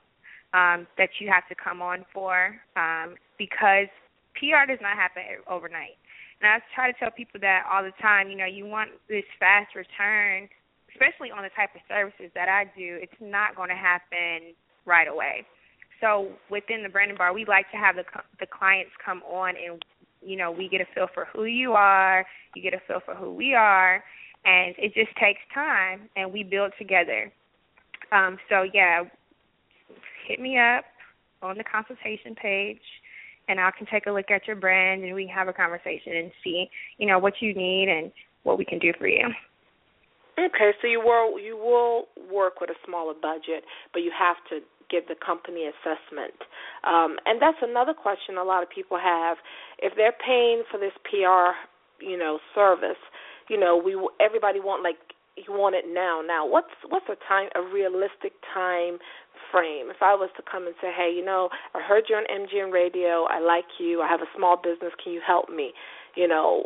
um, 0.53 0.87
that 0.97 1.09
you 1.19 1.29
have 1.31 1.47
to 1.49 1.55
come 1.55 1.81
on 1.81 2.05
for 2.13 2.55
um, 2.75 3.15
because 3.37 3.87
PR 4.35 4.67
does 4.67 4.79
not 4.81 4.95
happen 4.95 5.23
overnight. 5.49 5.97
And 6.41 6.49
I 6.49 6.59
try 6.73 6.91
to 6.91 6.97
tell 6.97 7.11
people 7.11 7.39
that 7.41 7.63
all 7.71 7.83
the 7.83 7.93
time. 8.01 8.29
You 8.29 8.37
know, 8.37 8.45
you 8.45 8.65
want 8.65 8.89
this 9.07 9.23
fast 9.39 9.75
return 9.75 10.49
especially 10.93 11.31
on 11.31 11.43
the 11.43 11.49
type 11.55 11.73
of 11.75 11.81
services 11.87 12.31
that 12.35 12.49
I 12.49 12.65
do, 12.77 12.99
it's 13.01 13.19
not 13.19 13.55
going 13.55 13.69
to 13.69 13.75
happen 13.75 14.53
right 14.85 15.07
away. 15.07 15.45
So 15.99 16.31
within 16.49 16.83
the 16.83 16.89
Branding 16.89 17.17
Bar, 17.17 17.33
we 17.33 17.45
like 17.45 17.69
to 17.71 17.77
have 17.77 17.95
the 17.95 18.03
the 18.39 18.47
clients 18.47 18.91
come 19.03 19.21
on 19.23 19.53
and 19.55 19.83
you 20.21 20.35
know 20.35 20.51
we 20.51 20.67
get 20.67 20.81
a 20.81 20.85
feel 20.95 21.07
for 21.13 21.27
who 21.31 21.45
you 21.45 21.73
are, 21.73 22.25
you 22.55 22.61
get 22.61 22.73
a 22.73 22.81
feel 22.87 23.01
for 23.05 23.13
who 23.13 23.33
we 23.33 23.53
are, 23.53 24.03
and 24.45 24.75
it 24.77 24.93
just 24.93 25.15
takes 25.17 25.39
time 25.53 26.09
and 26.15 26.33
we 26.33 26.43
build 26.43 26.73
together. 26.79 27.31
Um, 28.11 28.37
so 28.49 28.65
yeah, 28.73 29.03
hit 30.27 30.39
me 30.39 30.57
up 30.57 30.85
on 31.41 31.57
the 31.57 31.63
consultation 31.63 32.35
page 32.35 32.81
and 33.47 33.59
I 33.59 33.71
can 33.77 33.87
take 33.87 34.05
a 34.05 34.11
look 34.11 34.31
at 34.31 34.47
your 34.47 34.55
brand 34.55 35.03
and 35.03 35.13
we 35.15 35.25
can 35.25 35.35
have 35.35 35.47
a 35.47 35.53
conversation 35.53 36.15
and 36.15 36.31
see, 36.43 36.69
you 36.97 37.07
know, 37.07 37.19
what 37.19 37.33
you 37.41 37.53
need 37.53 37.89
and 37.89 38.11
what 38.43 38.57
we 38.57 38.65
can 38.65 38.79
do 38.79 38.93
for 38.97 39.07
you. 39.07 39.27
Okay, 40.39 40.71
so 40.81 40.87
you 40.87 40.99
will 40.99 41.37
you 41.39 41.57
will 41.57 42.07
work 42.31 42.61
with 42.61 42.69
a 42.69 42.79
smaller 42.85 43.13
budget, 43.13 43.63
but 43.93 43.99
you 43.99 44.11
have 44.17 44.37
to 44.49 44.65
give 44.89 45.07
the 45.07 45.15
company 45.15 45.67
assessment. 45.67 46.35
Um, 46.83 47.17
and 47.25 47.41
that's 47.41 47.57
another 47.61 47.93
question 47.93 48.37
a 48.37 48.43
lot 48.43 48.63
of 48.63 48.69
people 48.69 48.97
have. 48.97 49.37
If 49.79 49.93
they're 49.95 50.15
paying 50.25 50.63
for 50.71 50.79
this 50.79 50.93
PR, 51.03 51.55
you 52.03 52.17
know, 52.17 52.39
service, 52.55 52.99
you 53.49 53.59
know, 53.59 53.75
we 53.75 53.99
everybody 54.23 54.59
want 54.59 54.83
like 54.83 54.97
you 55.35 55.53
want 55.53 55.75
it 55.75 55.85
now. 55.87 56.21
Now, 56.25 56.47
what's 56.47 56.73
what's 56.87 57.07
a 57.09 57.19
time 57.27 57.49
a 57.55 57.61
realistic 57.61 58.33
time 58.53 58.99
frame? 59.51 59.89
If 59.89 60.01
I 60.01 60.15
was 60.15 60.29
to 60.37 60.43
come 60.49 60.65
and 60.65 60.75
say, 60.81 60.89
hey, 60.95 61.13
you 61.15 61.23
know, 61.23 61.49
I 61.75 61.81
heard 61.81 62.05
you 62.09 62.15
on 62.15 62.25
MGN 62.25 62.71
Radio. 62.71 63.27
I 63.29 63.39
like 63.39 63.67
you. 63.79 64.01
I 64.01 64.07
have 64.07 64.21
a 64.21 64.31
small 64.35 64.57
business. 64.57 64.93
Can 65.03 65.13
you 65.13 65.21
help 65.25 65.49
me? 65.49 65.73
You 66.15 66.27
know, 66.27 66.65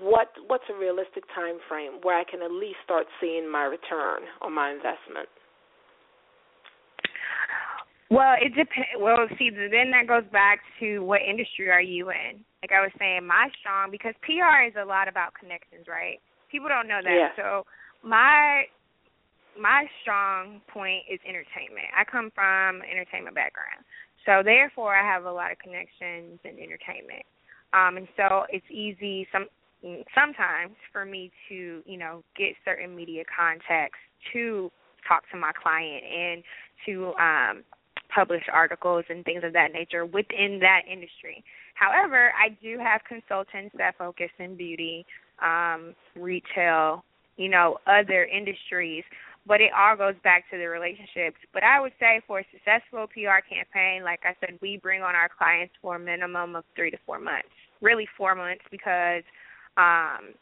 what 0.00 0.28
what's 0.46 0.64
a 0.70 0.78
realistic 0.78 1.24
time 1.34 1.58
frame 1.68 1.98
where 2.02 2.18
I 2.18 2.24
can 2.24 2.42
at 2.42 2.50
least 2.50 2.78
start 2.84 3.06
seeing 3.20 3.50
my 3.50 3.64
return 3.64 4.22
on 4.40 4.54
my 4.54 4.70
investment? 4.70 5.28
Well, 8.10 8.36
it 8.38 8.50
depends. 8.50 9.00
Well, 9.00 9.26
see, 9.38 9.50
then 9.50 9.90
that 9.90 10.06
goes 10.06 10.28
back 10.30 10.60
to 10.80 11.00
what 11.00 11.20
industry 11.22 11.70
are 11.70 11.82
you 11.82 12.10
in? 12.10 12.44
Like 12.62 12.70
I 12.70 12.84
was 12.84 12.92
saying, 12.98 13.26
my 13.26 13.48
strong 13.58 13.90
because 13.90 14.14
PR 14.22 14.68
is 14.68 14.74
a 14.78 14.84
lot 14.84 15.08
about 15.08 15.32
connections, 15.34 15.88
right? 15.88 16.20
People 16.50 16.68
don't 16.68 16.86
know 16.86 17.00
that. 17.02 17.10
Yeah. 17.10 17.32
So 17.34 17.64
my 18.06 18.68
my 19.58 19.86
strong 20.02 20.60
point 20.72 21.04
is 21.10 21.20
entertainment. 21.26 21.88
I 21.96 22.04
come 22.04 22.30
from 22.34 22.82
entertainment 22.82 23.34
background, 23.34 23.84
so 24.26 24.42
therefore 24.44 24.94
I 24.94 25.06
have 25.06 25.24
a 25.24 25.32
lot 25.32 25.52
of 25.52 25.58
connections 25.58 26.38
in 26.44 26.58
entertainment. 26.58 27.24
Um, 27.72 27.96
and 27.96 28.08
so 28.16 28.44
it's 28.50 28.66
easy. 28.70 29.26
Some 29.32 29.46
sometimes 30.14 30.76
for 30.92 31.04
me 31.04 31.30
to, 31.48 31.82
you 31.84 31.98
know, 31.98 32.22
get 32.36 32.54
certain 32.64 32.94
media 32.94 33.24
contacts 33.26 33.98
to 34.32 34.70
talk 35.06 35.24
to 35.32 35.36
my 35.36 35.50
client 35.60 36.04
and 36.04 36.42
to 36.86 37.14
um 37.20 37.64
publish 38.14 38.42
articles 38.52 39.04
and 39.08 39.24
things 39.24 39.42
of 39.44 39.52
that 39.54 39.72
nature 39.72 40.04
within 40.04 40.58
that 40.60 40.82
industry. 40.90 41.42
However, 41.74 42.32
I 42.38 42.50
do 42.62 42.78
have 42.78 43.00
consultants 43.08 43.74
that 43.78 43.96
focus 43.96 44.28
in 44.38 44.56
beauty, 44.56 45.06
um, 45.42 45.94
retail, 46.14 47.04
you 47.36 47.48
know, 47.48 47.78
other 47.86 48.24
industries, 48.24 49.04
but 49.46 49.60
it 49.60 49.70
all 49.76 49.96
goes 49.96 50.14
back 50.22 50.48
to 50.50 50.58
the 50.58 50.66
relationships. 50.66 51.36
But 51.52 51.64
I 51.64 51.80
would 51.80 51.92
say 51.98 52.20
for 52.26 52.40
a 52.40 52.46
successful 52.52 53.06
PR 53.08 53.42
campaign, 53.42 54.04
like 54.04 54.20
I 54.24 54.36
said, 54.40 54.58
we 54.62 54.76
bring 54.76 55.02
on 55.02 55.14
our 55.14 55.28
clients 55.28 55.74
for 55.82 55.96
a 55.96 55.98
minimum 55.98 56.54
of 56.56 56.64
three 56.76 56.90
to 56.90 56.98
four 57.04 57.18
months. 57.18 57.48
Really 57.80 58.06
four 58.16 58.34
months 58.34 58.62
because 58.70 59.24
um 59.76 60.34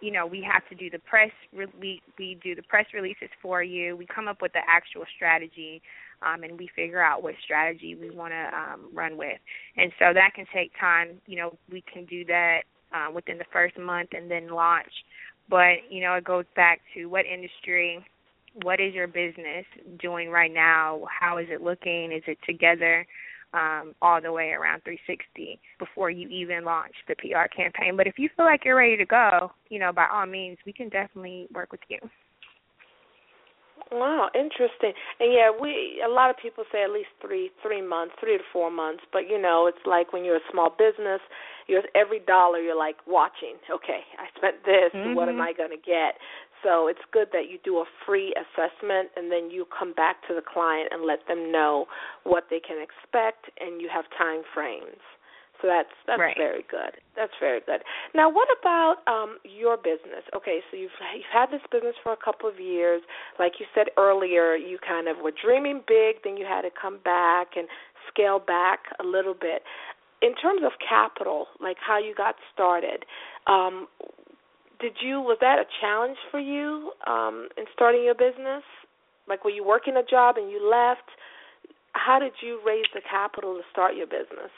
you 0.00 0.12
know 0.12 0.26
we 0.26 0.42
have 0.42 0.66
to 0.68 0.74
do 0.74 0.90
the 0.90 0.98
press 1.00 1.30
we 1.52 2.00
we 2.18 2.38
do 2.42 2.54
the 2.54 2.62
press 2.62 2.86
releases 2.94 3.28
for 3.42 3.62
you 3.62 3.96
we 3.96 4.06
come 4.06 4.28
up 4.28 4.40
with 4.40 4.52
the 4.52 4.60
actual 4.68 5.04
strategy 5.16 5.82
um, 6.22 6.42
and 6.42 6.58
we 6.58 6.68
figure 6.74 7.02
out 7.02 7.22
what 7.22 7.34
strategy 7.42 7.94
we 7.94 8.10
want 8.10 8.32
to 8.32 8.56
um, 8.56 8.88
run 8.92 9.16
with 9.16 9.38
and 9.76 9.92
so 9.98 10.12
that 10.14 10.30
can 10.34 10.46
take 10.54 10.70
time 10.78 11.20
you 11.26 11.36
know 11.36 11.56
we 11.70 11.82
can 11.92 12.04
do 12.04 12.24
that 12.24 12.60
uh, 12.94 13.10
within 13.12 13.38
the 13.38 13.44
first 13.52 13.78
month 13.78 14.10
and 14.12 14.30
then 14.30 14.48
launch 14.48 14.92
but 15.48 15.76
you 15.90 16.00
know 16.00 16.14
it 16.14 16.24
goes 16.24 16.44
back 16.56 16.80
to 16.94 17.06
what 17.06 17.26
industry 17.26 18.04
what 18.62 18.80
is 18.80 18.94
your 18.94 19.06
business 19.06 19.64
doing 20.00 20.30
right 20.30 20.52
now 20.52 21.02
how 21.20 21.38
is 21.38 21.46
it 21.50 21.62
looking 21.62 22.12
is 22.12 22.22
it 22.26 22.38
together 22.46 23.06
um, 23.54 23.94
all 24.02 24.20
the 24.20 24.30
way 24.30 24.50
around 24.50 24.82
360 24.84 25.58
before 25.78 26.10
you 26.10 26.28
even 26.28 26.64
launch 26.64 26.92
the 27.06 27.14
PR 27.16 27.48
campaign. 27.54 27.96
But 27.96 28.06
if 28.06 28.18
you 28.18 28.28
feel 28.36 28.44
like 28.44 28.64
you're 28.64 28.76
ready 28.76 28.96
to 28.96 29.06
go, 29.06 29.50
you 29.70 29.78
know, 29.78 29.92
by 29.92 30.06
all 30.12 30.26
means, 30.26 30.58
we 30.66 30.72
can 30.72 30.88
definitely 30.88 31.48
work 31.52 31.72
with 31.72 31.80
you. 31.88 31.98
Wow, 33.92 34.28
interesting. 34.34 34.92
And 35.20 35.32
yeah, 35.32 35.50
we 35.50 36.02
a 36.04 36.08
lot 36.08 36.30
of 36.30 36.36
people 36.36 36.64
say 36.72 36.82
at 36.84 36.90
least 36.90 37.08
three 37.20 37.50
three 37.62 37.82
months, 37.82 38.14
three 38.20 38.36
to 38.36 38.44
four 38.52 38.70
months. 38.70 39.02
But 39.12 39.28
you 39.28 39.40
know, 39.40 39.66
it's 39.66 39.84
like 39.86 40.12
when 40.12 40.24
you're 40.24 40.36
a 40.36 40.50
small 40.52 40.70
business, 40.70 41.20
you're 41.66 41.82
every 41.94 42.20
dollar 42.20 42.58
you're 42.58 42.78
like 42.78 42.96
watching. 43.06 43.56
Okay, 43.70 44.00
I 44.18 44.26
spent 44.36 44.64
this. 44.64 44.92
Mm-hmm. 44.94 45.14
What 45.14 45.28
am 45.28 45.40
I 45.40 45.52
going 45.52 45.70
to 45.70 45.80
get? 45.80 46.20
So 46.62 46.88
it's 46.88 47.00
good 47.12 47.28
that 47.32 47.48
you 47.48 47.58
do 47.64 47.78
a 47.78 47.84
free 48.04 48.34
assessment 48.34 49.10
and 49.16 49.30
then 49.30 49.50
you 49.50 49.66
come 49.76 49.92
back 49.92 50.26
to 50.28 50.34
the 50.34 50.42
client 50.42 50.88
and 50.92 51.06
let 51.06 51.26
them 51.28 51.52
know 51.52 51.86
what 52.24 52.44
they 52.50 52.60
can 52.60 52.82
expect 52.82 53.46
and 53.60 53.80
you 53.80 53.88
have 53.92 54.04
time 54.18 54.42
frames. 54.54 54.98
So 55.60 55.66
that's 55.66 55.90
that's 56.06 56.20
right. 56.20 56.36
very 56.38 56.64
good. 56.70 57.02
That's 57.16 57.32
very 57.40 57.60
good. 57.66 57.82
Now, 58.14 58.30
what 58.30 58.48
about 58.60 59.02
um, 59.06 59.38
your 59.42 59.76
business? 59.76 60.22
Okay, 60.34 60.60
so 60.70 60.76
you've 60.76 60.94
you've 61.14 61.32
had 61.32 61.50
this 61.50 61.62
business 61.72 61.94
for 62.02 62.12
a 62.12 62.16
couple 62.16 62.48
of 62.48 62.60
years. 62.60 63.02
Like 63.38 63.58
you 63.58 63.66
said 63.74 63.86
earlier, 63.98 64.54
you 64.54 64.78
kind 64.86 65.08
of 65.08 65.18
were 65.18 65.32
dreaming 65.32 65.82
big, 65.86 66.22
then 66.22 66.36
you 66.36 66.46
had 66.46 66.62
to 66.62 66.70
come 66.70 66.98
back 67.04 67.56
and 67.56 67.66
scale 68.06 68.38
back 68.38 68.80
a 69.00 69.04
little 69.04 69.34
bit. 69.34 69.62
In 70.22 70.34
terms 70.34 70.62
of 70.64 70.72
capital, 70.82 71.46
like 71.60 71.76
how 71.84 71.98
you 71.98 72.14
got 72.14 72.34
started, 72.52 73.04
um, 73.46 73.86
did 74.80 74.92
you 75.02 75.20
was 75.20 75.38
that 75.40 75.58
a 75.58 75.66
challenge 75.80 76.16
for 76.30 76.40
you 76.40 76.92
um 77.06 77.48
in 77.56 77.64
starting 77.72 78.04
your 78.04 78.14
business 78.14 78.62
like 79.28 79.44
were 79.44 79.50
you 79.50 79.64
working 79.64 79.96
a 79.96 80.04
job 80.04 80.36
and 80.36 80.50
you 80.50 80.62
left 80.62 81.10
how 81.92 82.18
did 82.18 82.32
you 82.42 82.60
raise 82.64 82.86
the 82.94 83.00
capital 83.00 83.54
to 83.54 83.62
start 83.72 83.96
your 83.96 84.06
business 84.06 84.50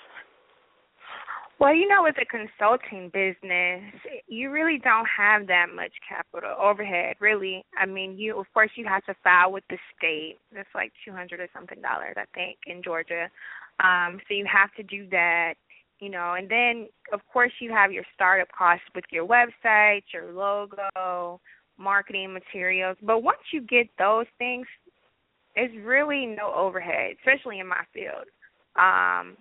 well 1.60 1.74
you 1.74 1.86
know 1.86 2.02
with 2.02 2.16
a 2.20 2.24
consulting 2.24 3.08
business 3.10 3.82
you 4.26 4.50
really 4.50 4.78
don't 4.82 5.06
have 5.06 5.46
that 5.46 5.66
much 5.74 5.92
capital 6.08 6.54
overhead 6.60 7.14
really 7.20 7.64
i 7.78 7.86
mean 7.86 8.18
you 8.18 8.38
of 8.38 8.46
course 8.52 8.70
you 8.74 8.86
have 8.86 9.04
to 9.04 9.14
file 9.22 9.52
with 9.52 9.64
the 9.70 9.78
state 9.96 10.38
that's 10.52 10.68
like 10.74 10.92
two 11.04 11.12
hundred 11.12 11.38
or 11.38 11.48
something 11.54 11.80
dollars 11.80 12.16
i 12.16 12.24
think 12.34 12.58
in 12.66 12.82
georgia 12.82 13.28
um 13.84 14.18
so 14.26 14.34
you 14.34 14.46
have 14.50 14.72
to 14.74 14.82
do 14.82 15.08
that 15.10 15.54
you 16.00 16.08
know, 16.08 16.34
and 16.34 16.50
then 16.50 16.88
of 17.12 17.20
course 17.32 17.52
you 17.60 17.70
have 17.70 17.92
your 17.92 18.04
startup 18.14 18.48
costs 18.56 18.84
with 18.94 19.04
your 19.10 19.26
website, 19.26 20.02
your 20.12 20.32
logo, 20.32 21.40
marketing 21.78 22.32
materials. 22.32 22.96
But 23.02 23.22
once 23.22 23.38
you 23.52 23.60
get 23.60 23.86
those 23.98 24.26
things, 24.38 24.66
there's 25.54 25.70
really 25.84 26.26
no 26.26 26.52
overhead, 26.54 27.16
especially 27.18 27.60
in 27.60 27.66
my 27.66 27.84
field. 27.92 28.26
Um, 28.76 29.36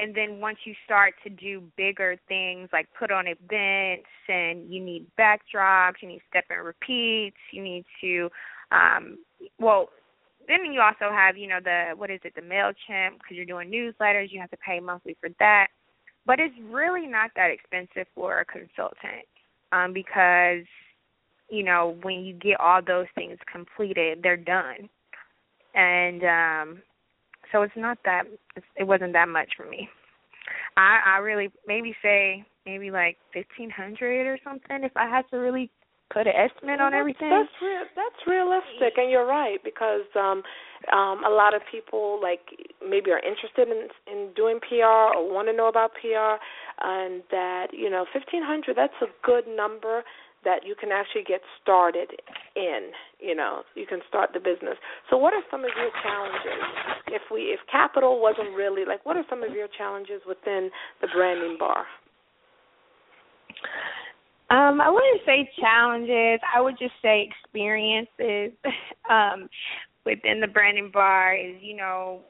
and 0.00 0.14
then 0.14 0.40
once 0.40 0.58
you 0.64 0.74
start 0.84 1.14
to 1.24 1.30
do 1.30 1.62
bigger 1.76 2.16
things 2.28 2.68
like 2.72 2.88
put 2.98 3.10
on 3.10 3.26
events 3.26 4.08
and 4.28 4.72
you 4.72 4.82
need 4.82 5.06
backdrops, 5.18 5.94
you 6.00 6.08
need 6.08 6.22
step 6.28 6.44
and 6.50 6.64
repeats, 6.64 7.36
you 7.52 7.62
need 7.62 7.84
to 8.00 8.28
um 8.72 9.18
well 9.58 9.90
then 10.48 10.72
you 10.72 10.80
also 10.80 11.14
have, 11.14 11.36
you 11.36 11.46
know, 11.46 11.60
the 11.62 11.90
what 11.96 12.10
is 12.10 12.20
it, 12.24 12.34
the 12.34 12.40
MailChimp 12.40 13.18
because 13.18 13.36
you're 13.36 13.44
doing 13.44 13.70
newsletters, 13.70 14.32
you 14.32 14.40
have 14.40 14.50
to 14.50 14.56
pay 14.56 14.80
monthly 14.80 15.16
for 15.20 15.30
that. 15.38 15.68
But 16.26 16.40
it's 16.40 16.54
really 16.68 17.06
not 17.06 17.30
that 17.36 17.50
expensive 17.50 18.06
for 18.14 18.40
a 18.40 18.44
consultant 18.44 19.26
um, 19.72 19.92
because 19.92 20.64
you 21.48 21.62
know 21.62 21.96
when 22.02 22.24
you 22.24 22.34
get 22.34 22.60
all 22.60 22.80
those 22.84 23.06
things 23.14 23.38
completed, 23.50 24.20
they're 24.22 24.36
done, 24.36 24.88
and 25.74 26.24
um, 26.24 26.82
so 27.52 27.62
it's 27.62 27.76
not 27.76 27.98
that 28.04 28.24
it 28.76 28.84
wasn't 28.84 29.12
that 29.12 29.28
much 29.28 29.50
for 29.56 29.68
me. 29.68 29.88
I 30.76 31.00
I 31.06 31.18
really 31.18 31.50
maybe 31.66 31.94
say 32.02 32.44
maybe 32.66 32.90
like 32.90 33.16
fifteen 33.32 33.70
hundred 33.70 34.26
or 34.26 34.38
something 34.44 34.84
if 34.84 34.92
I 34.96 35.08
had 35.08 35.22
to 35.30 35.36
really 35.36 35.70
put 36.12 36.26
an 36.26 36.34
estimate 36.34 36.80
on 36.80 36.92
everything. 36.92 37.30
That's 37.30 37.62
real. 37.62 37.86
That's 37.94 38.26
realistic, 38.26 38.98
and 38.98 39.10
you're 39.10 39.26
right 39.26 39.62
because 39.62 40.06
um, 40.16 40.42
um, 40.92 41.24
a 41.24 41.30
lot 41.30 41.54
of 41.54 41.62
people 41.70 42.18
like 42.20 42.40
maybe 42.82 43.10
are 43.10 43.22
interested 43.22 43.68
in 43.68 43.88
in 44.10 44.30
doing 44.34 44.58
PR 44.60 45.14
or 45.16 45.32
want 45.32 45.48
to 45.48 45.54
know 45.54 45.68
about 45.68 45.92
PR, 45.94 46.36
and 46.82 47.22
that 47.30 47.68
you 47.72 47.88
know 47.88 48.04
fifteen 48.12 48.42
hundred. 48.42 48.76
That's 48.76 48.98
a 49.02 49.06
good 49.24 49.44
number 49.46 50.02
that 50.44 50.64
you 50.64 50.74
can 50.74 50.90
actually 50.90 51.24
get 51.24 51.40
started 51.62 52.10
in. 52.56 52.90
You 53.20 53.34
know, 53.34 53.62
you 53.74 53.86
can 53.86 54.00
start 54.08 54.30
the 54.32 54.40
business. 54.40 54.76
So, 55.10 55.16
what 55.16 55.34
are 55.34 55.42
some 55.50 55.60
of 55.60 55.70
your 55.76 55.90
challenges? 56.02 56.62
If 57.08 57.22
we 57.30 57.52
if 57.52 57.60
capital 57.70 58.20
wasn't 58.20 58.54
really 58.56 58.84
like, 58.84 59.04
what 59.04 59.16
are 59.16 59.24
some 59.28 59.42
of 59.42 59.52
your 59.52 59.68
challenges 59.76 60.22
within 60.26 60.70
the 61.00 61.08
branding 61.14 61.56
bar? 61.58 61.84
Um, 64.50 64.80
I 64.80 64.90
wouldn't 64.90 65.20
say 65.24 65.48
challenges. 65.60 66.40
I 66.54 66.60
would 66.60 66.76
just 66.78 66.94
say 67.02 67.28
experiences. 67.30 68.56
um, 69.10 69.48
within 70.04 70.40
the 70.40 70.48
branding 70.48 70.90
bar 70.92 71.36
is, 71.36 71.56
you 71.60 71.76
know, 71.76 72.20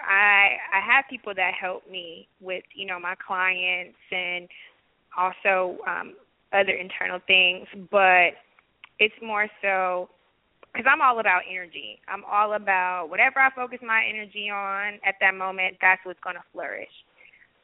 I 0.00 0.56
I 0.72 0.80
have 0.80 1.04
people 1.08 1.32
that 1.34 1.52
help 1.58 1.88
me 1.90 2.28
with, 2.40 2.64
you 2.74 2.86
know, 2.86 3.00
my 3.00 3.14
clients 3.26 3.96
and 4.10 4.48
also 5.16 5.78
um 5.86 6.14
other 6.52 6.72
internal 6.72 7.20
things, 7.26 7.66
but 7.90 8.34
it's 8.98 9.14
more 9.22 9.46
so 9.62 10.08
because 10.72 10.90
I'm 10.92 11.00
all 11.00 11.20
about 11.20 11.42
energy. 11.50 11.98
I'm 12.06 12.22
all 12.30 12.52
about 12.52 13.06
whatever 13.08 13.40
I 13.40 13.48
focus 13.54 13.78
my 13.82 14.04
energy 14.06 14.50
on 14.50 14.94
at 15.06 15.14
that 15.20 15.34
moment, 15.34 15.76
that's 15.80 16.00
what's 16.04 16.20
going 16.20 16.36
to 16.36 16.42
flourish. 16.52 16.92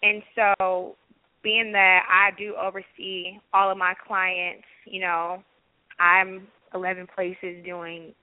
And 0.02 0.22
so 0.34 0.96
being 1.42 1.72
that 1.72 2.06
I 2.10 2.30
do 2.38 2.54
oversee 2.56 3.38
all 3.52 3.70
of 3.70 3.76
my 3.76 3.94
clients, 4.06 4.64
you 4.86 5.00
know, 5.00 5.42
I'm 6.00 6.46
11 6.74 7.06
places 7.14 7.62
doing 7.64 8.14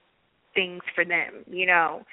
things 0.55 0.81
for 0.95 1.05
them, 1.05 1.45
you 1.47 1.67
know. 1.67 2.03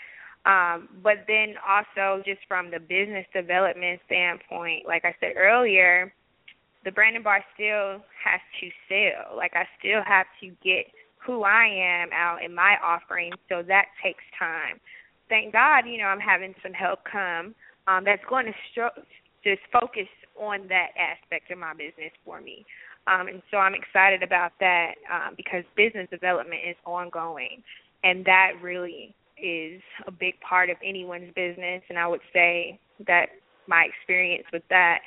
Um, 0.44 0.88
but 1.03 1.24
then 1.26 1.55
also 1.66 2.22
just 2.24 2.40
from 2.47 2.70
the 2.70 2.78
business 2.78 3.26
development 3.34 4.01
standpoint, 4.07 4.86
like 4.86 5.05
I 5.05 5.14
said 5.18 5.32
earlier, 5.36 6.12
the 6.87 6.93
branding 6.93 7.24
bar 7.24 7.45
still 7.53 8.01
has 8.22 8.41
to 8.62 8.70
sell. 8.89 9.37
Like 9.37 9.53
I 9.55 9.66
still 9.78 10.01
have 10.07 10.26
to 10.41 10.47
get 10.62 10.87
who 11.18 11.43
I 11.43 11.66
am 11.66 12.11
out 12.14 12.39
in 12.45 12.55
my 12.55 12.76
offering, 12.82 13.32
so 13.49 13.62
that 13.66 13.87
takes 14.03 14.22
time. 14.39 14.78
Thank 15.28 15.53
God, 15.53 15.82
you 15.84 15.99
know, 15.99 16.05
I'm 16.05 16.20
having 16.20 16.55
some 16.62 16.72
help 16.72 17.01
come 17.11 17.57
um, 17.89 18.05
that's 18.05 18.22
going 18.30 18.47
to 18.47 18.55
stro- 18.70 19.03
just 19.43 19.61
focus 19.72 20.07
on 20.39 20.68
that 20.68 20.95
aspect 20.95 21.51
of 21.51 21.59
my 21.59 21.74
business 21.74 22.14
for 22.24 22.41
me. 22.41 22.64
Um, 23.09 23.26
and 23.26 23.43
so 23.51 23.57
I'm 23.57 23.74
excited 23.74 24.22
about 24.22 24.53
that 24.61 24.95
um, 25.11 25.34
because 25.37 25.64
business 25.76 26.07
development 26.11 26.61
is 26.70 26.76
ongoing, 26.87 27.62
and 28.05 28.24
that 28.24 28.53
really 28.62 29.12
is 29.43 29.82
a 30.07 30.12
big 30.12 30.34
part 30.41 30.70
of 30.70 30.76
anyone's 30.84 31.34
business. 31.34 31.82
And 31.89 31.99
I 31.99 32.07
would 32.07 32.22
say 32.32 32.78
that 33.09 33.26
my 33.66 33.87
experience 33.91 34.47
with 34.53 34.62
that 34.70 34.99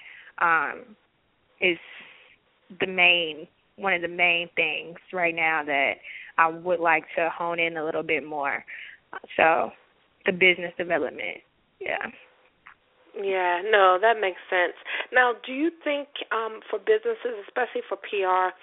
um, 0.42 0.96
is 1.62 1.78
the 2.80 2.88
main 2.88 3.48
one 3.80 3.94
of 3.94 4.02
the 4.02 4.08
main 4.10 4.50
things 4.56 4.98
right 5.14 5.34
now 5.34 5.64
that 5.66 5.94
I 6.38 6.50
would 6.50 6.80
like 6.80 7.06
to 7.16 7.30
hone 7.30 7.60
in 7.60 7.78
a 7.78 7.86
little 7.86 8.04
bit 8.04 8.26
more. 8.26 8.64
So 9.38 9.72
the 10.26 10.34
business 10.34 10.74
development, 10.78 11.40
yeah. 11.80 12.06
Yeah, 13.16 13.62
no, 13.72 13.98
that 14.02 14.22
makes 14.22 14.40
sense. 14.50 14.76
Now, 15.12 15.34
do 15.46 15.54
you 15.54 15.72
think 15.84 16.08
um, 16.32 16.60
for 16.70 16.78
businesses, 16.80 17.40
especially 17.48 17.82
for 17.88 17.98
PR 17.98 18.54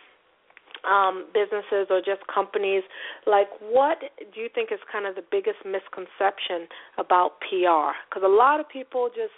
um, 0.89 1.27
businesses 1.35 1.89
or 1.91 1.99
just 1.99 2.23
companies, 2.33 2.83
like 3.27 3.49
what 3.61 3.99
do 4.01 4.41
you 4.41 4.49
think 4.55 4.71
is 4.71 4.79
kind 4.91 5.07
of 5.07 5.15
the 5.15 5.25
biggest 5.31 5.59
misconception 5.65 6.69
about 6.99 7.41
PR? 7.41 7.97
Because 8.09 8.23
a 8.25 8.31
lot 8.31 8.61
of 8.61 8.69
people 8.69 9.09
just 9.09 9.35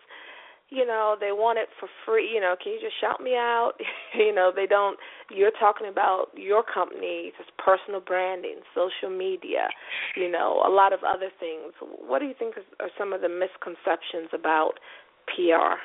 you 0.71 0.87
know 0.87 1.17
they 1.19 1.33
want 1.33 1.59
it 1.59 1.69
for 1.81 1.89
free 2.05 2.29
you 2.33 2.41
know 2.41 2.55
can 2.63 2.73
you 2.73 2.81
just 2.81 3.01
shout 3.01 3.21
me 3.21 3.35
out? 3.35 3.73
You 4.15 4.35
know 4.35 4.51
they 4.55 4.67
don't 4.67 4.99
you're 5.31 5.53
talking 5.61 5.87
about 5.89 6.29
your 6.35 6.63
company 6.63 7.31
just 7.37 7.51
personal 7.59 8.01
branding 8.01 8.61
social 8.75 9.15
media 9.15 9.69
you 10.17 10.31
know 10.31 10.63
a 10.67 10.71
lot 10.71 10.93
of 10.93 11.01
other 11.05 11.29
things. 11.39 11.73
What 11.81 12.21
do 12.21 12.27
you 12.27 12.35
think 12.39 12.55
are 12.81 12.91
some 12.99 13.13
of 13.13 13.21
the 13.21 13.29
misconceptions 13.29 14.31
about 14.33 14.73
pr 15.27 15.77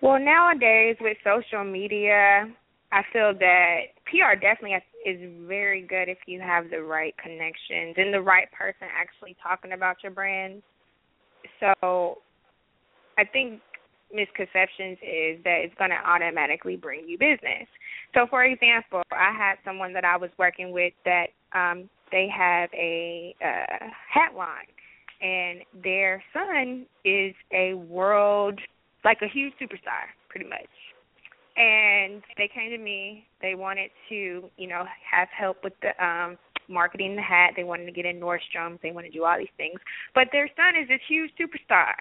well 0.00 0.18
nowadays 0.18 0.96
with 1.00 1.16
social 1.22 1.62
media 1.62 2.48
i 2.90 3.02
feel 3.12 3.34
that 3.38 3.92
pr 4.06 4.34
definitely 4.40 4.76
is 5.04 5.18
very 5.46 5.82
good 5.82 6.08
if 6.08 6.18
you 6.26 6.40
have 6.40 6.70
the 6.70 6.82
right 6.82 7.14
connections 7.22 7.94
and 7.96 8.12
the 8.14 8.20
right 8.20 8.50
person 8.52 8.88
actually 8.90 9.36
talking 9.42 9.72
about 9.72 9.96
your 10.02 10.12
brand. 10.12 10.62
So 11.60 12.18
I 13.22 13.24
think 13.24 13.60
misconceptions 14.12 14.98
is 15.00 15.42
that 15.44 15.62
it's 15.62 15.74
going 15.76 15.90
to 15.90 15.96
automatically 16.04 16.76
bring 16.76 17.08
you 17.08 17.16
business. 17.16 17.68
So, 18.14 18.26
for 18.28 18.44
example, 18.44 19.02
I 19.12 19.32
had 19.32 19.54
someone 19.64 19.92
that 19.92 20.04
I 20.04 20.16
was 20.16 20.30
working 20.38 20.72
with 20.72 20.92
that 21.04 21.26
um, 21.54 21.88
they 22.10 22.28
have 22.36 22.68
a 22.74 23.34
uh, 23.40 23.86
hat 24.12 24.34
line, 24.36 24.66
and 25.20 25.60
their 25.84 26.22
son 26.32 26.84
is 27.04 27.32
a 27.52 27.74
world, 27.74 28.58
like 29.04 29.18
a 29.22 29.28
huge 29.28 29.52
superstar, 29.60 30.10
pretty 30.28 30.48
much. 30.48 30.68
And 31.56 32.22
they 32.36 32.50
came 32.52 32.70
to 32.70 32.78
me. 32.78 33.26
They 33.40 33.54
wanted 33.54 33.90
to, 34.08 34.50
you 34.56 34.66
know, 34.68 34.84
have 35.10 35.28
help 35.36 35.58
with 35.62 35.74
the 35.80 36.04
um 36.04 36.38
marketing 36.68 37.14
the 37.14 37.22
hat. 37.22 37.52
They 37.54 37.64
wanted 37.64 37.86
to 37.86 37.92
get 37.92 38.06
in 38.06 38.18
Nordstrom. 38.18 38.80
They 38.82 38.90
wanted 38.90 39.12
to 39.12 39.18
do 39.18 39.24
all 39.24 39.38
these 39.38 39.52
things. 39.56 39.78
But 40.14 40.28
their 40.32 40.48
son 40.56 40.74
is 40.80 40.88
this 40.88 41.00
huge 41.06 41.30
superstar 41.38 41.92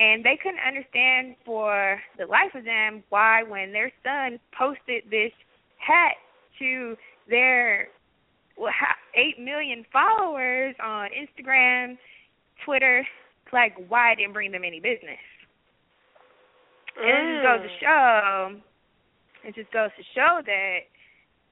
and 0.00 0.24
they 0.24 0.38
couldn't 0.40 0.60
understand 0.66 1.36
for 1.44 2.00
the 2.18 2.26
life 2.26 2.54
of 2.54 2.64
them 2.64 3.02
why 3.08 3.42
when 3.42 3.72
their 3.72 3.92
son 4.04 4.38
posted 4.56 5.04
this 5.10 5.32
hat 5.78 6.14
to 6.58 6.96
their 7.28 7.88
eight 9.14 9.38
million 9.38 9.84
followers 9.92 10.74
on 10.82 11.08
Instagram, 11.10 11.98
Twitter, 12.64 13.06
like 13.52 13.74
why 13.88 14.12
it 14.12 14.16
didn't 14.16 14.32
bring 14.32 14.52
them 14.52 14.62
any 14.64 14.80
business. 14.80 15.18
Mm. 16.98 17.04
And 17.04 17.28
it 17.28 17.34
just 17.34 17.44
goes 17.44 17.62
to 17.62 17.68
mm. 17.68 17.80
show 17.80 18.60
it 19.44 19.54
just 19.54 19.72
goes 19.72 19.90
to 19.96 20.04
show 20.14 20.40
that 20.44 20.78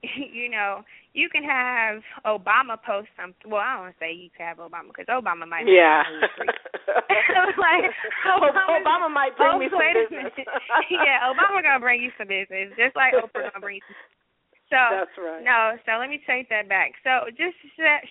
you 0.33 0.49
know, 0.49 0.83
you 1.13 1.29
can 1.29 1.43
have 1.43 2.01
Obama 2.25 2.77
post 2.77 3.09
something. 3.17 3.49
Well, 3.49 3.61
I 3.61 3.73
don't 3.73 3.83
want 3.89 3.95
to 3.95 3.99
say 3.99 4.13
you 4.13 4.29
can 4.35 4.45
have 4.45 4.57
Obama 4.57 4.93
because 4.93 5.09
Obama 5.09 5.47
might. 5.47 5.65
Yeah. 5.65 6.03
like 7.57 7.89
Obama, 8.25 8.77
Obama 8.81 9.07
might 9.09 9.35
bring 9.37 9.55
oh, 9.55 9.59
me 9.59 9.67
some 9.69 9.81
business. 9.81 10.33
yeah, 10.91 11.25
Obama 11.25 11.63
gonna 11.63 11.81
bring 11.81 12.01
you 12.01 12.11
some 12.17 12.27
business, 12.27 12.69
just 12.77 12.95
like 12.95 13.13
Oprah 13.17 13.49
gonna 13.49 13.61
bring 13.61 13.81
you. 13.81 13.87
Some 13.87 13.97
so 14.67 14.81
that's 14.99 15.17
right. 15.17 15.43
No, 15.47 15.79
so 15.87 15.95
let 15.97 16.11
me 16.11 16.19
take 16.27 16.49
that 16.49 16.67
back. 16.67 16.91
So 17.03 17.31
just 17.31 17.55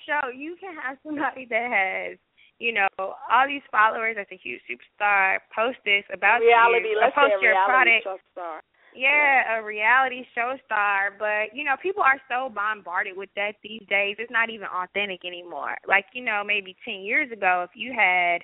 show 0.09 0.33
you 0.33 0.57
can 0.57 0.73
have 0.75 0.97
somebody 1.05 1.47
that 1.51 1.69
has 1.69 2.19
you 2.59 2.73
know, 2.73 2.89
all 2.99 3.47
these 3.47 3.65
followers 3.71 4.17
that's 4.17 4.33
a 4.33 4.41
huge 4.41 4.61
superstar 4.65 5.39
post 5.55 5.77
this 5.85 6.05
about 6.13 6.41
reality, 6.41 6.97
you, 6.97 6.99
let's 7.01 7.15
post 7.15 7.37
say 7.37 7.45
your 7.45 7.53
reality 7.53 8.01
product. 8.01 8.25
Star. 8.33 8.65
Yeah, 8.97 9.59
a 9.59 9.63
reality 9.63 10.25
show 10.35 10.55
star, 10.65 11.13
but 11.19 11.55
you 11.55 11.65
know, 11.65 11.77
people 11.83 12.03
are 12.03 12.21
so 12.31 12.49
bombarded 12.55 13.17
with 13.17 13.29
that 13.37 13.53
these 13.63 13.83
days. 13.91 14.17
It's 14.19 14.31
not 14.31 14.49
even 14.49 14.67
authentic 14.69 15.25
anymore. 15.27 15.77
Like, 15.87 16.07
you 16.15 16.25
know, 16.25 16.43
maybe 16.47 16.75
10 16.85 17.01
years 17.03 17.31
ago 17.31 17.67
if 17.69 17.77
you 17.77 17.93
had 17.93 18.39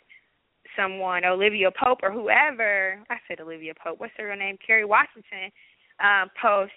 someone, 0.77 1.25
Olivia 1.25 1.71
Pope 1.73 2.01
or 2.03 2.13
whoever, 2.13 3.01
I 3.11 3.17
said 3.29 3.41
Olivia 3.41 3.75
Pope, 3.83 4.01
what's 4.01 4.13
her 4.19 4.27
real 4.29 4.37
name? 4.37 4.59
Kerry 4.67 4.85
Washington, 4.85 5.51
um 6.05 6.31
post, 6.41 6.73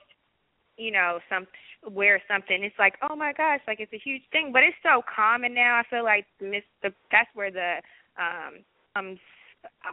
you 0.78 0.92
know, 0.92 1.20
some 1.30 1.48
wear 1.92 2.22
something, 2.28 2.64
it's 2.64 2.80
like, 2.80 2.96
"Oh 3.10 3.16
my 3.16 3.34
gosh, 3.34 3.62
like 3.68 3.80
it's 3.82 3.94
a 3.94 3.98
huge 4.04 4.24
thing." 4.32 4.52
But 4.54 4.64
it's 4.64 4.78
so 4.84 5.02
common 5.14 5.54
now. 5.54 5.78
I 5.78 5.84
feel 5.90 6.04
like 6.04 6.26
miss 6.42 6.64
the 6.84 6.94
that's 7.12 7.30
where 7.36 7.52
the 7.52 7.82
um 8.18 8.64
um 8.96 9.20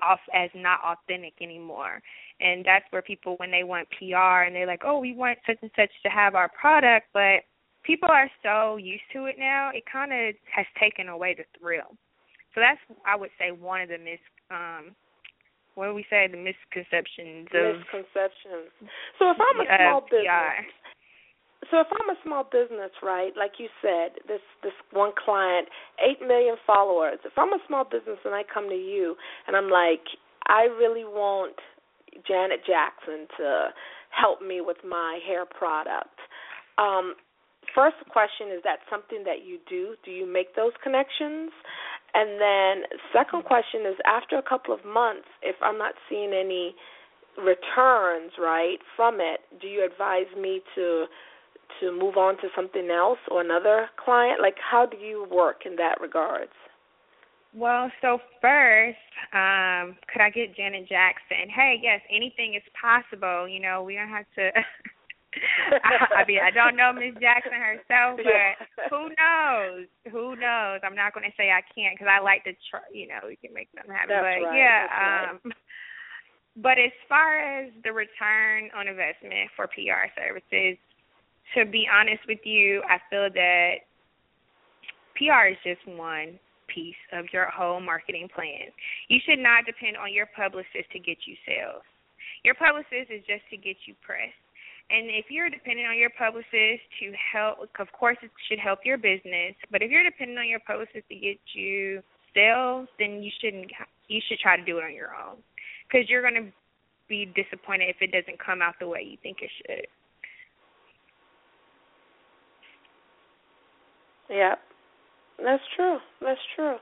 off 0.02 0.20
as 0.34 0.50
not 0.54 0.80
authentic 0.84 1.34
anymore. 1.40 2.00
And 2.40 2.64
that's 2.64 2.84
where 2.90 3.02
people, 3.02 3.36
when 3.36 3.50
they 3.50 3.64
want 3.64 3.88
PR 3.90 4.44
and 4.46 4.54
they're 4.54 4.66
like, 4.66 4.82
oh, 4.84 4.98
we 4.98 5.14
want 5.14 5.38
such 5.46 5.58
and 5.62 5.70
such 5.76 5.90
to 6.02 6.08
have 6.08 6.34
our 6.34 6.48
product, 6.48 7.08
but 7.12 7.44
people 7.82 8.08
are 8.10 8.30
so 8.42 8.76
used 8.76 9.02
to 9.12 9.26
it 9.26 9.36
now, 9.38 9.70
it 9.74 9.84
kind 9.90 10.12
of 10.12 10.34
has 10.54 10.66
taken 10.80 11.08
away 11.08 11.34
the 11.36 11.44
thrill. 11.58 11.96
So 12.54 12.60
that's, 12.60 12.80
I 13.06 13.16
would 13.16 13.30
say, 13.38 13.50
one 13.50 13.80
of 13.80 13.88
the 13.88 13.98
mis, 13.98 14.20
um, 14.50 14.94
what 15.74 15.86
do 15.86 15.94
we 15.94 16.04
say, 16.10 16.28
the 16.28 16.36
misconceptions 16.36 17.48
of 17.54 17.80
misconceptions. 17.80 18.70
So 19.18 19.30
if 19.30 19.38
I'm 19.40 19.60
a 19.60 19.66
small 19.66 20.00
business, 20.02 20.28
PR 20.28 20.81
so 21.70 21.80
if 21.80 21.86
I'm 21.92 22.10
a 22.10 22.18
small 22.24 22.44
business, 22.44 22.90
right, 23.02 23.32
like 23.36 23.52
you 23.58 23.68
said, 23.80 24.18
this 24.26 24.42
this 24.62 24.72
one 24.90 25.12
client, 25.12 25.68
eight 26.02 26.20
million 26.26 26.56
followers. 26.66 27.18
If 27.24 27.32
I'm 27.36 27.52
a 27.52 27.62
small 27.66 27.84
business 27.84 28.18
and 28.24 28.34
I 28.34 28.42
come 28.42 28.68
to 28.68 28.74
you 28.74 29.14
and 29.46 29.56
I'm 29.56 29.70
like, 29.70 30.02
I 30.48 30.64
really 30.64 31.04
want 31.04 31.54
Janet 32.26 32.60
Jackson 32.66 33.26
to 33.38 33.68
help 34.10 34.42
me 34.42 34.60
with 34.60 34.78
my 34.86 35.20
hair 35.26 35.46
product. 35.46 36.18
Um, 36.78 37.14
first 37.74 37.96
question 38.10 38.50
is 38.50 38.62
that 38.64 38.80
something 38.90 39.22
that 39.24 39.46
you 39.46 39.58
do? 39.68 39.94
Do 40.04 40.10
you 40.10 40.26
make 40.26 40.56
those 40.56 40.72
connections? 40.82 41.50
And 42.14 42.40
then 42.40 42.84
second 43.12 43.44
question 43.44 43.86
is 43.88 43.96
after 44.04 44.36
a 44.36 44.42
couple 44.42 44.74
of 44.74 44.84
months, 44.84 45.28
if 45.42 45.56
I'm 45.62 45.78
not 45.78 45.94
seeing 46.10 46.32
any 46.34 46.74
returns, 47.38 48.32
right, 48.38 48.76
from 48.96 49.20
it, 49.20 49.40
do 49.60 49.66
you 49.66 49.84
advise 49.84 50.28
me 50.36 50.60
to 50.74 51.06
to 51.80 51.92
move 51.92 52.16
on 52.16 52.36
to 52.38 52.48
something 52.54 52.90
else 52.90 53.18
or 53.30 53.40
another 53.40 53.88
client? 54.02 54.40
Like, 54.40 54.56
how 54.58 54.86
do 54.86 54.96
you 54.96 55.26
work 55.30 55.62
in 55.66 55.76
that 55.76 56.00
regards? 56.00 56.52
Well, 57.54 57.92
so 58.00 58.18
first, 58.40 58.96
um, 59.36 59.96
could 60.08 60.22
I 60.22 60.30
get 60.32 60.56
Janet 60.56 60.88
Jackson? 60.88 61.52
Hey, 61.54 61.76
yes, 61.82 62.00
anything 62.08 62.54
is 62.54 62.62
possible. 62.80 63.46
You 63.46 63.60
know, 63.60 63.82
we 63.82 63.94
don't 63.94 64.08
have 64.08 64.24
to. 64.36 64.50
I, 65.84 66.22
I 66.22 66.24
mean, 66.26 66.40
I 66.40 66.50
don't 66.50 66.76
know 66.76 66.92
Miss 66.92 67.16
Jackson 67.20 67.52
herself, 67.52 68.20
but 68.24 68.88
who 68.88 69.08
knows? 69.16 69.86
Who 70.10 70.36
knows? 70.36 70.80
I'm 70.84 70.96
not 70.96 71.12
going 71.12 71.28
to 71.28 71.36
say 71.36 71.52
I 71.52 71.60
can't 71.72 71.96
because 71.96 72.08
I 72.08 72.24
like 72.24 72.44
to 72.44 72.52
try. 72.68 72.80
You 72.92 73.08
know, 73.08 73.20
we 73.28 73.36
can 73.36 73.52
make 73.52 73.68
something 73.76 73.92
happen. 73.92 74.16
That's 74.16 74.24
but 74.24 74.48
right. 74.48 74.56
yeah, 74.56 74.80
um, 74.96 75.40
right. 75.44 75.56
but 76.56 76.76
as 76.80 76.92
far 77.08 77.36
as 77.36 77.72
the 77.84 77.92
return 77.92 78.72
on 78.76 78.88
investment 78.88 79.52
for 79.56 79.68
PR 79.68 80.08
services, 80.16 80.80
to 81.54 81.64
be 81.64 81.86
honest 81.92 82.22
with 82.26 82.40
you, 82.44 82.82
I 82.88 82.98
feel 83.10 83.28
that 83.32 83.74
PR 85.16 85.52
is 85.52 85.58
just 85.64 85.86
one 85.86 86.38
piece 86.68 86.98
of 87.12 87.26
your 87.32 87.50
whole 87.50 87.80
marketing 87.80 88.28
plan. 88.34 88.72
You 89.08 89.20
should 89.24 89.38
not 89.38 89.66
depend 89.66 89.96
on 89.96 90.12
your 90.12 90.26
publicist 90.34 90.88
to 90.92 90.98
get 90.98 91.18
you 91.26 91.36
sales. 91.46 91.84
Your 92.44 92.54
publicist 92.54 93.12
is 93.12 93.22
just 93.28 93.44
to 93.50 93.56
get 93.56 93.76
you 93.86 93.94
press. 94.02 94.32
And 94.90 95.08
if 95.08 95.26
you're 95.30 95.48
dependent 95.48 95.88
on 95.88 95.96
your 95.96 96.10
publicist 96.10 96.82
to 97.00 97.12
help, 97.16 97.68
of 97.78 97.88
course, 97.92 98.18
it 98.22 98.30
should 98.48 98.58
help 98.58 98.80
your 98.84 98.98
business. 98.98 99.54
But 99.70 99.82
if 99.82 99.90
you're 99.90 100.02
dependent 100.02 100.38
on 100.38 100.48
your 100.48 100.60
publicist 100.60 101.08
to 101.08 101.14
get 101.14 101.38
you 101.54 102.02
sales, 102.34 102.88
then 102.98 103.22
you 103.22 103.30
shouldn't. 103.40 103.70
You 104.08 104.20
should 104.28 104.38
try 104.40 104.56
to 104.56 104.64
do 104.64 104.78
it 104.78 104.84
on 104.84 104.92
your 104.94 105.14
own 105.14 105.38
because 105.86 106.08
you're 106.10 106.20
going 106.20 106.34
to 106.34 106.52
be 107.08 107.26
disappointed 107.32 107.88
if 107.88 107.96
it 108.00 108.12
doesn't 108.12 108.42
come 108.44 108.60
out 108.60 108.74
the 108.80 108.88
way 108.88 109.00
you 109.00 109.16
think 109.22 109.38
it 109.40 109.50
should. 109.64 109.86
Yep. 114.30 114.58
That's 115.42 115.62
true. 115.74 115.98
That's 116.20 116.40
true. 116.54 116.76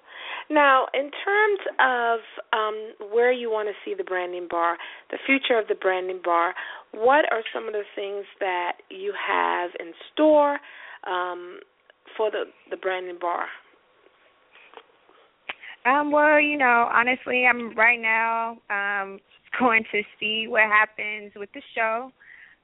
Now, 0.51 0.87
in 0.93 1.11
terms 1.25 1.61
of 1.79 2.21
um, 2.53 3.11
where 3.11 3.33
you 3.33 3.51
want 3.51 3.69
to 3.69 3.75
see 3.85 3.95
the 3.97 4.05
branding 4.05 4.49
bar, 4.51 4.77
the 5.11 5.19
future 5.25 5.59
of 5.59 5.69
the 5.69 5.75
branding 5.75 6.21
bar, 6.23 6.55
what 6.93 7.25
are 7.33 7.43
some 7.55 7.67
of 7.67 7.73
the 7.73 7.85
things 7.95 8.25
that 8.41 8.79
you 8.91 9.15
have 9.15 9.71
in 9.79 9.93
store 10.13 10.59
um, 11.07 11.61
for 12.17 12.31
the 12.31 12.45
the 12.71 12.77
branding 12.77 13.19
bar? 13.21 13.47
Um, 15.87 16.13
well, 16.13 16.39
you 16.39 16.59
know, 16.59 16.89
honestly, 16.93 17.47
I'm 17.47 17.75
right 17.75 18.01
now 18.01 18.59
um, 18.69 19.19
going 19.59 19.85
to 19.93 20.03
see 20.19 20.47
what 20.49 20.65
happens 20.65 21.33
with 21.37 21.49
the 21.55 21.63
show 21.75 22.13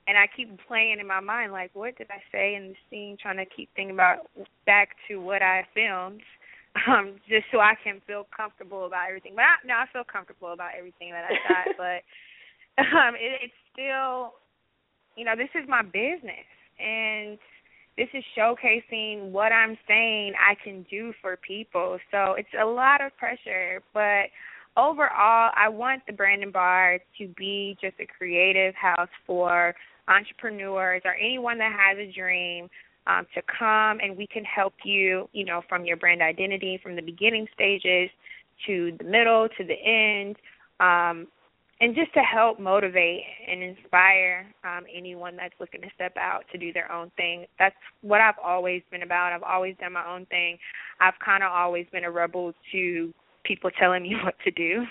and 0.06 0.16
I 0.16 0.26
keep 0.34 0.48
playing 0.66 0.98
in 1.00 1.06
my 1.06 1.20
mind 1.20 1.52
like, 1.52 1.70
what 1.74 1.96
did 1.98 2.08
I 2.10 2.22
say 2.30 2.54
in 2.54 2.68
the 2.68 2.74
scene? 2.90 3.16
Trying 3.20 3.38
to 3.38 3.46
keep 3.46 3.68
thinking 3.74 3.94
about 3.94 4.28
back 4.64 4.90
to 5.08 5.16
what 5.16 5.42
I 5.42 5.66
filmed. 5.74 6.22
um, 6.88 7.16
just 7.28 7.46
so 7.52 7.60
I 7.60 7.74
can 7.82 8.00
feel 8.06 8.26
comfortable 8.36 8.86
about 8.86 9.08
everything. 9.08 9.32
But 9.34 9.42
I, 9.42 9.54
no, 9.66 9.74
I 9.74 9.86
feel 9.92 10.04
comfortable 10.04 10.52
about 10.52 10.70
everything 10.76 11.10
that 11.12 11.24
I 11.24 11.34
shot, 11.48 11.74
but 11.78 12.00
um, 12.82 13.14
it, 13.16 13.48
it's 13.48 13.60
still, 13.72 14.34
you 15.16 15.24
know, 15.24 15.36
this 15.36 15.48
is 15.54 15.68
my 15.68 15.82
business, 15.82 16.46
and 16.78 17.38
this 17.96 18.08
is 18.12 18.24
showcasing 18.36 19.30
what 19.30 19.52
I'm 19.52 19.78
saying 19.88 20.34
I 20.36 20.54
can 20.62 20.84
do 20.90 21.12
for 21.22 21.36
people. 21.36 21.98
So 22.10 22.34
it's 22.34 22.48
a 22.60 22.66
lot 22.66 23.00
of 23.00 23.16
pressure, 23.16 23.82
but 23.94 24.28
overall, 24.76 25.50
I 25.54 25.68
want 25.68 26.02
the 26.06 26.12
Branding 26.12 26.50
Bar 26.50 26.98
to 27.18 27.28
be 27.36 27.76
just 27.80 27.94
a 28.00 28.06
creative 28.06 28.74
house 28.74 29.08
for 29.26 29.74
entrepreneurs 30.08 31.02
or 31.04 31.14
anyone 31.14 31.58
that 31.58 31.72
has 31.72 31.98
a 31.98 32.12
dream 32.12 32.68
um, 33.06 33.26
to 33.34 33.42
come 33.58 33.98
and 34.02 34.16
we 34.16 34.26
can 34.26 34.44
help 34.44 34.74
you, 34.84 35.28
you 35.32 35.44
know, 35.44 35.62
from 35.68 35.84
your 35.84 35.96
brand 35.96 36.22
identity, 36.22 36.78
from 36.82 36.96
the 36.96 37.02
beginning 37.02 37.46
stages 37.54 38.10
to 38.66 38.96
the 38.98 39.04
middle 39.04 39.48
to 39.56 39.64
the 39.64 39.74
end, 39.74 40.36
um, 40.80 41.26
and 41.80 41.94
just 41.94 42.12
to 42.14 42.20
help 42.20 42.58
motivate 42.58 43.22
and 43.48 43.62
inspire 43.62 44.46
um, 44.64 44.84
anyone 44.94 45.36
that's 45.36 45.54
looking 45.60 45.82
to 45.82 45.88
step 45.94 46.16
out 46.16 46.44
to 46.50 46.58
do 46.58 46.72
their 46.72 46.90
own 46.90 47.10
thing. 47.16 47.44
That's 47.58 47.74
what 48.00 48.20
I've 48.20 48.38
always 48.42 48.82
been 48.90 49.02
about. 49.02 49.32
I've 49.34 49.42
always 49.42 49.76
done 49.78 49.92
my 49.92 50.06
own 50.06 50.24
thing. 50.26 50.56
I've 51.00 51.18
kind 51.22 51.42
of 51.42 51.52
always 51.52 51.86
been 51.92 52.04
a 52.04 52.10
rebel 52.10 52.54
to 52.72 53.12
people 53.46 53.70
telling 53.78 54.02
me 54.02 54.14
what 54.24 54.34
to 54.44 54.50
do, 54.50 54.84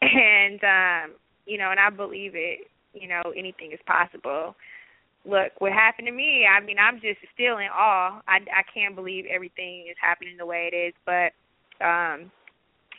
and 0.00 0.60
um, 0.64 1.16
you 1.46 1.58
know, 1.58 1.70
and 1.70 1.80
I 1.80 1.90
believe 1.90 2.32
it. 2.34 2.68
You 2.94 3.08
know, 3.08 3.22
anything 3.36 3.72
is 3.72 3.80
possible. 3.86 4.54
Look, 5.24 5.52
what 5.58 5.72
happened 5.72 6.06
to 6.08 6.12
me? 6.12 6.44
I 6.44 6.62
mean, 6.62 6.76
I'm 6.78 6.96
just 6.96 7.20
still 7.32 7.58
in 7.58 7.68
awe. 7.72 8.20
I 8.28 8.38
I 8.52 8.62
can't 8.72 8.94
believe 8.94 9.24
everything 9.32 9.86
is 9.90 9.96
happening 10.00 10.36
the 10.36 10.46
way 10.46 10.68
it 10.72 10.76
is, 10.76 10.94
but 11.06 11.32
um 11.84 12.30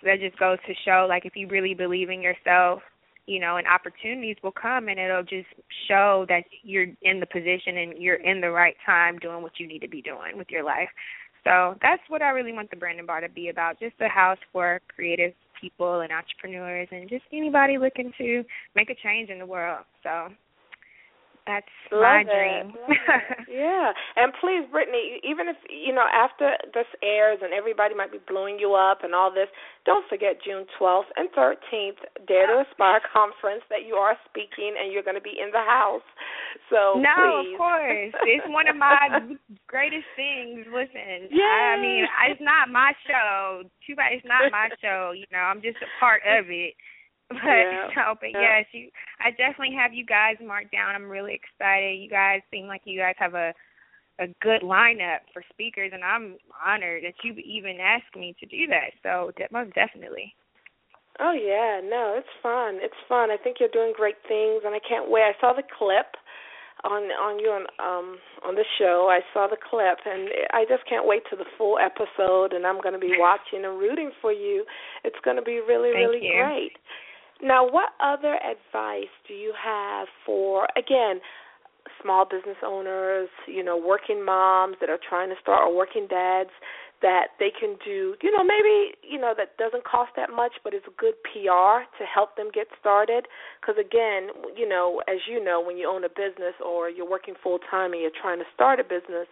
that 0.04 0.20
just 0.20 0.38
goes 0.38 0.58
to 0.68 0.74
show 0.84 1.06
like 1.08 1.26
if 1.26 1.36
you 1.36 1.48
really 1.48 1.74
believe 1.74 2.10
in 2.10 2.22
yourself 2.22 2.82
you 3.26 3.40
know, 3.40 3.58
and 3.58 3.68
opportunities 3.68 4.36
will 4.44 4.52
come 4.52 4.90
and 4.90 5.00
it'll 5.00 5.24
just 5.24 5.48
show 5.88 6.26
that 6.28 6.44
you're 6.62 6.88
in 7.02 7.20
the 7.20 7.26
position 7.26 7.78
and 7.78 7.94
you're 7.98 8.16
in 8.16 8.42
the 8.42 8.50
right 8.50 8.76
time 8.86 9.18
doing 9.20 9.42
what 9.42 9.60
you 9.60 9.68
need 9.68 9.80
to 9.80 9.88
be 9.88 10.02
doing 10.02 10.38
with 10.38 10.50
your 10.50 10.64
life. 10.64 10.90
So 11.44 11.76
that's 11.82 12.02
what 12.08 12.22
I 12.22 12.30
really 12.30 12.54
want 12.54 12.70
the 12.70 12.78
Branding 12.78 13.06
Bar 13.06 13.22
to 13.22 13.30
be 13.30 13.50
about, 13.50 13.80
just 13.80 13.96
a 14.00 14.08
house 14.08 14.38
for 14.52 14.80
creative 14.94 15.34
people 15.60 16.02
and 16.02 16.12
entrepreneurs 16.12 16.88
and 16.92 17.10
just 17.10 17.24
anybody 17.32 17.78
looking 17.78 18.12
to 18.18 18.44
make 18.76 18.90
a 18.90 18.96
change 18.96 19.30
in 19.30 19.40
the 19.40 19.46
world. 19.46 19.86
So 20.04 20.30
that's 21.46 21.68
Love 21.92 22.02
my 22.02 22.24
dream. 22.24 22.74
yeah, 23.52 23.92
and 24.16 24.32
please, 24.40 24.64
Brittany, 24.72 25.20
even 25.28 25.48
if 25.52 25.58
you 25.68 25.94
know 25.94 26.08
after 26.08 26.56
this 26.74 26.88
airs 27.04 27.40
and 27.44 27.54
everybody 27.54 27.94
might 27.94 28.12
be 28.12 28.20
blowing 28.28 28.58
you 28.60 28.74
up 28.74 29.04
and 29.04 29.14
all 29.14 29.30
this, 29.30 29.52
don't 29.86 30.08
forget 30.08 30.40
June 30.40 30.66
12th 30.80 31.12
and 31.18 31.28
13th, 31.36 32.00
Dare 32.28 32.48
to 32.48 32.64
Aspire 32.64 33.02
conference 33.14 33.64
that 33.70 33.84
you 33.86 33.96
are 33.96 34.16
speaking 34.30 34.80
and 34.80 34.92
you're 34.92 35.04
going 35.04 35.20
to 35.20 35.24
be 35.24 35.36
in 35.36 35.52
the 35.52 35.64
house. 35.64 36.08
So 36.72 37.04
no, 37.04 37.44
please. 37.44 37.54
of 37.54 37.58
course, 37.62 38.14
it's 38.24 38.48
one 38.48 38.68
of 38.72 38.78
my 38.80 39.20
greatest 39.68 40.08
things. 40.16 40.64
Listen, 40.72 41.28
Yay. 41.28 41.44
I 41.44 41.76
mean, 41.76 42.08
it's 42.32 42.42
not 42.42 42.72
my 42.72 42.94
show. 43.04 43.64
Too 43.86 43.96
bad 43.96 44.14
it's 44.14 44.26
not 44.26 44.52
my 44.52 44.70
show. 44.80 45.12
You 45.12 45.28
know, 45.32 45.44
I'm 45.44 45.62
just 45.62 45.78
a 45.84 45.90
part 46.00 46.22
of 46.24 46.48
it. 46.48 46.74
But 47.34 47.40
Yeah. 47.40 47.88
no, 47.96 48.16
but 48.20 48.30
Yeah. 48.34 48.60
yes, 48.60 48.66
you. 48.72 48.90
I 49.20 49.32
definitely 49.32 49.76
have 49.76 49.94
you 49.94 50.06
guys 50.06 50.36
marked 50.44 50.72
down. 50.72 50.96
I'm 50.96 51.10
really 51.10 51.34
excited. 51.34 52.00
You 52.00 52.10
guys 52.10 52.42
seem 52.52 52.68
like 52.68 52.82
you 52.86 53.00
guys 53.00 53.16
have 53.18 53.34
a 53.34 53.54
a 54.20 54.28
good 54.42 54.62
lineup 54.62 55.26
for 55.34 55.42
speakers, 55.52 55.92
and 55.94 56.04
I'm 56.04 56.38
honored 56.64 57.04
that 57.04 57.16
you 57.24 57.34
even 57.34 57.80
asked 57.82 58.16
me 58.16 58.36
to 58.40 58.46
do 58.46 58.68
that. 58.68 58.94
So 59.02 59.32
de- 59.38 59.48
most 59.52 59.74
definitely. 59.74 60.36
Oh 61.20 61.34
yeah, 61.34 61.82
no, 61.84 62.16
it's 62.18 62.36
fun. 62.42 62.78
It's 62.82 62.98
fun. 63.08 63.32
I 63.32 63.38
think 63.38 63.58
you're 63.60 63.70
doing 63.74 63.94
great 63.96 64.18
things, 64.28 64.62
and 64.66 64.74
I 64.76 64.80
can't 64.88 65.10
wait. 65.10 65.24
I 65.24 65.34
saw 65.40 65.54
the 65.54 65.64
clip 65.78 66.14
on 66.84 67.04
on 67.16 67.40
you 67.40 67.50
on 67.50 67.66
um 67.80 68.18
on 68.46 68.56
the 68.56 68.66
show. 68.78 69.08
I 69.10 69.22
saw 69.34 69.48
the 69.48 69.58
clip, 69.58 69.98
and 70.06 70.30
I 70.54 70.66
just 70.68 70.86
can't 70.90 71.08
wait 71.08 71.24
to 71.30 71.36
the 71.36 71.46
full 71.58 71.78
episode. 71.80 72.54
And 72.54 72.66
I'm 72.66 72.82
going 72.82 72.94
to 72.94 73.00
be 73.00 73.16
watching 73.20 73.66
and 73.66 73.80
rooting 73.80 74.12
for 74.22 74.32
you. 74.32 74.66
It's 75.04 75.20
going 75.24 75.38
to 75.38 75.44
be 75.44 75.62
really 75.62 75.92
Thank 75.94 76.08
really 76.10 76.26
you. 76.28 76.34
great. 76.34 76.74
Now, 77.44 77.70
what 77.70 77.90
other 78.00 78.36
advice 78.36 79.12
do 79.28 79.34
you 79.34 79.54
have 79.62 80.08
for 80.26 80.68
again? 80.78 81.20
small 82.02 82.26
business 82.26 82.58
owners, 82.66 83.30
you 83.48 83.64
know, 83.64 83.78
working 83.78 84.24
moms 84.24 84.78
that 84.80 84.90
are 84.90 85.00
trying 85.00 85.30
to 85.30 85.36
start 85.42 85.64
or 85.64 85.76
working 85.76 86.08
dads 86.08 86.50
that 87.02 87.36
they 87.38 87.52
can 87.52 87.76
do, 87.84 88.16
you 88.24 88.32
know, 88.32 88.44
maybe, 88.44 88.96
you 89.04 89.20
know, 89.20 89.34
that 89.36 89.58
doesn't 89.58 89.84
cost 89.84 90.12
that 90.16 90.30
much, 90.32 90.54
but 90.64 90.74
it's 90.74 90.88
good 90.98 91.14
PR 91.28 91.84
to 92.00 92.04
help 92.08 92.38
them 92.38 92.50
get 92.54 92.68
started. 92.80 93.28
Because 93.60 93.76
again, 93.76 94.32
you 94.56 94.68
know, 94.68 95.02
as 95.08 95.20
you 95.28 95.44
know, 95.44 95.62
when 95.62 95.76
you 95.76 95.88
own 95.88 96.06
a 96.06 96.10
business 96.10 96.56
or 96.64 96.90
you're 96.90 97.10
working 97.10 97.36
full 97.44 97.60
time 97.60 97.92
and 97.92 98.02
you're 98.02 98.16
trying 98.16 98.40
to 98.40 98.48
start 98.56 98.80
a 98.80 98.84
business, 98.84 99.28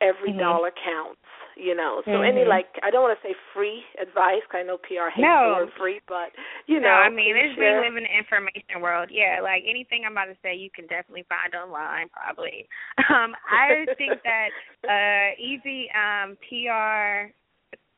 every 0.00 0.32
Mhm. 0.32 0.40
dollar 0.40 0.72
counts, 0.72 1.20
you 1.56 1.74
know. 1.74 2.02
So 2.04 2.22
any 2.22 2.44
Mhm. 2.44 2.48
like, 2.48 2.78
I 2.82 2.90
don't 2.90 3.02
want 3.02 3.18
to 3.20 3.26
say 3.26 3.34
free 3.52 3.84
advice. 4.00 4.42
Cause 4.46 4.60
I 4.60 4.62
know 4.62 4.78
PR 4.78 5.08
hates 5.08 5.26
No. 5.26 5.42
the 5.42 5.64
word 5.64 5.72
free, 5.74 6.00
but 6.06 6.32
you 6.66 6.80
know, 6.80 6.88
no, 6.88 6.94
I 6.94 7.08
mean, 7.08 7.36
it's 7.36 7.54
share. 7.54 7.80
we 7.80 7.86
live 7.88 7.96
in 7.96 8.04
the 8.04 8.16
information 8.16 8.80
world. 8.80 9.10
Yeah, 9.10 9.40
like 9.42 9.64
anything 9.66 10.04
I'm 10.04 10.12
about 10.12 10.26
to 10.26 10.36
say, 10.42 10.54
you 10.54 10.70
can 10.70 10.86
definitely 10.86 11.24
find 11.28 11.54
online, 11.54 12.08
probably. 12.08 12.68
Um, 13.14 13.36
I 13.48 13.86
think 13.96 14.22
that 14.24 14.48
uh, 14.88 15.40
easy 15.40 15.88
um, 15.92 16.36
PR 16.48 17.30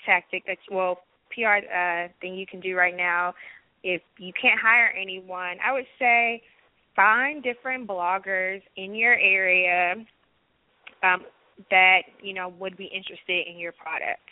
tactic 0.05 0.45
that 0.47 0.59
well, 0.71 1.01
PR 1.31 1.65
uh, 1.65 2.09
thing 2.21 2.35
you 2.35 2.47
can 2.47 2.61
do 2.61 2.77
right 2.77 2.97
now, 2.97 3.35
if 3.83 4.03
you 4.19 4.33
can't 4.41 4.61
hire 4.61 4.93
anyone, 5.01 5.59
I 5.65 5.73
would 5.73 5.87
say 5.99 6.43
find 6.95 7.43
different 7.43 7.87
bloggers 7.87 8.63
in 8.77 8.95
your 8.95 9.15
area 9.15 9.95
um, 11.03 11.25
that 11.71 12.03
you 12.23 12.35
know 12.35 12.49
would 12.59 12.77
be 12.77 12.85
interested 12.85 13.47
in 13.49 13.59
your 13.59 13.73
product, 13.73 14.29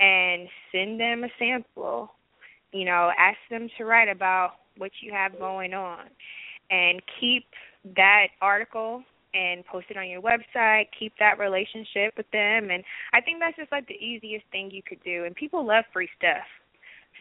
and 0.00 0.48
send 0.72 1.00
them 1.00 1.24
a 1.24 1.28
sample 1.38 2.10
you 2.72 2.84
know, 2.84 3.10
ask 3.18 3.36
them 3.50 3.68
to 3.78 3.84
write 3.84 4.08
about 4.08 4.52
what 4.76 4.90
you 5.02 5.12
have 5.12 5.38
going 5.38 5.74
on 5.74 6.06
and 6.70 7.02
keep 7.20 7.44
that 7.96 8.28
article 8.40 9.02
and 9.34 9.64
post 9.66 9.86
it 9.90 9.96
on 9.96 10.08
your 10.08 10.20
website, 10.20 10.86
keep 10.98 11.12
that 11.18 11.38
relationship 11.38 12.14
with 12.16 12.30
them 12.32 12.70
and 12.70 12.82
I 13.12 13.20
think 13.20 13.38
that's 13.40 13.56
just 13.56 13.72
like 13.72 13.86
the 13.86 13.94
easiest 13.94 14.44
thing 14.50 14.70
you 14.70 14.82
could 14.82 15.02
do 15.04 15.24
and 15.24 15.34
people 15.34 15.66
love 15.66 15.84
free 15.92 16.08
stuff. 16.18 16.46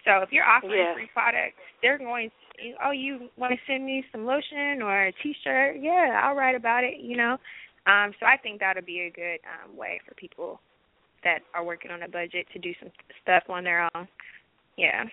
So 0.06 0.22
if 0.24 0.32
you're 0.32 0.46
offering 0.46 0.80
Yes. 0.80 0.96
free 0.96 1.10
products, 1.14 1.60
they're 1.82 1.98
going 1.98 2.32
to, 2.58 2.74
oh, 2.84 2.92
you 2.92 3.30
want 3.38 3.54
to 3.54 3.60
send 3.68 3.86
me 3.86 4.04
some 4.12 4.26
lotion 4.26 4.82
or 4.82 5.08
a 5.08 5.12
t-shirt? 5.22 5.78
Yeah, 5.80 6.22
I'll 6.24 6.36
write 6.36 6.56
about 6.56 6.84
it, 6.84 7.00
you 7.00 7.18
know. 7.18 7.38
Um 7.88 8.13
so 8.19 8.25
I 8.25 8.38
think 8.38 8.59
that'll 8.59 8.84
be 8.84 9.01
a 9.01 9.11
good 9.11 9.39
um 9.47 9.75
way 9.77 9.99
for 10.07 10.13
people 10.15 10.59
that 11.23 11.39
are 11.53 11.63
working 11.63 11.91
on 11.91 12.03
a 12.03 12.07
budget 12.07 12.47
to 12.53 12.59
do 12.59 12.73
some 12.79 12.91
stuff 13.21 13.43
on 13.49 13.63
their 13.63 13.88
own. 13.95 14.07
Yeah. 14.77 15.03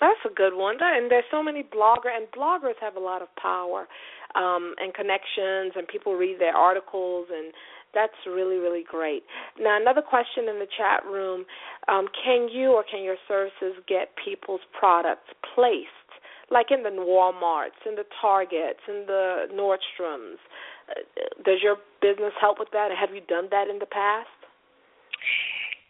That's 0.00 0.18
a 0.26 0.34
good 0.34 0.54
one. 0.54 0.78
And 0.80 1.10
there's 1.10 1.24
so 1.30 1.42
many 1.42 1.62
blogger 1.62 2.10
and 2.10 2.26
bloggers 2.36 2.74
have 2.80 2.96
a 2.96 3.00
lot 3.00 3.22
of 3.22 3.28
power 3.36 3.86
um 4.34 4.74
and 4.78 4.94
connections 4.94 5.72
and 5.76 5.86
people 5.88 6.14
read 6.14 6.40
their 6.40 6.56
articles 6.56 7.28
and 7.32 7.52
that's 7.94 8.16
really 8.26 8.56
really 8.56 8.84
great. 8.88 9.22
Now 9.60 9.80
another 9.80 10.02
question 10.02 10.48
in 10.48 10.58
the 10.58 10.68
chat 10.76 11.04
room, 11.04 11.44
um 11.88 12.08
can 12.24 12.48
you 12.48 12.72
or 12.72 12.84
can 12.88 13.02
your 13.04 13.16
services 13.28 13.80
get 13.86 14.08
people's 14.22 14.62
products 14.78 15.28
placed 15.54 15.88
like 16.50 16.70
in 16.70 16.82
the 16.82 16.90
Walmarts, 16.90 17.80
in 17.86 17.94
the 17.94 18.04
Targets, 18.20 18.80
in 18.86 19.04
the 19.06 19.46
Nordstroms? 19.54 20.36
Does 21.44 21.58
your 21.62 21.76
business 22.00 22.32
help 22.40 22.58
with 22.58 22.68
that? 22.72 22.90
Have 22.98 23.14
you 23.14 23.22
done 23.28 23.48
that 23.50 23.68
in 23.68 23.78
the 23.78 23.86
past? 23.86 24.28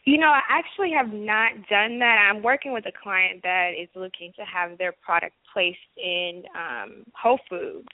You 0.05 0.19
know, 0.19 0.27
I 0.27 0.41
actually 0.51 0.91
have 0.93 1.13
not 1.13 1.53
done 1.71 1.99
that. 2.01 2.29
I'm 2.29 2.43
working 2.43 2.73
with 2.73 2.87
a 2.87 2.93
client 3.03 3.41
that 3.45 3.71
is 3.81 3.89
looking 3.95 4.33
to 4.37 4.43
have 4.43 4.77
their 4.77 4.93
product 4.93 5.35
placed 5.53 5.79
in 5.97 6.43
um, 6.57 7.05
Whole 7.15 7.39
Foods. 7.49 7.87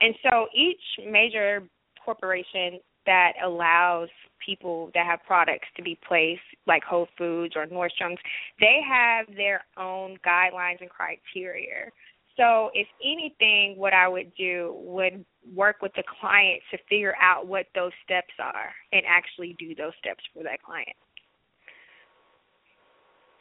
And 0.00 0.14
so 0.22 0.48
each 0.54 1.06
major 1.10 1.62
corporation 2.04 2.78
that 3.06 3.32
allows 3.42 4.08
people 4.44 4.90
that 4.94 5.06
have 5.06 5.20
products 5.26 5.66
to 5.76 5.82
be 5.82 5.98
placed, 6.06 6.42
like 6.66 6.82
Whole 6.84 7.08
Foods 7.16 7.54
or 7.56 7.66
Nordstrom's, 7.66 8.18
they 8.60 8.80
have 8.86 9.26
their 9.34 9.64
own 9.78 10.18
guidelines 10.26 10.80
and 10.80 10.90
criteria. 10.90 11.90
So, 12.36 12.70
if 12.74 12.86
anything, 13.02 13.78
what 13.78 13.94
I 13.94 14.08
would 14.08 14.32
do 14.36 14.74
would 14.78 15.24
work 15.54 15.76
with 15.80 15.92
the 15.94 16.02
client 16.20 16.60
to 16.70 16.78
figure 16.88 17.14
out 17.20 17.46
what 17.46 17.66
those 17.74 17.92
steps 18.04 18.34
are 18.38 18.72
and 18.92 19.02
actually 19.08 19.56
do 19.58 19.74
those 19.74 19.92
steps 20.00 20.22
for 20.34 20.42
that 20.42 20.62
client. 20.62 20.96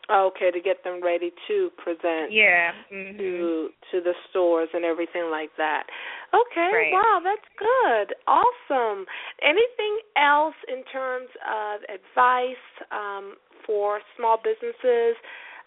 Okay, 0.10 0.52
to 0.52 0.62
get 0.62 0.84
them 0.84 1.02
ready 1.04 1.32
to 1.48 1.72
present 1.78 2.32
Yeah. 2.32 2.74
hmm 2.90 3.18
to 3.18 3.74
to 3.92 4.02
the 4.02 4.14
stores 4.30 4.70
and 4.74 4.86
everything 4.86 5.32
like 5.32 5.56
that. 5.58 5.88
Okay, 6.34 6.72
Right. 6.72 6.92
wow, 6.94 7.20
that's 7.24 7.48
good. 7.58 8.14
Awesome. 8.28 9.08
Anything 9.42 10.00
else 10.16 10.56
in 10.68 10.84
terms 10.86 11.30
of 11.48 11.82
advice 11.90 12.66
um, 12.92 13.38
for 13.66 14.02
small 14.16 14.38
businesses 14.38 15.16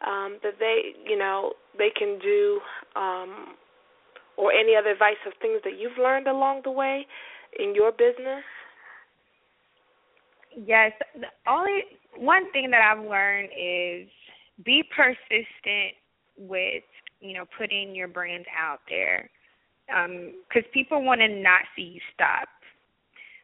um, 0.07 0.39
that 0.43 0.55
they, 0.59 0.95
you 1.07 1.19
know, 1.19 1.53
they 1.77 1.91
can 1.97 2.19
do, 2.19 2.61
um, 2.97 3.57
or 4.37 4.53
any 4.53 4.77
other 4.77 4.91
advice 4.91 5.19
of 5.27 5.33
things 5.43 5.61
that 5.65 5.79
you've 5.79 5.99
learned 5.99 6.29
along 6.29 6.63
the 6.65 6.71
way 6.71 7.07
in 7.59 7.75
your 7.75 7.91
business? 7.91 8.45
Yes, 10.57 10.93
the 11.15 11.27
only 11.51 11.83
one 12.17 12.51
thing 12.53 12.71
that 12.71 12.81
I've 12.83 13.05
learned 13.05 13.51
is 13.57 14.09
be 14.65 14.83
persistent 14.95 15.95
with 16.37 16.85
you 17.21 17.35
know 17.35 17.45
putting 17.59 17.95
your 17.95 18.09
brand 18.09 18.47
out 18.57 18.81
there 18.89 19.31
because 19.87 20.65
um, 20.65 20.73
people 20.73 21.03
want 21.05 21.21
to 21.21 21.29
not 21.29 21.63
see 21.75 21.83
you 21.83 22.01
stop. 22.15 22.49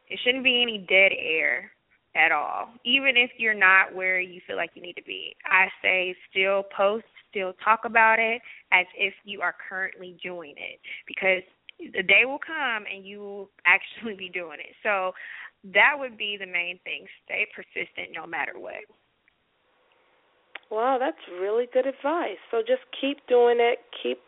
It 0.09 0.19
shouldn't 0.23 0.43
be 0.43 0.61
any 0.61 0.85
dead 0.87 1.11
air 1.17 1.71
at 2.15 2.31
all, 2.31 2.69
even 2.85 3.17
if 3.17 3.31
you're 3.37 3.53
not 3.53 3.93
where 3.93 4.19
you 4.19 4.39
feel 4.47 4.55
like 4.55 4.71
you 4.73 4.81
need 4.81 4.95
to 4.95 5.03
be. 5.03 5.35
I 5.45 5.67
say 5.81 6.15
still 6.31 6.63
post, 6.75 7.05
still 7.29 7.53
talk 7.63 7.81
about 7.83 8.19
it 8.19 8.41
as 8.71 8.85
if 8.97 9.13
you 9.25 9.41
are 9.41 9.53
currently 9.69 10.17
doing 10.23 10.55
it 10.57 10.79
because 11.07 11.43
the 11.79 12.03
day 12.03 12.23
will 12.25 12.39
come 12.39 12.85
and 12.91 13.05
you 13.05 13.19
will 13.19 13.49
actually 13.65 14.15
be 14.15 14.29
doing 14.29 14.59
it. 14.59 14.75
So 14.81 15.11
that 15.73 15.93
would 15.97 16.17
be 16.17 16.37
the 16.39 16.45
main 16.45 16.79
thing. 16.83 17.05
Stay 17.25 17.45
persistent 17.53 18.15
no 18.15 18.25
matter 18.25 18.53
what. 18.55 18.85
Wow, 20.71 20.97
that's 20.99 21.17
really 21.39 21.67
good 21.71 21.85
advice. 21.85 22.41
So 22.49 22.59
just 22.59 22.81
keep 22.99 23.17
doing 23.27 23.57
it, 23.59 23.79
keep 24.01 24.19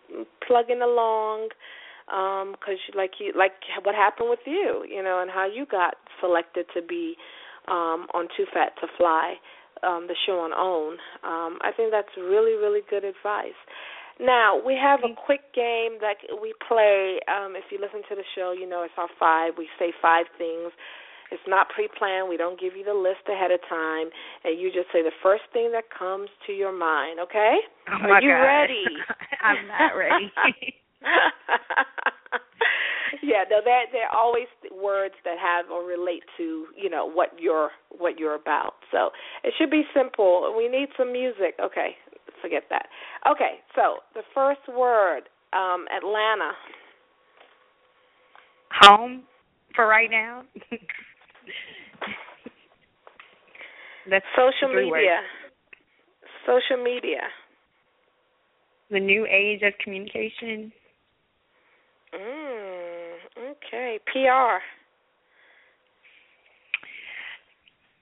plugging 0.46 0.82
along, 0.82 1.50
um, 2.14 2.56
like 2.96 3.12
you, 3.20 3.34
like 3.36 3.54
what 3.84 3.96
happened 3.96 4.30
with 4.30 4.40
you, 4.46 4.86
you 4.88 5.04
know, 5.04 5.20
and 5.22 5.32
how 5.32 5.48
you 5.48 5.66
got 5.66 5.96
selected 6.22 6.66
to 6.76 6.82
be 6.82 7.16
um, 7.68 8.08
on 8.14 8.28
2 8.36 8.46
Fat 8.54 8.74
2 8.80 8.88
Fly, 8.98 9.36
um, 9.84 10.08
the 10.08 10.16
show 10.26 10.40
on 10.40 10.52
OWN. 10.52 10.98
Um, 11.24 11.60
I 11.62 11.72
think 11.76 11.92
that's 11.92 12.12
really, 12.18 12.54
really 12.54 12.82
good 12.90 13.04
advice. 13.04 13.58
Now 14.20 14.58
we 14.58 14.74
have 14.74 15.02
a 15.06 15.14
quick 15.14 15.54
game 15.54 16.02
that 16.02 16.18
we 16.42 16.54
play. 16.68 17.20
Um, 17.30 17.54
if 17.54 17.70
you 17.70 17.78
listen 17.78 18.02
to 18.10 18.16
the 18.16 18.26
show, 18.34 18.50
you 18.58 18.68
know 18.68 18.82
it's 18.82 18.98
our 18.98 19.10
five. 19.20 19.54
We 19.58 19.70
say 19.78 19.94
five 20.02 20.26
things 20.40 20.74
it's 21.32 21.44
not 21.48 21.68
pre-planned. 21.70 22.30
We 22.30 22.38
don't 22.38 22.60
give 22.60 22.76
you 22.76 22.84
the 22.84 22.94
list 22.94 23.28
ahead 23.28 23.52
of 23.52 23.60
time, 23.68 24.08
and 24.44 24.60
you 24.60 24.72
just 24.72 24.88
say 24.94 25.04
the 25.04 25.16
first 25.22 25.44
thing 25.52 25.72
that 25.74 25.86
comes 25.92 26.30
to 26.48 26.54
your 26.54 26.72
mind. 26.72 27.20
Okay? 27.20 27.58
Oh 27.90 28.08
Are 28.08 28.22
you 28.22 28.32
God. 28.32 28.44
ready? 28.44 28.86
I'm 29.44 29.68
not 29.68 29.96
ready. 29.96 30.32
yeah, 33.24 33.44
no, 33.50 33.60
they're 33.64 33.86
they're 33.92 34.16
always 34.16 34.48
words 34.72 35.16
that 35.24 35.38
have 35.40 35.72
or 35.72 35.84
relate 35.86 36.24
to 36.38 36.66
you 36.76 36.90
know 36.90 37.10
what 37.10 37.30
you're 37.40 37.72
what 37.98 38.20
you're 38.20 38.36
about. 38.36 38.74
So 38.92 39.10
it 39.44 39.54
should 39.58 39.72
be 39.72 39.84
simple. 39.96 40.54
We 40.58 40.68
need 40.68 40.90
some 40.98 41.12
music. 41.12 41.56
Okay, 41.64 41.96
forget 42.42 42.64
that. 42.70 42.88
Okay, 43.30 43.60
so 43.76 43.98
the 44.14 44.24
first 44.34 44.62
word, 44.68 45.24
um, 45.54 45.86
Atlanta. 45.96 46.52
Home 48.82 49.24
for 49.76 49.88
right 49.88 50.10
now. 50.12 50.44
That's 54.10 54.26
social 54.36 54.74
media. 54.74 54.92
Words. 54.92 55.28
Social 56.46 56.84
media. 56.84 57.22
The 58.90 59.00
new 59.00 59.26
age 59.26 59.62
of 59.64 59.74
communication. 59.84 60.72
Mm, 62.14 62.77
okay. 63.68 64.00
PR. 64.12 64.62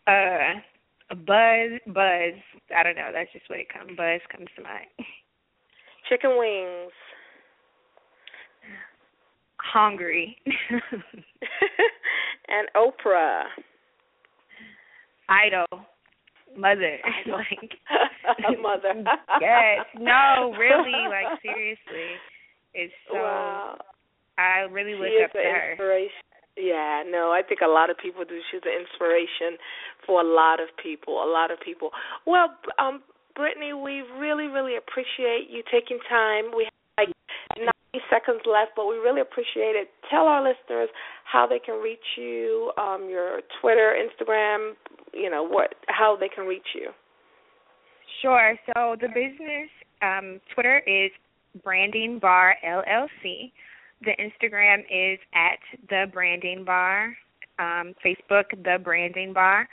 Uh, 0.07 0.59
buzz, 1.25 1.79
buzz. 1.87 2.33
I 2.75 2.83
don't 2.83 2.95
know. 2.95 3.09
That's 3.13 3.31
just 3.33 3.49
what 3.49 3.59
it 3.59 3.67
comes. 3.69 3.97
Buzz 3.97 4.21
comes 4.31 4.47
to 4.55 4.63
mind. 4.63 4.87
Chicken 6.09 6.37
wings. 6.37 6.91
Hungry. 9.57 10.37
and 12.47 12.67
Oprah. 12.75 13.43
Idol. 15.27 15.65
Mother. 16.55 16.99
Idol. 17.25 17.37
like 17.37 18.59
mother. 18.61 19.03
yes. 19.41 19.85
No, 19.99 20.53
really, 20.57 21.07
like 21.09 21.41
seriously. 21.41 22.19
It's 22.73 22.93
so 23.09 23.15
wow. 23.15 23.77
I 24.37 24.67
really 24.71 24.95
look 24.95 25.11
up 25.23 25.31
to 25.31 25.37
her. 25.39 25.71
Inspiration. 25.71 26.25
Yeah, 26.57 27.03
no, 27.05 27.31
I 27.35 27.41
think 27.43 27.59
a 27.59 27.67
lot 27.67 27.89
of 27.89 27.97
people 27.97 28.23
do. 28.23 28.39
She's 28.51 28.61
an 28.63 28.71
inspiration 28.71 29.59
for 30.05 30.21
a 30.21 30.23
lot 30.23 30.59
of 30.61 30.69
people. 30.81 31.19
A 31.23 31.27
lot 31.27 31.51
of 31.51 31.59
people. 31.59 31.91
Well, 32.25 32.55
um, 32.79 33.03
Brittany, 33.35 33.73
we 33.73 34.03
really, 34.17 34.47
really 34.47 34.77
appreciate 34.77 35.51
you 35.51 35.63
taking 35.69 35.99
time. 36.07 36.55
We 36.55 36.63
have 36.71 37.07
like 37.07 37.15
90 37.59 37.71
seconds 38.09 38.41
left, 38.47 38.71
but 38.75 38.87
we 38.87 38.95
really 38.95 39.19
appreciate 39.19 39.75
it. 39.75 39.89
Tell 40.09 40.27
our 40.27 40.41
listeners 40.41 40.87
how 41.25 41.45
they 41.45 41.59
can 41.59 41.75
reach 41.83 42.15
you, 42.15 42.71
um, 42.77 43.07
your 43.09 43.41
Twitter, 43.59 43.91
Instagram, 43.91 44.73
you 45.13 45.29
know, 45.29 45.43
what 45.43 45.75
how 45.87 46.15
they 46.17 46.29
can 46.29 46.45
reach 46.45 46.71
you. 46.73 46.91
Sure. 48.21 48.55
So 48.67 48.95
the 48.99 49.07
business 49.09 49.69
um, 50.01 50.39
Twitter 50.53 50.81
is 50.87 51.11
Branding 51.63 52.19
Bar 52.19 52.55
LLC. 52.65 53.51
The 54.01 54.11
Instagram 54.19 54.79
is 54.89 55.19
at 55.33 55.59
the 55.89 56.05
Branding 56.11 56.63
Bar. 56.65 57.15
Um, 57.57 57.93
Facebook, 58.05 58.51
the 58.63 58.77
Branding 58.83 59.33
Bar. 59.33 59.67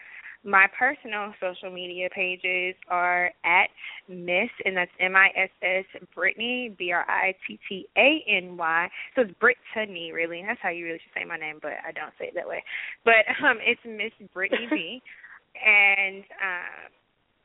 My 0.45 0.67
personal 0.77 1.33
social 1.41 1.71
media 1.71 2.09
pages 2.13 2.75
are 2.89 3.31
at 3.45 3.71
Miss, 4.09 4.51
and 4.65 4.77
that's 4.77 4.91
M 4.99 5.15
I 5.15 5.29
S 5.37 5.51
S 5.63 5.85
Brittany 6.15 6.75
B 6.77 6.91
R 6.93 7.05
I 7.09 7.35
T 7.47 7.59
T 7.69 7.87
A 7.97 8.25
N 8.29 8.57
Y. 8.57 8.89
So 9.15 9.23
it's 9.23 9.33
Brittany, 9.39 10.11
really. 10.13 10.41
And 10.41 10.49
That's 10.49 10.61
how 10.61 10.71
you 10.71 10.87
really 10.87 10.99
should 10.99 11.21
say 11.21 11.25
my 11.25 11.37
name, 11.37 11.59
but 11.63 11.73
I 11.87 11.93
don't 11.93 12.13
say 12.19 12.27
it 12.27 12.35
that 12.35 12.49
way. 12.49 12.63
But 13.05 13.27
um, 13.45 13.59
it's 13.61 13.81
Miss 13.85 14.29
Brittany 14.35 14.67
B, 14.71 15.03
and 15.65 16.25
uh, 16.25 16.91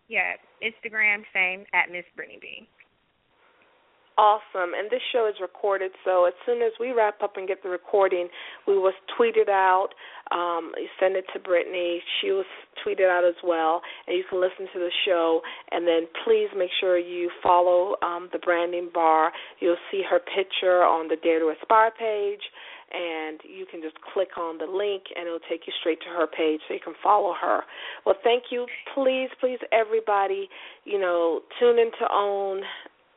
yeah, 0.08 0.34
Instagram 0.64 1.24
same 1.34 1.66
at 1.74 1.92
Miss 1.92 2.06
Brittany 2.16 2.40
B 2.42 2.68
awesome. 4.18 4.74
And 4.78 4.90
this 4.90 5.02
show 5.12 5.28
is 5.28 5.36
recorded, 5.42 5.92
so 6.04 6.26
as 6.26 6.34
soon 6.46 6.62
as 6.62 6.72
we 6.80 6.92
wrap 6.92 7.22
up 7.22 7.38
and 7.38 7.48
get 7.48 7.64
the 7.64 7.70
recording, 7.70 8.28
we 8.68 8.78
will 8.78 8.92
tweet 9.16 9.36
it 9.36 9.50
out. 9.50 9.90
Um, 10.32 10.74
send 11.00 11.16
it 11.16 11.26
to 11.34 11.40
Brittany. 11.40 12.02
She 12.20 12.32
will 12.32 12.44
tweet 12.84 13.00
it 13.00 13.10
out 13.10 13.24
as 13.24 13.36
well, 13.44 13.82
and 14.08 14.18
you 14.18 14.24
can 14.30 14.42
listen 14.42 14.68
to 14.74 14.80
the 14.80 14.92
show. 15.06 15.42
And 15.72 15.88
then 15.88 16.08
please 16.26 16.50
make 16.56 16.72
sure 16.80 16.98
you 16.98 17.30
follow 17.42 17.96
um, 18.02 18.30
the 18.34 18.40
Branding 18.40 18.90
Bar. 18.94 19.32
You'll 19.60 19.78
see 19.92 20.04
her 20.10 20.20
picture 20.20 20.84
on 20.84 21.08
the 21.08 21.16
Dare 21.16 21.40
to 21.40 21.54
Aspire 21.60 21.92
page 21.98 22.42
and 22.90 23.40
you 23.44 23.66
can 23.70 23.82
just 23.82 23.96
click 24.14 24.38
on 24.38 24.58
the 24.58 24.66
link 24.66 25.04
and 25.16 25.28
it'll 25.28 25.44
take 25.50 25.68
you 25.68 25.74
straight 25.82 26.00
to 26.00 26.08
her 26.08 26.26
page 26.26 26.62
so 26.68 26.74
you 26.74 26.80
can 26.80 26.94
follow 27.04 27.34
her. 27.40 27.64
Well, 28.06 28.16
thank 28.24 28.44
you. 28.50 28.66
Please, 28.96 29.30
please, 29.42 29.60
everybody, 29.72 30.48
you 30.86 31.00
know, 31.00 31.42
tune 31.60 31.80
into 31.80 32.08
OWN 32.10 32.62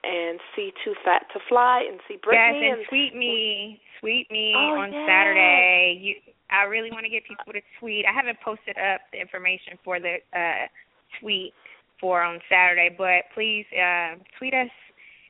and 0.04 0.40
see 0.56 0.72
2 0.84 0.94
Fat 1.04 1.26
2 1.32 1.40
Fly 1.48 1.86
and 1.90 2.00
see 2.08 2.18
Brittany. 2.22 2.60
Yes, 2.62 2.72
and, 2.72 2.80
and 2.80 2.88
tweet 2.88 3.14
me, 3.14 3.80
tweet 4.00 4.30
me 4.30 4.54
oh, 4.56 4.80
on. 4.80 4.90
Saturday. 5.06 5.98
You, 6.00 6.14
I 6.50 6.64
really 6.64 6.90
want 6.90 7.04
to 7.04 7.10
get 7.10 7.22
people 7.24 7.52
to 7.52 7.60
tweet. 7.78 8.04
I 8.06 8.12
haven't 8.12 8.38
posted 8.40 8.76
up 8.78 9.02
the 9.12 9.20
information 9.20 9.78
for 9.84 10.00
the 10.00 10.16
uh, 10.34 10.66
tweet 11.20 11.52
for 12.00 12.22
on 12.22 12.40
Saturday, 12.48 12.94
but 12.96 13.28
please 13.34 13.66
uh, 13.76 14.16
tweet 14.38 14.54
us 14.54 14.70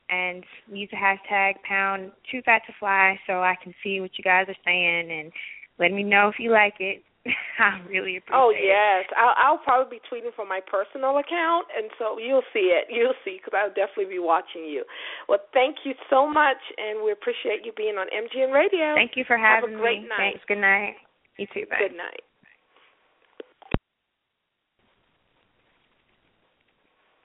and 0.08 0.44
use 0.72 0.88
the 0.90 0.96
hashtag 0.96 1.54
pound 1.62 2.12
Too 2.30 2.42
Fat 2.42 2.62
to 2.66 2.72
Fly 2.78 3.18
so 3.26 3.42
I 3.42 3.56
can 3.62 3.74
see 3.82 4.00
what 4.00 4.10
you 4.16 4.24
guys 4.24 4.46
are 4.48 4.56
saying 4.64 5.10
and 5.10 5.32
let 5.78 5.92
me 5.92 6.02
know 6.02 6.28
if 6.28 6.36
you 6.38 6.50
like 6.50 6.74
it. 6.80 7.02
I 7.60 7.80
really 7.88 8.16
oh, 8.32 8.48
appreciate 8.48 8.72
Oh 8.72 9.04
yes, 9.04 9.04
I'll, 9.16 9.34
I'll 9.36 9.62
probably 9.62 9.98
be 9.98 10.02
tweeting 10.08 10.32
from 10.34 10.48
my 10.48 10.60
personal 10.64 11.18
account, 11.18 11.66
and 11.76 11.90
so 11.98 12.18
you'll 12.18 12.46
see 12.52 12.72
it. 12.72 12.88
You'll 12.88 13.18
see 13.24 13.36
because 13.36 13.52
I'll 13.52 13.74
definitely 13.74 14.16
be 14.16 14.18
watching 14.18 14.64
you. 14.64 14.84
Well, 15.28 15.40
thank 15.52 15.84
you 15.84 15.92
so 16.08 16.26
much, 16.26 16.60
and 16.78 17.04
we 17.04 17.12
appreciate 17.12 17.64
you 17.64 17.72
being 17.76 17.96
on 17.96 18.06
MGN 18.08 18.52
Radio. 18.52 18.94
Thank 18.94 19.12
you 19.16 19.24
for 19.26 19.36
having 19.36 19.70
me. 19.70 19.76
Have 19.76 19.80
a 19.80 19.82
great 19.82 20.02
me. 20.02 20.08
night. 20.08 20.32
Thanks. 20.32 20.44
Good 20.48 20.64
night. 20.64 20.94
You 21.36 21.46
too. 21.52 21.66
Bye. 21.68 21.76
Good 21.88 21.96
night. 21.96 22.24